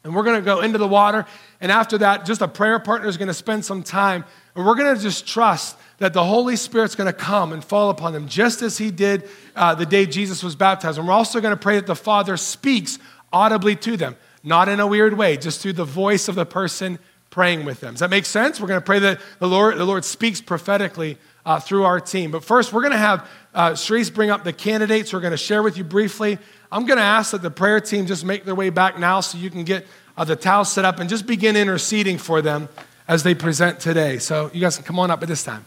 And 0.05 0.15
we're 0.15 0.23
going 0.23 0.39
to 0.39 0.45
go 0.45 0.61
into 0.61 0.77
the 0.77 0.87
water. 0.87 1.25
And 1.59 1.73
after 1.73 1.97
that, 1.97 2.25
just 2.25 2.41
a 2.41 2.47
prayer 2.47 2.79
partner 2.79 3.09
is 3.09 3.17
going 3.17 3.27
to 3.27 3.33
spend 3.33 3.65
some 3.65 3.83
time. 3.83 4.23
And 4.55 4.65
we're 4.65 4.75
going 4.75 4.95
to 4.95 5.01
just 5.01 5.27
trust 5.27 5.75
that 5.97 6.13
the 6.13 6.23
Holy 6.23 6.55
Spirit's 6.55 6.95
going 6.95 7.07
to 7.07 7.13
come 7.13 7.53
and 7.53 7.63
fall 7.63 7.89
upon 7.89 8.13
them, 8.13 8.27
just 8.27 8.61
as 8.61 8.77
He 8.77 8.91
did 8.91 9.29
uh, 9.55 9.75
the 9.75 9.85
day 9.85 10.05
Jesus 10.05 10.43
was 10.43 10.55
baptized. 10.55 10.97
And 10.97 11.07
we're 11.07 11.13
also 11.13 11.39
going 11.41 11.55
to 11.55 11.61
pray 11.61 11.75
that 11.75 11.87
the 11.87 11.95
Father 11.95 12.37
speaks 12.37 12.99
audibly 13.31 13.75
to 13.77 13.97
them, 13.97 14.15
not 14.43 14.69
in 14.69 14.79
a 14.79 14.87
weird 14.87 15.17
way, 15.17 15.37
just 15.37 15.61
through 15.61 15.73
the 15.73 15.85
voice 15.85 16.27
of 16.27 16.35
the 16.35 16.45
person 16.45 16.99
praying 17.29 17.65
with 17.65 17.81
them. 17.81 17.93
Does 17.93 17.99
that 17.99 18.09
make 18.09 18.25
sense? 18.25 18.61
We're 18.61 18.67
going 18.67 18.79
to 18.79 18.85
pray 18.85 18.99
that 18.99 19.19
the 19.39 19.47
Lord, 19.47 19.77
the 19.77 19.85
Lord 19.85 20.05
speaks 20.05 20.39
prophetically 20.39 21.17
uh, 21.45 21.59
through 21.59 21.83
our 21.83 21.99
team. 21.99 22.31
But 22.31 22.43
first, 22.43 22.71
we're 22.71 22.81
going 22.81 22.93
to 22.93 22.97
have 22.97 23.29
uh, 23.53 23.71
Sharice 23.71 24.13
bring 24.13 24.29
up 24.29 24.43
the 24.43 24.53
candidates. 24.53 25.11
We're 25.11 25.19
going 25.19 25.31
to 25.31 25.37
share 25.37 25.61
with 25.61 25.77
you 25.77 25.83
briefly. 25.83 26.37
I'm 26.71 26.85
going 26.85 26.97
to 26.97 27.03
ask 27.03 27.31
that 27.31 27.41
the 27.41 27.51
prayer 27.51 27.79
team 27.79 28.05
just 28.05 28.23
make 28.23 28.45
their 28.45 28.55
way 28.55 28.69
back 28.69 28.97
now 28.97 29.19
so 29.19 29.37
you 29.37 29.49
can 29.49 29.63
get 29.63 29.85
uh, 30.17 30.23
the 30.23 30.35
towels 30.35 30.71
set 30.71 30.85
up 30.85 30.99
and 30.99 31.09
just 31.09 31.27
begin 31.27 31.55
interceding 31.55 32.17
for 32.17 32.41
them 32.41 32.69
as 33.07 33.23
they 33.23 33.35
present 33.35 33.79
today. 33.79 34.17
So 34.17 34.49
you 34.53 34.61
guys 34.61 34.77
can 34.77 34.85
come 34.85 34.97
on 34.97 35.11
up 35.11 35.21
at 35.21 35.27
this 35.27 35.43
time. 35.43 35.65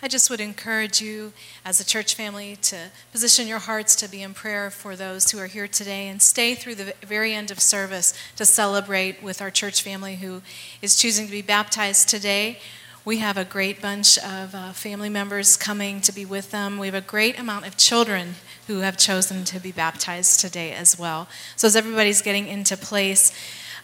I 0.00 0.06
just 0.06 0.30
would 0.30 0.40
encourage 0.40 1.00
you 1.00 1.32
as 1.64 1.80
a 1.80 1.84
church 1.84 2.14
family 2.14 2.54
to 2.62 2.90
position 3.10 3.48
your 3.48 3.58
hearts 3.58 3.96
to 3.96 4.08
be 4.08 4.22
in 4.22 4.32
prayer 4.32 4.70
for 4.70 4.94
those 4.94 5.32
who 5.32 5.40
are 5.40 5.48
here 5.48 5.66
today 5.66 6.06
and 6.06 6.22
stay 6.22 6.54
through 6.54 6.76
the 6.76 6.94
very 7.04 7.34
end 7.34 7.50
of 7.50 7.58
service 7.58 8.14
to 8.36 8.44
celebrate 8.44 9.20
with 9.24 9.42
our 9.42 9.50
church 9.50 9.82
family 9.82 10.16
who 10.16 10.40
is 10.80 10.96
choosing 10.96 11.26
to 11.26 11.32
be 11.32 11.42
baptized 11.42 12.08
today. 12.08 12.60
We 13.04 13.16
have 13.18 13.36
a 13.36 13.44
great 13.44 13.82
bunch 13.82 14.18
of 14.18 14.54
uh, 14.54 14.70
family 14.72 15.08
members 15.08 15.56
coming 15.56 16.00
to 16.02 16.12
be 16.12 16.24
with 16.24 16.52
them. 16.52 16.78
We 16.78 16.86
have 16.86 16.94
a 16.94 17.00
great 17.00 17.36
amount 17.36 17.66
of 17.66 17.76
children 17.76 18.34
who 18.68 18.80
have 18.80 18.98
chosen 18.98 19.44
to 19.46 19.58
be 19.58 19.72
baptized 19.72 20.38
today 20.38 20.74
as 20.74 20.96
well. 20.96 21.26
So, 21.56 21.66
as 21.66 21.74
everybody's 21.74 22.22
getting 22.22 22.46
into 22.46 22.76
place, 22.76 23.32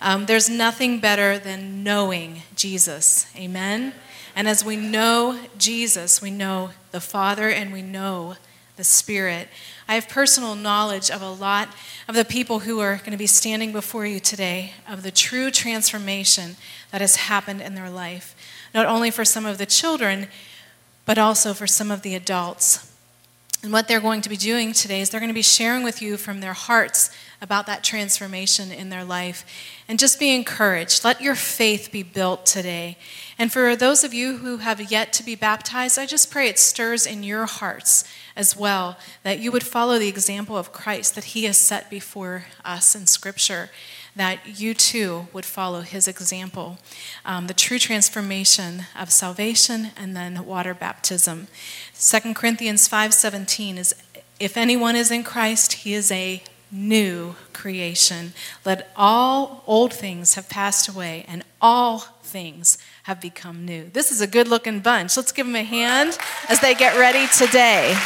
um, 0.00 0.26
there's 0.26 0.48
nothing 0.48 1.00
better 1.00 1.38
than 1.38 1.82
knowing 1.82 2.42
Jesus. 2.54 3.26
Amen. 3.34 3.94
And 4.36 4.48
as 4.48 4.64
we 4.64 4.76
know 4.76 5.38
Jesus, 5.58 6.20
we 6.20 6.30
know 6.30 6.70
the 6.90 7.00
Father 7.00 7.48
and 7.48 7.72
we 7.72 7.82
know 7.82 8.36
the 8.76 8.84
Spirit. 8.84 9.48
I 9.88 9.94
have 9.94 10.08
personal 10.08 10.56
knowledge 10.56 11.10
of 11.10 11.22
a 11.22 11.30
lot 11.30 11.68
of 12.08 12.16
the 12.16 12.24
people 12.24 12.60
who 12.60 12.80
are 12.80 12.96
going 12.96 13.12
to 13.12 13.16
be 13.16 13.26
standing 13.26 13.72
before 13.72 14.06
you 14.06 14.18
today, 14.18 14.72
of 14.88 15.02
the 15.02 15.12
true 15.12 15.50
transformation 15.50 16.56
that 16.90 17.00
has 17.00 17.16
happened 17.16 17.60
in 17.60 17.76
their 17.76 17.90
life, 17.90 18.34
not 18.74 18.86
only 18.86 19.10
for 19.10 19.24
some 19.24 19.46
of 19.46 19.58
the 19.58 19.66
children, 19.66 20.26
but 21.06 21.18
also 21.18 21.54
for 21.54 21.66
some 21.66 21.90
of 21.90 22.02
the 22.02 22.16
adults. 22.16 22.90
And 23.62 23.72
what 23.72 23.86
they're 23.86 24.00
going 24.00 24.20
to 24.22 24.28
be 24.28 24.36
doing 24.36 24.72
today 24.72 25.00
is 25.00 25.10
they're 25.10 25.20
going 25.20 25.28
to 25.28 25.34
be 25.34 25.42
sharing 25.42 25.84
with 25.84 26.02
you 26.02 26.16
from 26.16 26.40
their 26.40 26.52
hearts 26.52 27.10
about 27.44 27.66
that 27.66 27.84
transformation 27.84 28.72
in 28.72 28.88
their 28.88 29.04
life. 29.04 29.44
And 29.86 29.98
just 29.98 30.18
be 30.18 30.34
encouraged. 30.34 31.04
Let 31.04 31.20
your 31.20 31.34
faith 31.34 31.90
be 31.92 32.02
built 32.02 32.46
today. 32.46 32.96
And 33.38 33.52
for 33.52 33.76
those 33.76 34.02
of 34.02 34.14
you 34.14 34.38
who 34.38 34.56
have 34.56 34.90
yet 34.90 35.12
to 35.12 35.22
be 35.22 35.34
baptized, 35.34 35.98
I 35.98 36.06
just 36.06 36.30
pray 36.30 36.48
it 36.48 36.58
stirs 36.58 37.06
in 37.06 37.22
your 37.22 37.44
hearts 37.44 38.04
as 38.34 38.56
well 38.56 38.96
that 39.22 39.38
you 39.38 39.52
would 39.52 39.62
follow 39.62 39.98
the 39.98 40.08
example 40.08 40.56
of 40.56 40.72
Christ 40.72 41.14
that 41.14 41.24
he 41.24 41.44
has 41.44 41.58
set 41.58 41.90
before 41.90 42.46
us 42.64 42.94
in 42.94 43.06
Scripture, 43.06 43.68
that 44.16 44.58
you 44.58 44.72
too 44.72 45.28
would 45.34 45.44
follow 45.44 45.82
his 45.82 46.08
example. 46.08 46.78
Um, 47.26 47.46
the 47.46 47.54
true 47.54 47.78
transformation 47.78 48.84
of 48.98 49.12
salvation 49.12 49.90
and 49.98 50.16
then 50.16 50.46
water 50.46 50.72
baptism. 50.72 51.48
2 51.94 52.34
Corinthians 52.34 52.88
5:17 52.88 53.76
is 53.76 53.94
if 54.40 54.56
anyone 54.56 54.96
is 54.96 55.10
in 55.10 55.22
Christ, 55.22 55.74
he 55.84 55.94
is 55.94 56.10
a 56.10 56.42
new 56.74 57.36
creation. 57.52 58.32
Let 58.64 58.90
all 58.96 59.62
old 59.66 59.92
things 59.92 60.34
have 60.34 60.48
passed 60.48 60.88
away, 60.88 61.24
and 61.28 61.44
all 61.60 62.00
things 62.22 62.78
have 63.04 63.20
become 63.20 63.64
new. 63.64 63.88
This 63.92 64.10
is 64.10 64.20
a 64.20 64.26
good 64.26 64.48
looking 64.48 64.80
bunch. 64.80 65.16
Let's 65.16 65.32
give 65.32 65.46
them 65.46 65.56
a 65.56 65.62
hand 65.62 66.18
as 66.48 66.60
they 66.60 66.74
get 66.74 66.98
ready 66.98 67.26
today. 67.28 67.96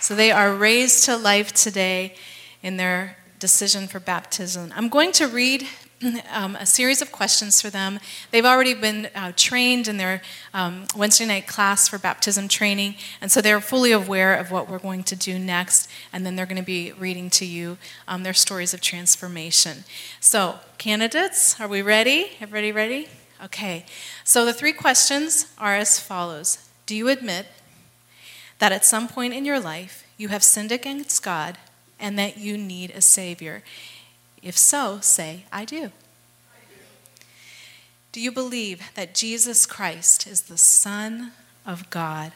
So 0.00 0.14
they 0.14 0.32
are 0.32 0.52
raised 0.52 1.04
to 1.06 1.16
life 1.16 1.54
today 1.54 2.14
in 2.62 2.76
their 2.76 3.16
decision 3.38 3.86
for 3.86 4.00
baptism. 4.00 4.72
I'm 4.76 4.88
going 4.88 5.12
to 5.12 5.28
read 5.28 5.66
um, 6.32 6.56
a 6.56 6.66
series 6.66 7.00
of 7.00 7.12
questions 7.12 7.60
for 7.60 7.70
them. 7.70 8.00
They've 8.30 8.44
already 8.44 8.74
been 8.74 9.08
uh, 9.14 9.32
trained 9.36 9.88
in 9.88 9.96
their 9.96 10.22
um, 10.52 10.86
Wednesday 10.96 11.26
night 11.26 11.46
class 11.46 11.88
for 11.88 11.98
baptism 11.98 12.48
training, 12.48 12.96
and 13.20 13.30
so 13.30 13.40
they're 13.40 13.60
fully 13.60 13.92
aware 13.92 14.34
of 14.34 14.50
what 14.50 14.68
we're 14.68 14.78
going 14.78 15.04
to 15.04 15.16
do 15.16 15.38
next, 15.38 15.88
and 16.12 16.24
then 16.24 16.36
they're 16.36 16.46
going 16.46 16.56
to 16.56 16.62
be 16.62 16.92
reading 16.92 17.30
to 17.30 17.46
you 17.46 17.78
um, 18.08 18.22
their 18.22 18.34
stories 18.34 18.74
of 18.74 18.80
transformation. 18.80 19.84
So, 20.20 20.56
candidates, 20.78 21.60
are 21.60 21.68
we 21.68 21.82
ready? 21.82 22.32
Everybody 22.40 22.72
ready? 22.72 23.08
Okay. 23.42 23.84
So, 24.24 24.44
the 24.44 24.52
three 24.52 24.72
questions 24.72 25.52
are 25.58 25.74
as 25.74 26.00
follows 26.00 26.68
Do 26.86 26.96
you 26.96 27.08
admit 27.08 27.46
that 28.58 28.72
at 28.72 28.84
some 28.84 29.08
point 29.08 29.34
in 29.34 29.44
your 29.44 29.60
life 29.60 30.06
you 30.16 30.28
have 30.28 30.42
sinned 30.42 30.72
against 30.72 31.22
God 31.22 31.58
and 31.98 32.18
that 32.18 32.38
you 32.38 32.56
need 32.58 32.90
a 32.90 33.00
Savior? 33.00 33.62
If 34.44 34.58
so, 34.58 34.98
say, 35.00 35.44
I 35.50 35.64
do. 35.64 35.90
do. 38.12 38.20
you 38.20 38.30
believe 38.30 38.82
that 38.94 39.14
Jesus 39.14 39.64
Christ 39.64 40.26
is 40.26 40.42
the 40.42 40.58
Son 40.58 41.32
of 41.66 41.88
God, 41.88 42.32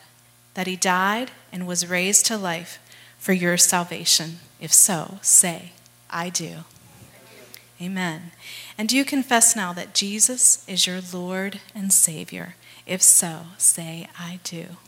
that 0.55 0.67
He 0.67 0.75
died 0.75 1.31
and 1.53 1.67
was 1.67 1.87
raised 1.87 2.25
to 2.27 2.39
life 2.39 2.79
for 3.19 3.35
your 3.35 3.59
salvation? 3.59 4.39
If 4.59 4.73
so, 4.73 5.19
say, 5.21 5.73
I 6.09 6.31
do. 6.31 6.47
I 6.47 6.55
do. 6.57 7.85
Amen. 7.85 8.33
And 8.79 8.89
do 8.89 8.97
you 8.97 9.05
confess 9.05 9.55
now 9.55 9.75
that 9.75 9.95
Jesus 9.95 10.67
is 10.67 10.87
your 10.87 11.01
Lord 11.13 11.61
and 11.75 11.93
Savior? 11.93 12.55
If 12.87 13.03
so, 13.03 13.43
say, 13.59 14.09
I 14.19 14.41
do. 14.45 14.79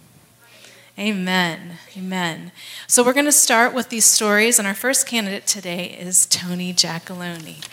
Amen. 1.01 1.79
Amen. 1.97 2.53
So 2.87 3.03
we're 3.03 3.15
going 3.15 3.25
to 3.25 3.33
start 3.33 3.73
with 3.73 3.89
these 3.89 4.05
stories, 4.05 4.59
and 4.59 4.69
our 4.69 4.75
first 4.75 5.07
candidate 5.07 5.47
today 5.47 5.97
is 5.99 6.27
Tony 6.27 6.75
Giacalone. 6.75 7.67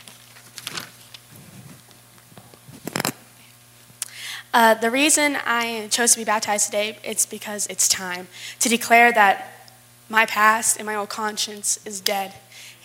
Uh, 4.53 4.75
the 4.75 4.89
reason 4.89 5.37
I 5.45 5.89
chose 5.91 6.13
to 6.13 6.19
be 6.19 6.23
baptized 6.23 6.67
today 6.67 6.99
is 7.03 7.25
because 7.25 7.67
it's 7.67 7.89
time 7.89 8.29
to 8.59 8.69
declare 8.69 9.11
that 9.11 9.51
my 10.07 10.25
past 10.25 10.77
and 10.77 10.85
my 10.85 10.95
old 10.95 11.09
conscience 11.09 11.85
is 11.85 11.99
dead, 11.99 12.33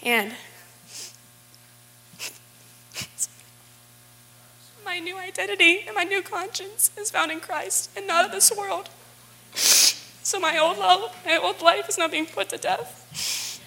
and 0.02 0.32
my 4.84 4.98
new 4.98 5.16
identity 5.16 5.84
and 5.86 5.94
my 5.94 6.02
new 6.02 6.20
conscience 6.20 6.90
is 6.98 7.12
found 7.12 7.30
in 7.30 7.38
Christ 7.38 7.90
and 7.96 8.08
not 8.08 8.24
of 8.24 8.32
this 8.32 8.50
world. 8.50 8.88
So 10.32 10.40
my 10.40 10.56
old 10.56 10.78
love, 10.78 11.14
my 11.26 11.36
old 11.36 11.60
life 11.60 11.90
is 11.90 11.98
now 11.98 12.08
being 12.08 12.24
put 12.24 12.48
to 12.48 12.56
death. 12.56 13.60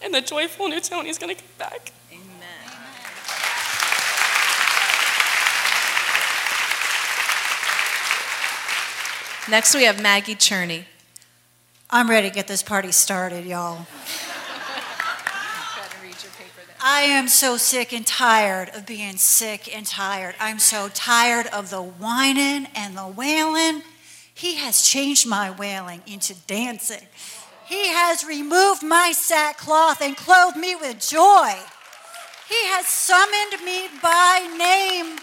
And 0.00 0.14
the 0.14 0.20
joyful 0.20 0.68
new 0.68 0.78
Tony 0.78 1.08
is 1.08 1.18
going 1.18 1.34
to 1.34 1.42
come 1.42 1.50
back. 1.58 1.90
Amen. 2.12 2.22
Next, 9.50 9.74
we 9.74 9.82
have 9.82 10.00
Maggie 10.00 10.36
Cherney. 10.36 10.84
I'm 11.90 12.08
ready 12.08 12.28
to 12.28 12.34
get 12.34 12.46
this 12.46 12.62
party 12.62 12.92
started, 12.92 13.44
y'all. 13.44 13.88
I 16.80 17.00
am 17.00 17.26
so 17.26 17.56
sick 17.56 17.92
and 17.92 18.06
tired 18.06 18.68
of 18.68 18.86
being 18.86 19.16
sick 19.16 19.74
and 19.74 19.84
tired. 19.84 20.36
I'm 20.38 20.60
so 20.60 20.88
tired 20.94 21.48
of 21.48 21.70
the 21.70 21.82
whining 21.82 22.68
and 22.76 22.96
the 22.96 23.08
wailing 23.08 23.82
he 24.34 24.56
has 24.56 24.82
changed 24.82 25.26
my 25.26 25.50
wailing 25.50 26.02
into 26.06 26.34
dancing. 26.46 27.06
He 27.66 27.88
has 27.88 28.24
removed 28.24 28.82
my 28.82 29.12
sackcloth 29.12 30.02
and 30.02 30.16
clothed 30.16 30.56
me 30.56 30.74
with 30.74 30.98
joy. 30.98 31.54
He 32.48 32.66
has 32.66 32.86
summoned 32.86 33.64
me 33.64 33.88
by 34.02 34.54
name. 34.58 35.18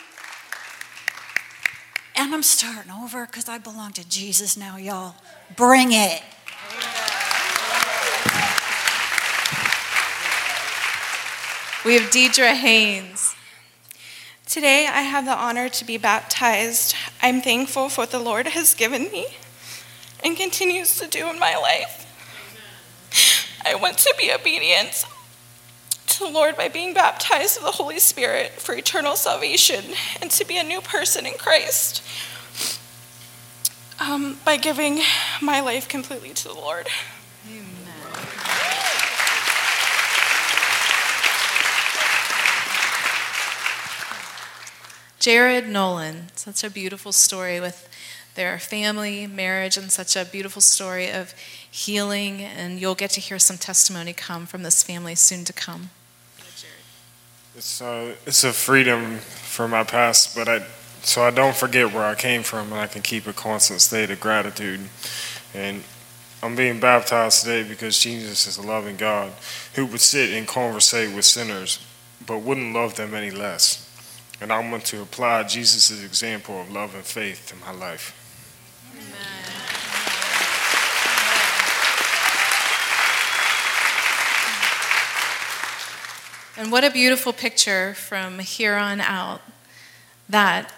And 2.16 2.34
I'm 2.34 2.42
starting 2.42 2.92
over 2.92 3.26
because 3.26 3.48
I 3.48 3.58
belong 3.58 3.92
to 3.94 4.08
Jesus 4.08 4.58
now, 4.58 4.78
y'all. 4.78 5.16
Bring 5.56 5.92
it. 5.92 6.24
We 11.84 11.96
have 11.96 12.12
Deidre 12.12 12.54
Haynes. 12.54 13.36
Today, 14.52 14.86
I 14.86 15.04
have 15.04 15.24
the 15.24 15.34
honor 15.34 15.70
to 15.70 15.86
be 15.86 15.96
baptized. 15.96 16.94
I'm 17.22 17.42
thankful 17.42 17.88
for 17.88 18.02
what 18.02 18.12
the 18.12 18.20
Lord 18.20 18.48
has 18.48 18.74
given 18.74 19.04
me 19.04 19.28
and 20.26 20.36
continues 20.36 21.00
to 21.00 21.08
do 21.08 21.30
in 21.30 21.40
my 21.40 21.56
life. 21.56 22.06
I 23.66 23.76
want 23.76 23.98
to 24.00 24.14
be 24.20 24.30
obedient 24.30 25.06
to 26.08 26.20
the 26.20 26.30
Lord 26.30 26.58
by 26.58 26.68
being 26.68 26.94
baptized 26.94 27.60
with 27.60 27.66
the 27.66 27.82
Holy 27.82 27.98
Spirit 27.98 28.52
for 28.60 28.76
eternal 28.76 29.16
salvation 29.16 29.86
and 30.22 30.30
to 30.32 30.46
be 30.46 30.58
a 30.58 30.66
new 30.66 30.82
person 30.82 31.26
in 31.26 31.36
Christ 31.36 32.04
um, 34.02 34.38
by 34.44 34.58
giving 34.58 35.00
my 35.42 35.62
life 35.62 35.88
completely 35.88 36.32
to 36.32 36.50
the 36.50 36.56
Lord. 36.56 36.90
Jared 45.22 45.70
Nolan, 45.70 46.30
such 46.36 46.64
a 46.64 46.70
beautiful 46.72 47.12
story 47.12 47.60
with 47.60 47.88
their 48.34 48.58
family, 48.58 49.28
marriage, 49.28 49.78
and 49.78 49.92
such 49.92 50.16
a 50.16 50.26
beautiful 50.26 50.64
story 50.64 51.12
of 51.12 51.36
healing. 51.70 52.42
And 52.42 52.80
you'll 52.80 52.96
get 52.96 53.12
to 53.12 53.22
hear 53.22 53.38
some 53.38 53.60
testimony 53.60 54.14
come 54.14 54.48
from 54.48 54.64
this 54.64 54.82
family 54.82 55.14
soon 55.14 55.46
to 55.46 55.54
come. 55.54 55.92
It's, 57.56 57.84
uh, 57.84 58.16
it's 58.26 58.44
a 58.44 58.52
freedom 58.52 59.18
from 59.20 59.70
my 59.70 59.84
past, 59.84 60.36
but 60.36 60.48
I, 60.48 60.66
so 61.04 61.22
I 61.22 61.30
don't 61.30 61.56
forget 61.56 61.94
where 61.94 62.06
I 62.06 62.16
came 62.16 62.42
from 62.42 62.72
and 62.72 62.82
I 62.82 62.88
can 62.88 63.04
keep 63.04 63.28
a 63.28 63.34
constant 63.34 63.82
state 63.82 64.10
of 64.10 64.20
gratitude. 64.20 64.80
And 65.54 65.84
I'm 66.42 66.56
being 66.56 66.80
baptized 66.80 67.44
today 67.44 67.62
because 67.62 68.00
Jesus 68.00 68.48
is 68.48 68.58
a 68.58 68.64
loving 68.64 68.96
God 68.96 69.34
who 69.76 69.86
would 69.86 70.02
sit 70.02 70.32
and 70.34 70.48
conversate 70.48 71.14
with 71.14 71.26
sinners 71.26 71.78
but 72.26 72.40
wouldn't 72.40 72.74
love 72.74 72.96
them 72.96 73.14
any 73.14 73.30
less. 73.30 73.91
And 74.42 74.52
I 74.52 74.60
want 74.72 74.84
to 74.86 75.04
apply 75.04 75.44
Jesus' 75.44 76.04
example 76.04 76.60
of 76.60 76.72
love 76.72 76.96
and 76.96 77.04
faith 77.04 77.46
to 77.50 77.56
my 77.58 77.72
life. 77.72 78.18
Amen. 78.98 79.12
And 86.58 86.72
what 86.72 86.84
a 86.84 86.90
beautiful 86.90 87.34
picture 87.34 87.94
from 87.94 88.40
here 88.40 88.76
on 88.76 89.00
out 89.00 89.42
that 90.28 90.74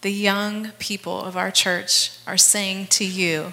the 0.00 0.10
young 0.10 0.70
people 0.78 1.20
of 1.20 1.36
our 1.36 1.50
church 1.50 2.12
are 2.26 2.38
saying 2.38 2.86
to 2.86 3.04
you, 3.04 3.52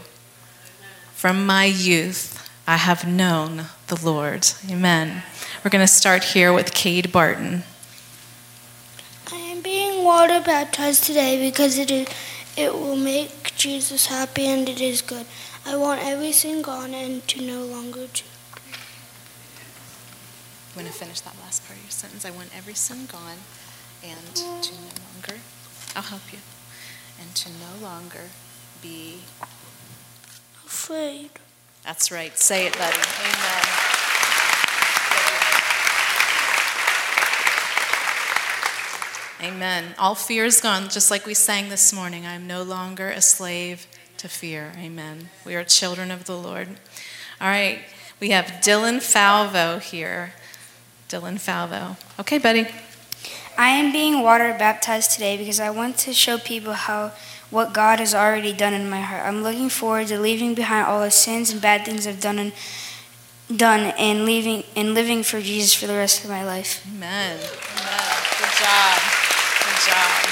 From 1.14 1.46
my 1.46 1.66
youth, 1.66 2.50
I 2.66 2.78
have 2.78 3.06
known 3.06 3.66
the 3.88 4.00
Lord. 4.02 4.48
Amen. 4.70 5.24
We're 5.64 5.72
going 5.72 5.84
to 5.84 5.92
start 5.92 6.24
here 6.24 6.54
with 6.54 6.74
Cade 6.74 7.12
Barton. 7.12 7.64
I 9.58 9.60
am 9.60 9.64
being 9.64 10.04
water 10.06 10.40
baptized 10.40 11.04
today 11.04 11.50
because 11.50 11.80
it 11.80 11.90
is 11.90 12.08
it 12.56 12.76
will 12.76 12.96
make 12.96 13.56
Jesus 13.56 14.06
happy 14.06 14.46
and 14.46 14.70
it 14.70 14.80
is 14.80 15.02
good. 15.02 15.26
I 15.66 15.76
want 15.76 16.04
everything 16.04 16.62
gone 16.62 16.94
and 16.94 17.28
to 17.30 17.42
no 17.42 17.66
longer 17.66 18.06
to 18.06 18.24
I'm 20.70 20.82
going 20.82 20.86
to 20.86 20.94
finish 20.94 21.22
that 21.22 21.34
last 21.42 21.66
part 21.66 21.80
of 21.80 21.86
your 21.86 21.90
sentence. 21.90 22.24
I 22.24 22.30
want 22.30 22.56
every 22.56 22.76
sin 22.76 23.08
gone 23.12 23.40
and 24.04 24.36
to 24.36 24.74
no 24.76 24.94
longer, 25.16 25.42
I'll 25.96 26.04
help 26.04 26.32
you, 26.32 26.40
and 27.20 27.34
to 27.34 27.50
no 27.50 27.84
longer 27.84 28.30
be. 28.84 29.22
afraid. 30.64 31.32
That's 31.84 32.12
right. 32.12 32.38
Say 32.38 32.68
it, 32.68 32.78
buddy. 32.78 32.96
Amen. 32.96 33.97
Amen. 39.42 39.94
All 40.00 40.16
fear 40.16 40.46
is 40.46 40.60
gone, 40.60 40.90
just 40.90 41.12
like 41.12 41.28
we 41.28 41.36
sang 41.36 41.70
this 41.70 41.94
morning. 41.94 42.26
I 42.26 42.34
am 42.34 42.48
no 42.48 42.64
longer 42.64 43.10
a 43.10 43.22
slave 43.22 43.86
to 44.18 44.28
fear. 44.28 44.74
Amen. 44.78 45.30
We 45.46 45.54
are 45.54 45.64
children 45.64 46.10
of 46.10 46.26
the 46.26 46.36
Lord. 46.36 46.70
All 47.40 47.48
right. 47.48 47.82
We 48.20 48.32
have 48.32 48.46
Dylan 48.62 48.98
Falvo 48.98 49.80
here. 49.80 50.34
Dylan 51.08 51.36
Falvo. 51.36 51.98
Okay, 52.20 52.40
buddy. 52.40 52.68
I 53.58 53.70
am 53.70 53.92
being 53.92 54.24
water 54.24 54.56
baptized 54.58 55.12
today 55.12 55.38
because 55.38 55.60
I 55.60 55.70
want 55.70 55.98
to 56.00 56.14
show 56.14 56.40
people 56.40 56.74
how 56.74 57.12
what 57.52 57.74
God 57.74 58.00
has 58.00 58.16
already 58.16 58.54
done 58.54 58.74
in 58.74 58.90
my 58.90 59.02
heart. 59.02 59.24
I'm 59.24 59.44
looking 59.44 59.70
forward 59.70 60.08
to 60.08 60.20
leaving 60.20 60.56
behind 60.56 60.88
all 60.88 61.02
the 61.02 61.12
sins 61.12 61.52
and 61.52 61.62
bad 61.62 61.86
things 61.86 62.08
I've 62.08 62.20
done 62.20 62.40
and 62.40 62.54
done 63.56 63.94
and 63.98 64.26
leaving 64.26 64.64
and 64.76 64.94
living 64.94 65.24
for 65.24 65.40
Jesus 65.40 65.74
for 65.74 65.88
the 65.88 65.94
rest 65.94 66.24
of 66.24 66.30
my 66.30 66.44
life. 66.44 66.86
Amen. 66.92 67.40
Amen. 67.40 68.18
Good 68.40 68.50
job. 68.60 69.17
Job. 69.86 70.28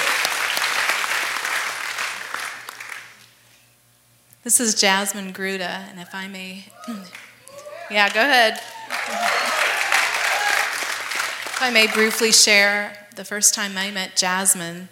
This 4.44 4.60
is 4.60 4.76
Jasmine 4.76 5.34
Gruda, 5.34 5.90
and 5.90 6.00
if 6.00 6.14
I 6.14 6.28
may, 6.28 6.66
yeah, 7.92 8.14
go 8.14 8.22
ahead. 8.22 8.54
If 11.48 11.62
I 11.62 11.70
may 11.72 11.88
briefly 11.88 12.32
share, 12.32 13.08
the 13.16 13.26
first 13.26 13.54
time 13.54 13.78
I 13.78 13.92
met 13.92 14.16
Jasmine, 14.16 14.90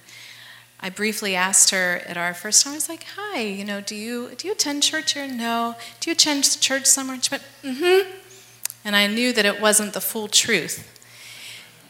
I 0.79 0.89
briefly 0.89 1.35
asked 1.35 1.69
her 1.71 2.01
at 2.05 2.17
our 2.17 2.33
first 2.33 2.63
time. 2.63 2.73
I 2.73 2.75
was 2.75 2.89
like, 2.89 3.05
"Hi, 3.15 3.41
you 3.41 3.63
know, 3.63 3.81
do 3.81 3.95
you 3.95 4.31
do 4.35 4.47
you 4.47 4.53
attend 4.53 4.83
church 4.83 5.13
here? 5.13 5.27
No. 5.27 5.75
Do 5.99 6.09
you 6.09 6.13
attend 6.13 6.43
church 6.59 6.85
somewhere?" 6.85 7.19
She 7.21 7.31
went, 7.31 7.43
"Mm-hmm." 7.63 8.09
And 8.85 8.95
I 8.95 9.07
knew 9.07 9.33
that 9.33 9.45
it 9.45 9.61
wasn't 9.61 9.93
the 9.93 10.01
full 10.01 10.27
truth. 10.27 10.89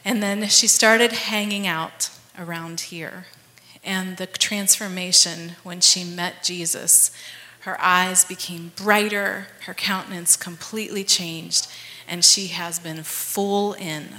And 0.05 0.21
then 0.21 0.47
she 0.49 0.67
started 0.67 1.11
hanging 1.11 1.65
out 1.65 2.09
around 2.37 2.81
here. 2.81 3.25
And 3.83 4.17
the 4.17 4.27
transformation 4.27 5.53
when 5.63 5.81
she 5.81 6.03
met 6.03 6.43
Jesus, 6.43 7.11
her 7.61 7.79
eyes 7.81 8.25
became 8.25 8.71
brighter, 8.75 9.47
her 9.65 9.73
countenance 9.73 10.35
completely 10.35 11.03
changed, 11.03 11.67
and 12.07 12.23
she 12.23 12.47
has 12.47 12.79
been 12.79 13.03
full 13.03 13.73
in 13.73 14.15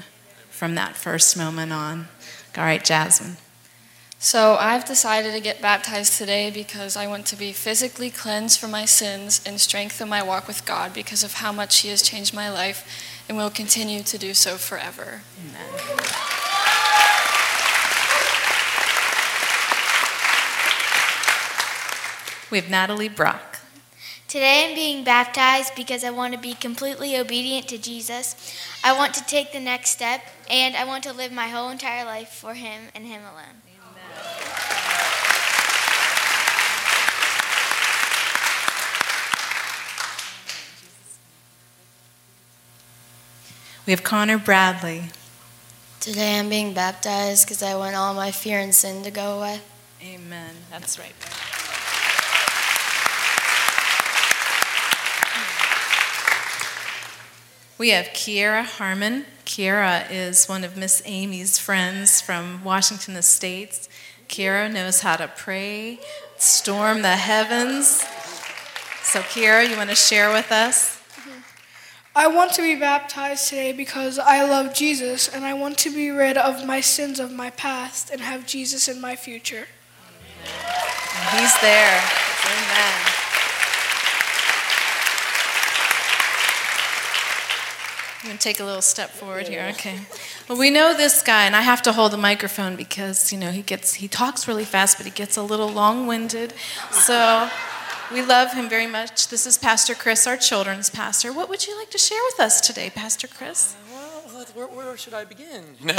from 0.50 0.74
that 0.74 0.96
first 0.96 1.36
moment 1.36 1.72
on. 1.72 2.08
All 2.56 2.64
right, 2.64 2.84
Jasmine. 2.84 3.36
So 4.18 4.56
I've 4.58 4.86
decided 4.86 5.34
to 5.34 5.40
get 5.40 5.60
baptized 5.60 6.16
today 6.16 6.50
because 6.50 6.96
I 6.96 7.06
want 7.06 7.26
to 7.26 7.36
be 7.36 7.52
physically 7.52 8.08
cleansed 8.08 8.58
from 8.58 8.70
my 8.70 8.86
sins 8.86 9.42
and 9.44 9.60
strengthen 9.60 10.08
my 10.08 10.22
walk 10.22 10.48
with 10.48 10.64
God 10.64 10.94
because 10.94 11.22
of 11.22 11.34
how 11.34 11.52
much 11.52 11.80
He 11.80 11.90
has 11.90 12.00
changed 12.00 12.32
my 12.32 12.48
life 12.48 12.88
and 13.28 13.36
will 13.36 13.50
continue 13.50 14.02
to 14.02 14.16
do 14.16 14.32
so 14.32 14.56
forever. 14.56 15.20
Amen. 15.38 16.33
We 22.50 22.58
have 22.60 22.70
Natalie 22.70 23.08
Brock. 23.08 23.58
Today 24.28 24.68
I'm 24.68 24.74
being 24.74 25.04
baptized 25.04 25.74
because 25.74 26.04
I 26.04 26.10
want 26.10 26.34
to 26.34 26.38
be 26.38 26.54
completely 26.54 27.16
obedient 27.16 27.68
to 27.68 27.78
Jesus. 27.78 28.36
I 28.82 28.96
want 28.96 29.14
to 29.14 29.24
take 29.24 29.52
the 29.52 29.60
next 29.60 29.90
step, 29.90 30.22
and 30.50 30.76
I 30.76 30.84
want 30.84 31.04
to 31.04 31.12
live 31.12 31.32
my 31.32 31.48
whole 31.48 31.70
entire 31.70 32.04
life 32.04 32.28
for 32.28 32.54
Him 32.54 32.88
and 32.94 33.06
Him 33.06 33.22
alone. 33.22 33.62
We 43.86 43.90
have 43.92 44.02
Connor 44.02 44.38
Bradley. 44.38 45.04
Today 46.00 46.38
I'm 46.38 46.48
being 46.48 46.74
baptized 46.74 47.46
because 47.46 47.62
I 47.62 47.76
want 47.76 47.96
all 47.96 48.14
my 48.14 48.30
fear 48.30 48.58
and 48.58 48.74
sin 48.74 49.02
to 49.04 49.10
go 49.10 49.38
away. 49.38 49.60
Amen. 50.02 50.54
That's 50.70 50.98
right. 50.98 51.14
We 57.76 57.88
have 57.88 58.06
Kiera 58.06 58.64
Harmon. 58.64 59.24
Kiera 59.44 60.08
is 60.08 60.46
one 60.46 60.62
of 60.62 60.76
Miss 60.76 61.02
Amy's 61.04 61.58
friends 61.58 62.20
from 62.20 62.62
Washington 62.62 63.16
Estates. 63.16 63.88
Kiera 64.28 64.72
knows 64.72 65.00
how 65.00 65.16
to 65.16 65.26
pray, 65.26 65.98
storm 66.36 67.02
the 67.02 67.16
heavens. 67.16 68.04
So, 69.02 69.22
Kiera, 69.22 69.68
you 69.68 69.76
want 69.76 69.90
to 69.90 69.96
share 69.96 70.32
with 70.32 70.52
us? 70.52 71.00
Mm-hmm. 71.16 71.40
I 72.14 72.28
want 72.28 72.52
to 72.52 72.62
be 72.62 72.76
baptized 72.76 73.48
today 73.48 73.72
because 73.72 74.20
I 74.20 74.48
love 74.48 74.72
Jesus 74.72 75.26
and 75.26 75.44
I 75.44 75.54
want 75.54 75.76
to 75.78 75.92
be 75.92 76.10
rid 76.10 76.36
of 76.36 76.64
my 76.64 76.80
sins 76.80 77.18
of 77.18 77.32
my 77.32 77.50
past 77.50 78.08
and 78.08 78.20
have 78.20 78.46
Jesus 78.46 78.86
in 78.86 79.00
my 79.00 79.16
future. 79.16 79.66
And 80.44 81.40
he's 81.40 81.60
there. 81.60 82.00
Amen. 82.44 83.23
I'm 88.24 88.28
going 88.28 88.38
to 88.38 88.42
take 88.42 88.58
a 88.58 88.64
little 88.64 88.80
step 88.80 89.10
forward 89.10 89.48
here. 89.48 89.66
Okay. 89.72 90.00
Well, 90.48 90.56
we 90.56 90.70
know 90.70 90.94
this 90.94 91.20
guy, 91.20 91.44
and 91.44 91.54
I 91.54 91.60
have 91.60 91.82
to 91.82 91.92
hold 91.92 92.10
the 92.10 92.16
microphone 92.16 92.74
because 92.74 93.30
you 93.30 93.38
know 93.38 93.50
he 93.50 93.60
gets 93.60 93.92
he 93.92 94.08
talks 94.08 94.48
really 94.48 94.64
fast, 94.64 94.96
but 94.96 95.04
he 95.04 95.12
gets 95.12 95.36
a 95.36 95.42
little 95.42 95.68
long-winded. 95.68 96.54
So 96.90 97.50
we 98.10 98.22
love 98.22 98.54
him 98.54 98.70
very 98.70 98.86
much. 98.86 99.28
This 99.28 99.46
is 99.46 99.58
Pastor 99.58 99.94
Chris, 99.94 100.26
our 100.26 100.38
children's 100.38 100.88
pastor. 100.88 101.34
What 101.34 101.50
would 101.50 101.66
you 101.66 101.76
like 101.76 101.90
to 101.90 101.98
share 101.98 102.18
with 102.32 102.40
us 102.40 102.62
today, 102.62 102.88
Pastor 102.88 103.28
Chris? 103.28 103.76
Well, 103.92 104.46
where, 104.54 104.68
where 104.68 104.96
should 104.96 105.12
I 105.12 105.26
begin? 105.26 105.62
No. 105.84 105.92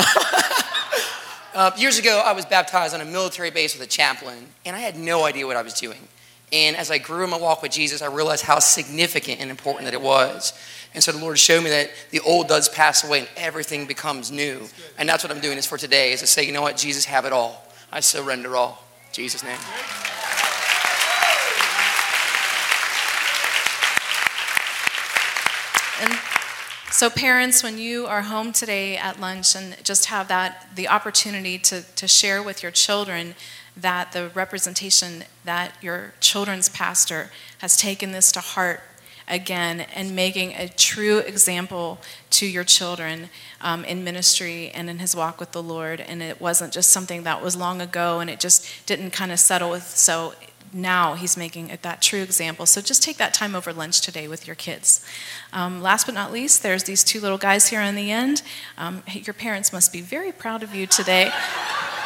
uh, 1.54 1.72
years 1.78 2.00
ago, 2.00 2.24
I 2.26 2.32
was 2.32 2.46
baptized 2.48 2.96
on 2.96 3.02
a 3.02 3.06
military 3.06 3.52
base 3.52 3.78
with 3.78 3.88
a 3.88 3.90
chaplain, 3.90 4.48
and 4.66 4.76
I 4.76 4.80
had 4.80 4.98
no 4.98 5.26
idea 5.26 5.46
what 5.46 5.58
I 5.58 5.62
was 5.62 5.76
doing. 5.76 6.08
And 6.52 6.76
as 6.76 6.92
I 6.92 6.98
grew 6.98 7.24
in 7.24 7.30
my 7.30 7.38
walk 7.38 7.62
with 7.62 7.72
Jesus, 7.72 8.02
I 8.02 8.08
realized 8.08 8.44
how 8.44 8.60
significant 8.60 9.42
and 9.42 9.50
important 9.50 9.86
that 9.86 9.94
it 9.94 10.02
was. 10.02 10.54
And 10.94 11.04
so 11.04 11.12
the 11.12 11.18
Lord 11.18 11.38
showed 11.38 11.64
me 11.64 11.70
that 11.72 11.90
the 12.12 12.22
old 12.22 12.48
does 12.48 12.70
pass 12.70 13.04
away 13.04 13.20
and 13.20 13.30
everything 13.36 13.86
becomes 13.86 14.32
new. 14.32 14.68
And 14.98 15.10
that's 15.10 15.24
what 15.24 15.32
I'm 15.32 15.42
doing 15.42 15.58
this 15.58 15.66
for 15.66 15.78
today 15.78 16.14
is 16.14 16.22
to 16.22 16.28
say, 16.28 16.46
you 16.46 16.54
know 16.54 16.62
what, 16.62 16.78
Jesus, 16.78 17.06
have 17.06 17.26
it 17.26 17.34
all. 17.34 17.66
I 17.92 18.00
surrender 18.00 18.56
all. 18.56 18.84
In 19.08 19.14
Jesus' 19.14 19.44
name. 19.44 19.58
And 26.02 26.20
so, 26.92 27.10
parents, 27.10 27.62
when 27.62 27.78
you 27.78 28.06
are 28.06 28.22
home 28.22 28.54
today 28.54 28.96
at 28.96 29.20
lunch 29.20 29.56
and 29.56 29.76
just 29.84 30.06
have 30.06 30.30
that 30.30 30.70
the 30.76 30.88
opportunity 30.88 31.58
to, 31.58 31.82
to 31.96 32.08
share 32.08 32.42
with 32.42 32.64
your 32.64 32.72
children 32.72 33.36
that 33.78 34.12
the 34.12 34.30
representation 34.34 35.24
that 35.44 35.76
your 35.82 36.14
children's 36.20 36.70
pastor 36.70 37.32
has 37.60 37.78
taken 37.78 38.12
this 38.12 38.32
to 38.32 38.40
heart 38.40 38.82
again 39.28 39.82
and 39.94 40.16
making 40.16 40.54
a 40.54 40.68
true 40.68 41.20
example 41.20 42.00
to 42.30 42.46
your 42.46 42.64
children 42.64 43.30
um, 43.62 43.84
in 43.86 44.04
ministry 44.04 44.70
and 44.70 44.90
in 44.90 45.00
his 45.00 45.16
walk 45.16 45.40
with 45.40 45.52
the 45.52 45.64
Lord. 45.64 46.00
And 46.00 46.22
it 46.22 46.40
wasn't 46.40 46.72
just 46.72 46.92
something 46.92 47.24
that 47.24 47.42
was 47.42 47.56
long 47.56 47.82
ago 47.82 48.20
and 48.20 48.30
it 48.30 48.40
just 48.40 48.86
didn't 48.86 49.12
kind 49.12 49.32
of 49.32 49.40
settle 49.40 49.72
with. 49.72 49.84
So 49.84 50.34
now 50.72 51.14
he's 51.16 51.38
making 51.38 51.70
it 51.70 51.82
that 51.82 52.02
true 52.02 52.22
example. 52.22 52.66
So 52.66 52.82
just 52.82 53.02
take 53.02 53.18
that 53.18 53.34
time 53.34 53.56
over 53.56 53.74
lunch 53.74 54.02
today 54.02 54.28
with 54.28 54.46
your 54.46 54.56
kids. 54.56 55.06
Um, 55.54 55.82
last 55.82 56.06
but 56.06 56.14
not 56.14 56.32
least, 56.32 56.64
there's 56.64 56.84
these 56.84 57.04
two 57.04 57.20
little 57.20 57.38
guys 57.38 57.70
here 57.70 57.80
on 57.80 57.96
the 57.96 58.12
end. 58.12 58.42
Um, 58.78 59.04
your 59.08 59.34
parents 59.34 59.72
must 59.72 59.94
be 59.94 60.02
very 60.02 60.32
proud 60.32 60.64
of 60.64 60.76
you 60.76 60.86
today. 60.86 61.32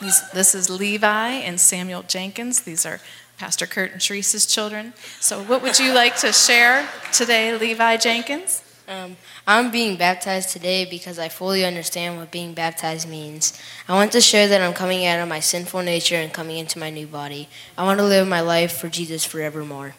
These, 0.00 0.30
this 0.30 0.54
is 0.54 0.70
Levi 0.70 1.28
and 1.28 1.60
Samuel 1.60 2.02
Jenkins. 2.02 2.60
These 2.60 2.86
are 2.86 3.00
Pastor 3.36 3.66
Kurt 3.66 3.92
and 3.92 4.00
Teresa's 4.00 4.46
children. 4.46 4.94
So, 5.20 5.42
what 5.42 5.62
would 5.62 5.78
you 5.78 5.92
like 5.92 6.16
to 6.18 6.32
share 6.32 6.88
today, 7.12 7.56
Levi 7.56 7.98
Jenkins? 7.98 8.62
Um, 8.88 9.16
I'm 9.46 9.70
being 9.70 9.96
baptized 9.96 10.50
today 10.50 10.84
because 10.84 11.18
I 11.18 11.28
fully 11.28 11.64
understand 11.64 12.16
what 12.16 12.30
being 12.30 12.54
baptized 12.54 13.08
means. 13.08 13.60
I 13.88 13.92
want 13.92 14.10
to 14.12 14.20
share 14.20 14.48
that 14.48 14.60
I'm 14.60 14.72
coming 14.72 15.06
out 15.06 15.20
of 15.20 15.28
my 15.28 15.38
sinful 15.38 15.82
nature 15.82 16.16
and 16.16 16.32
coming 16.32 16.56
into 16.56 16.78
my 16.78 16.90
new 16.90 17.06
body. 17.06 17.48
I 17.78 17.84
want 17.84 18.00
to 18.00 18.04
live 18.04 18.26
my 18.26 18.40
life 18.40 18.78
for 18.78 18.88
Jesus 18.88 19.24
forevermore. 19.24 19.94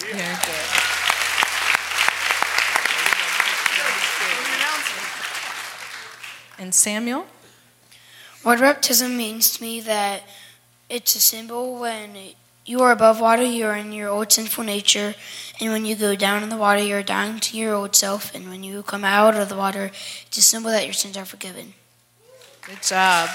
Good. 0.00 0.20
And 6.58 6.74
Samuel? 6.74 7.26
Water 8.44 8.60
baptism 8.60 9.16
means 9.16 9.56
to 9.56 9.62
me 9.62 9.80
that 9.80 10.22
it's 10.90 11.16
a 11.16 11.20
symbol 11.20 11.80
when 11.80 12.10
you 12.66 12.80
are 12.80 12.92
above 12.92 13.18
water, 13.18 13.42
you 13.42 13.64
are 13.64 13.76
in 13.76 13.90
your 13.92 14.10
old 14.10 14.32
sinful 14.32 14.64
nature, 14.64 15.14
and 15.60 15.72
when 15.72 15.86
you 15.86 15.96
go 15.96 16.14
down 16.14 16.42
in 16.42 16.50
the 16.50 16.56
water, 16.56 16.82
you're 16.82 17.02
dying 17.02 17.40
to 17.40 17.56
your 17.56 17.74
old 17.74 17.96
self, 17.96 18.34
and 18.34 18.50
when 18.50 18.62
you 18.62 18.82
come 18.82 19.02
out 19.02 19.34
of 19.34 19.48
the 19.48 19.56
water, 19.56 19.90
it's 20.26 20.36
a 20.36 20.42
symbol 20.42 20.70
that 20.70 20.84
your 20.84 20.92
sins 20.92 21.16
are 21.16 21.24
forgiven. 21.24 21.72
Good 22.62 22.82
job. 22.82 23.30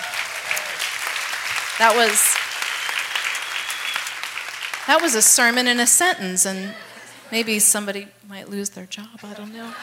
That 1.79 1.93
was 1.95 2.35
that 4.85 5.01
was 5.01 5.15
a 5.15 5.21
sermon 5.21 5.67
in 5.67 5.79
a 5.79 5.87
sentence, 5.87 6.45
and 6.45 6.75
maybe 7.31 7.57
somebody 7.57 8.07
might 8.27 8.49
lose 8.49 8.71
their 8.71 8.85
job. 8.85 9.19
I 9.23 9.33
don't 9.33 9.53
know. 9.53 9.73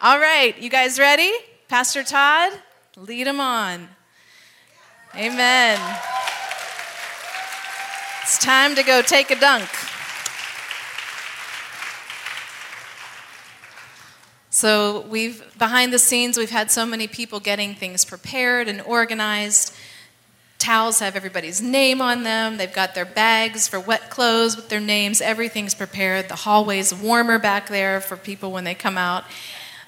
All 0.00 0.20
right, 0.20 0.56
you 0.56 0.70
guys 0.70 0.98
ready? 1.00 1.32
Pastor 1.68 2.04
Todd, 2.04 2.52
lead 2.98 3.26
them 3.26 3.40
on. 3.40 3.88
Amen. 5.14 5.78
It's 8.22 8.38
time 8.38 8.74
to 8.74 8.82
go 8.82 9.02
take 9.02 9.30
a 9.30 9.38
dunk. 9.38 9.68
So 14.50 15.02
we've 15.08 15.44
behind 15.56 15.92
the 15.92 15.98
scenes 15.98 16.36
we've 16.36 16.50
had 16.50 16.70
so 16.70 16.84
many 16.84 17.06
people 17.06 17.38
getting 17.38 17.74
things 17.74 18.04
prepared 18.04 18.66
and 18.66 18.82
organized. 18.82 19.72
Towels 20.58 20.98
have 20.98 21.14
everybody's 21.14 21.62
name 21.62 22.02
on 22.02 22.24
them. 22.24 22.56
They've 22.56 22.72
got 22.72 22.96
their 22.96 23.04
bags 23.04 23.68
for 23.68 23.78
wet 23.78 24.10
clothes 24.10 24.56
with 24.56 24.68
their 24.68 24.80
names. 24.80 25.20
Everything's 25.20 25.74
prepared. 25.74 26.28
The 26.28 26.34
hallway's 26.34 26.92
warmer 26.92 27.38
back 27.38 27.68
there 27.68 28.00
for 28.00 28.16
people 28.16 28.50
when 28.50 28.64
they 28.64 28.74
come 28.74 28.98
out. 28.98 29.24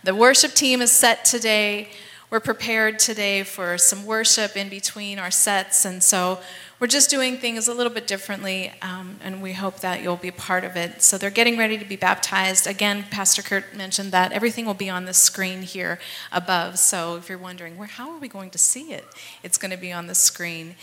The 0.04 0.14
worship 0.14 0.52
team 0.52 0.80
is 0.80 0.92
set 0.92 1.24
today. 1.24 1.88
We're 2.30 2.38
prepared 2.38 3.00
today 3.00 3.42
for 3.42 3.76
some 3.76 4.06
worship 4.06 4.56
in 4.56 4.68
between 4.68 5.18
our 5.18 5.32
sets, 5.32 5.84
and 5.84 6.00
so 6.00 6.38
we're 6.78 6.86
just 6.86 7.10
doing 7.10 7.38
things 7.38 7.66
a 7.66 7.74
little 7.74 7.92
bit 7.92 8.06
differently, 8.06 8.72
um, 8.82 9.18
and 9.20 9.42
we 9.42 9.52
hope 9.52 9.80
that 9.80 10.00
you'll 10.00 10.14
be 10.14 10.30
part 10.30 10.62
of 10.62 10.76
it. 10.76 11.02
So 11.02 11.18
they're 11.18 11.30
getting 11.30 11.58
ready 11.58 11.76
to 11.76 11.84
be 11.84 11.96
baptized. 11.96 12.68
Again, 12.68 13.04
Pastor 13.10 13.42
Kurt 13.42 13.74
mentioned 13.74 14.12
that 14.12 14.30
everything 14.30 14.64
will 14.64 14.74
be 14.74 14.88
on 14.88 15.06
the 15.06 15.12
screen 15.12 15.62
here 15.62 15.98
above. 16.30 16.78
So 16.78 17.16
if 17.16 17.28
you're 17.28 17.36
wondering, 17.36 17.76
where, 17.76 17.88
how 17.88 18.12
are 18.12 18.18
we 18.20 18.28
going 18.28 18.50
to 18.50 18.58
see 18.58 18.92
it? 18.92 19.04
It's 19.42 19.58
going 19.58 19.72
to 19.72 19.76
be 19.76 19.90
on 19.90 20.06
the 20.06 20.14
screen. 20.14 20.76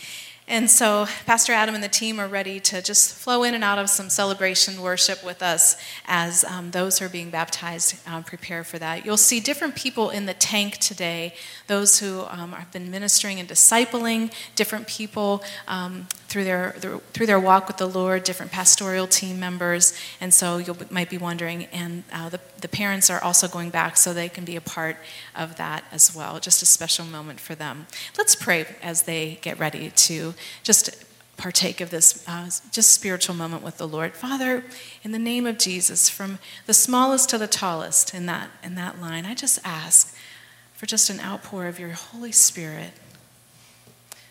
And 0.50 0.70
so, 0.70 1.06
Pastor 1.26 1.52
Adam 1.52 1.74
and 1.74 1.84
the 1.84 1.90
team 1.90 2.18
are 2.18 2.26
ready 2.26 2.58
to 2.58 2.80
just 2.80 3.14
flow 3.14 3.42
in 3.42 3.52
and 3.52 3.62
out 3.62 3.78
of 3.78 3.90
some 3.90 4.08
celebration 4.08 4.80
worship 4.80 5.22
with 5.22 5.42
us 5.42 5.76
as 6.06 6.42
um, 6.42 6.70
those 6.70 6.98
who 6.98 7.04
are 7.04 7.10
being 7.10 7.28
baptized 7.28 7.96
um, 8.08 8.24
prepare 8.24 8.64
for 8.64 8.78
that. 8.78 9.04
You'll 9.04 9.18
see 9.18 9.40
different 9.40 9.76
people 9.76 10.08
in 10.08 10.24
the 10.24 10.32
tank 10.32 10.78
today 10.78 11.34
those 11.66 11.98
who 11.98 12.22
um, 12.30 12.52
have 12.52 12.72
been 12.72 12.90
ministering 12.90 13.38
and 13.38 13.46
discipling 13.46 14.32
different 14.54 14.86
people 14.86 15.42
um, 15.66 16.06
through, 16.28 16.44
their, 16.44 16.72
through 17.12 17.26
their 17.26 17.38
walk 17.38 17.68
with 17.68 17.76
the 17.76 17.86
Lord, 17.86 18.24
different 18.24 18.50
pastoral 18.50 19.06
team 19.06 19.38
members. 19.38 19.98
And 20.18 20.32
so, 20.32 20.56
you 20.56 20.74
might 20.88 21.10
be 21.10 21.18
wondering, 21.18 21.66
and 21.66 22.04
uh, 22.10 22.30
the, 22.30 22.40
the 22.62 22.68
parents 22.68 23.10
are 23.10 23.22
also 23.22 23.48
going 23.48 23.68
back 23.68 23.98
so 23.98 24.14
they 24.14 24.30
can 24.30 24.46
be 24.46 24.56
a 24.56 24.62
part 24.62 24.96
of 25.36 25.56
that 25.56 25.84
as 25.92 26.16
well. 26.16 26.40
Just 26.40 26.62
a 26.62 26.66
special 26.66 27.04
moment 27.04 27.38
for 27.38 27.54
them. 27.54 27.86
Let's 28.16 28.34
pray 28.34 28.64
as 28.82 29.02
they 29.02 29.38
get 29.42 29.58
ready 29.58 29.90
to 29.90 30.32
just 30.62 31.04
partake 31.38 31.80
of 31.80 31.90
this 31.90 32.24
uh, 32.28 32.50
just 32.72 32.90
spiritual 32.90 33.34
moment 33.34 33.62
with 33.62 33.78
the 33.78 33.88
Lord. 33.88 34.14
Father, 34.14 34.64
in 35.02 35.12
the 35.12 35.18
name 35.18 35.46
of 35.46 35.56
Jesus, 35.56 36.08
from 36.08 36.38
the 36.66 36.74
smallest 36.74 37.30
to 37.30 37.38
the 37.38 37.46
tallest 37.46 38.12
in 38.12 38.26
that, 38.26 38.50
in 38.62 38.74
that 38.74 39.00
line, 39.00 39.24
I 39.24 39.34
just 39.34 39.60
ask 39.64 40.14
for 40.74 40.86
just 40.86 41.08
an 41.08 41.20
outpour 41.20 41.66
of 41.66 41.78
your 41.78 41.90
Holy 41.90 42.32
Spirit, 42.32 42.90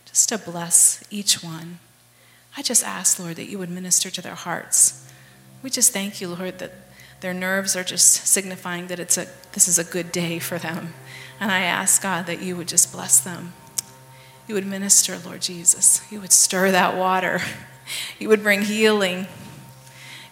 just 0.05 0.29
to 0.29 0.37
bless 0.37 1.03
each 1.09 1.43
one. 1.43 1.79
I 2.57 2.61
just 2.61 2.83
ask, 2.83 3.19
Lord, 3.19 3.37
that 3.37 3.49
you 3.49 3.57
would 3.57 3.69
minister 3.69 4.09
to 4.09 4.21
their 4.21 4.35
hearts. 4.35 5.09
We 5.63 5.69
just 5.69 5.93
thank 5.93 6.19
you, 6.19 6.29
Lord, 6.29 6.59
that 6.59 6.71
their 7.21 7.33
nerves 7.33 7.75
are 7.75 7.83
just 7.83 8.27
signifying 8.27 8.87
that 8.87 8.99
it's 8.99 9.17
a, 9.17 9.27
this 9.53 9.67
is 9.67 9.79
a 9.79 9.83
good 9.83 10.11
day 10.11 10.39
for 10.39 10.57
them. 10.57 10.93
And 11.39 11.51
I 11.51 11.61
ask, 11.61 12.01
God, 12.01 12.25
that 12.25 12.41
you 12.41 12.57
would 12.57 12.67
just 12.67 12.91
bless 12.91 13.19
them 13.19 13.53
you 14.47 14.55
would 14.55 14.65
minister, 14.65 15.17
Lord 15.17 15.41
Jesus. 15.41 16.01
You 16.09 16.21
would 16.21 16.31
stir 16.31 16.71
that 16.71 16.95
water. 16.95 17.41
You 18.19 18.27
would 18.27 18.43
bring 18.43 18.63
healing. 18.63 19.27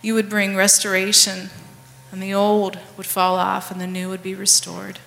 You 0.02 0.14
would 0.14 0.30
bring 0.30 0.58
restoration. 0.58 1.50
And 2.12 2.22
the 2.22 2.34
old 2.34 2.78
would 2.98 3.06
fall 3.06 3.36
off 3.36 3.72
and 3.72 3.80
the 3.80 3.88
new 3.88 4.10
would 4.10 4.22
be 4.22 4.36
restored. 4.36 5.00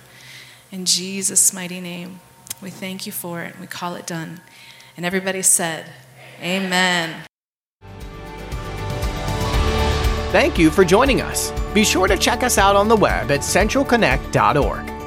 In 0.71 0.85
Jesus' 0.85 1.53
mighty 1.53 1.79
name, 1.79 2.19
we 2.61 2.69
thank 2.69 3.05
you 3.05 3.11
for 3.11 3.41
it. 3.43 3.59
We 3.59 3.67
call 3.67 3.95
it 3.95 4.07
done. 4.07 4.41
And 4.97 5.05
everybody 5.05 5.41
said, 5.41 5.91
Amen. 6.41 7.23
Thank 10.31 10.59
you 10.59 10.69
for 10.69 10.83
joining 10.83 11.21
us. 11.21 11.51
Be 11.73 11.83
sure 11.83 12.07
to 12.07 12.17
check 12.17 12.43
us 12.43 12.57
out 12.57 12.75
on 12.75 12.87
the 12.87 12.95
web 12.95 13.31
at 13.31 13.39
centralconnect.org. 13.39 14.98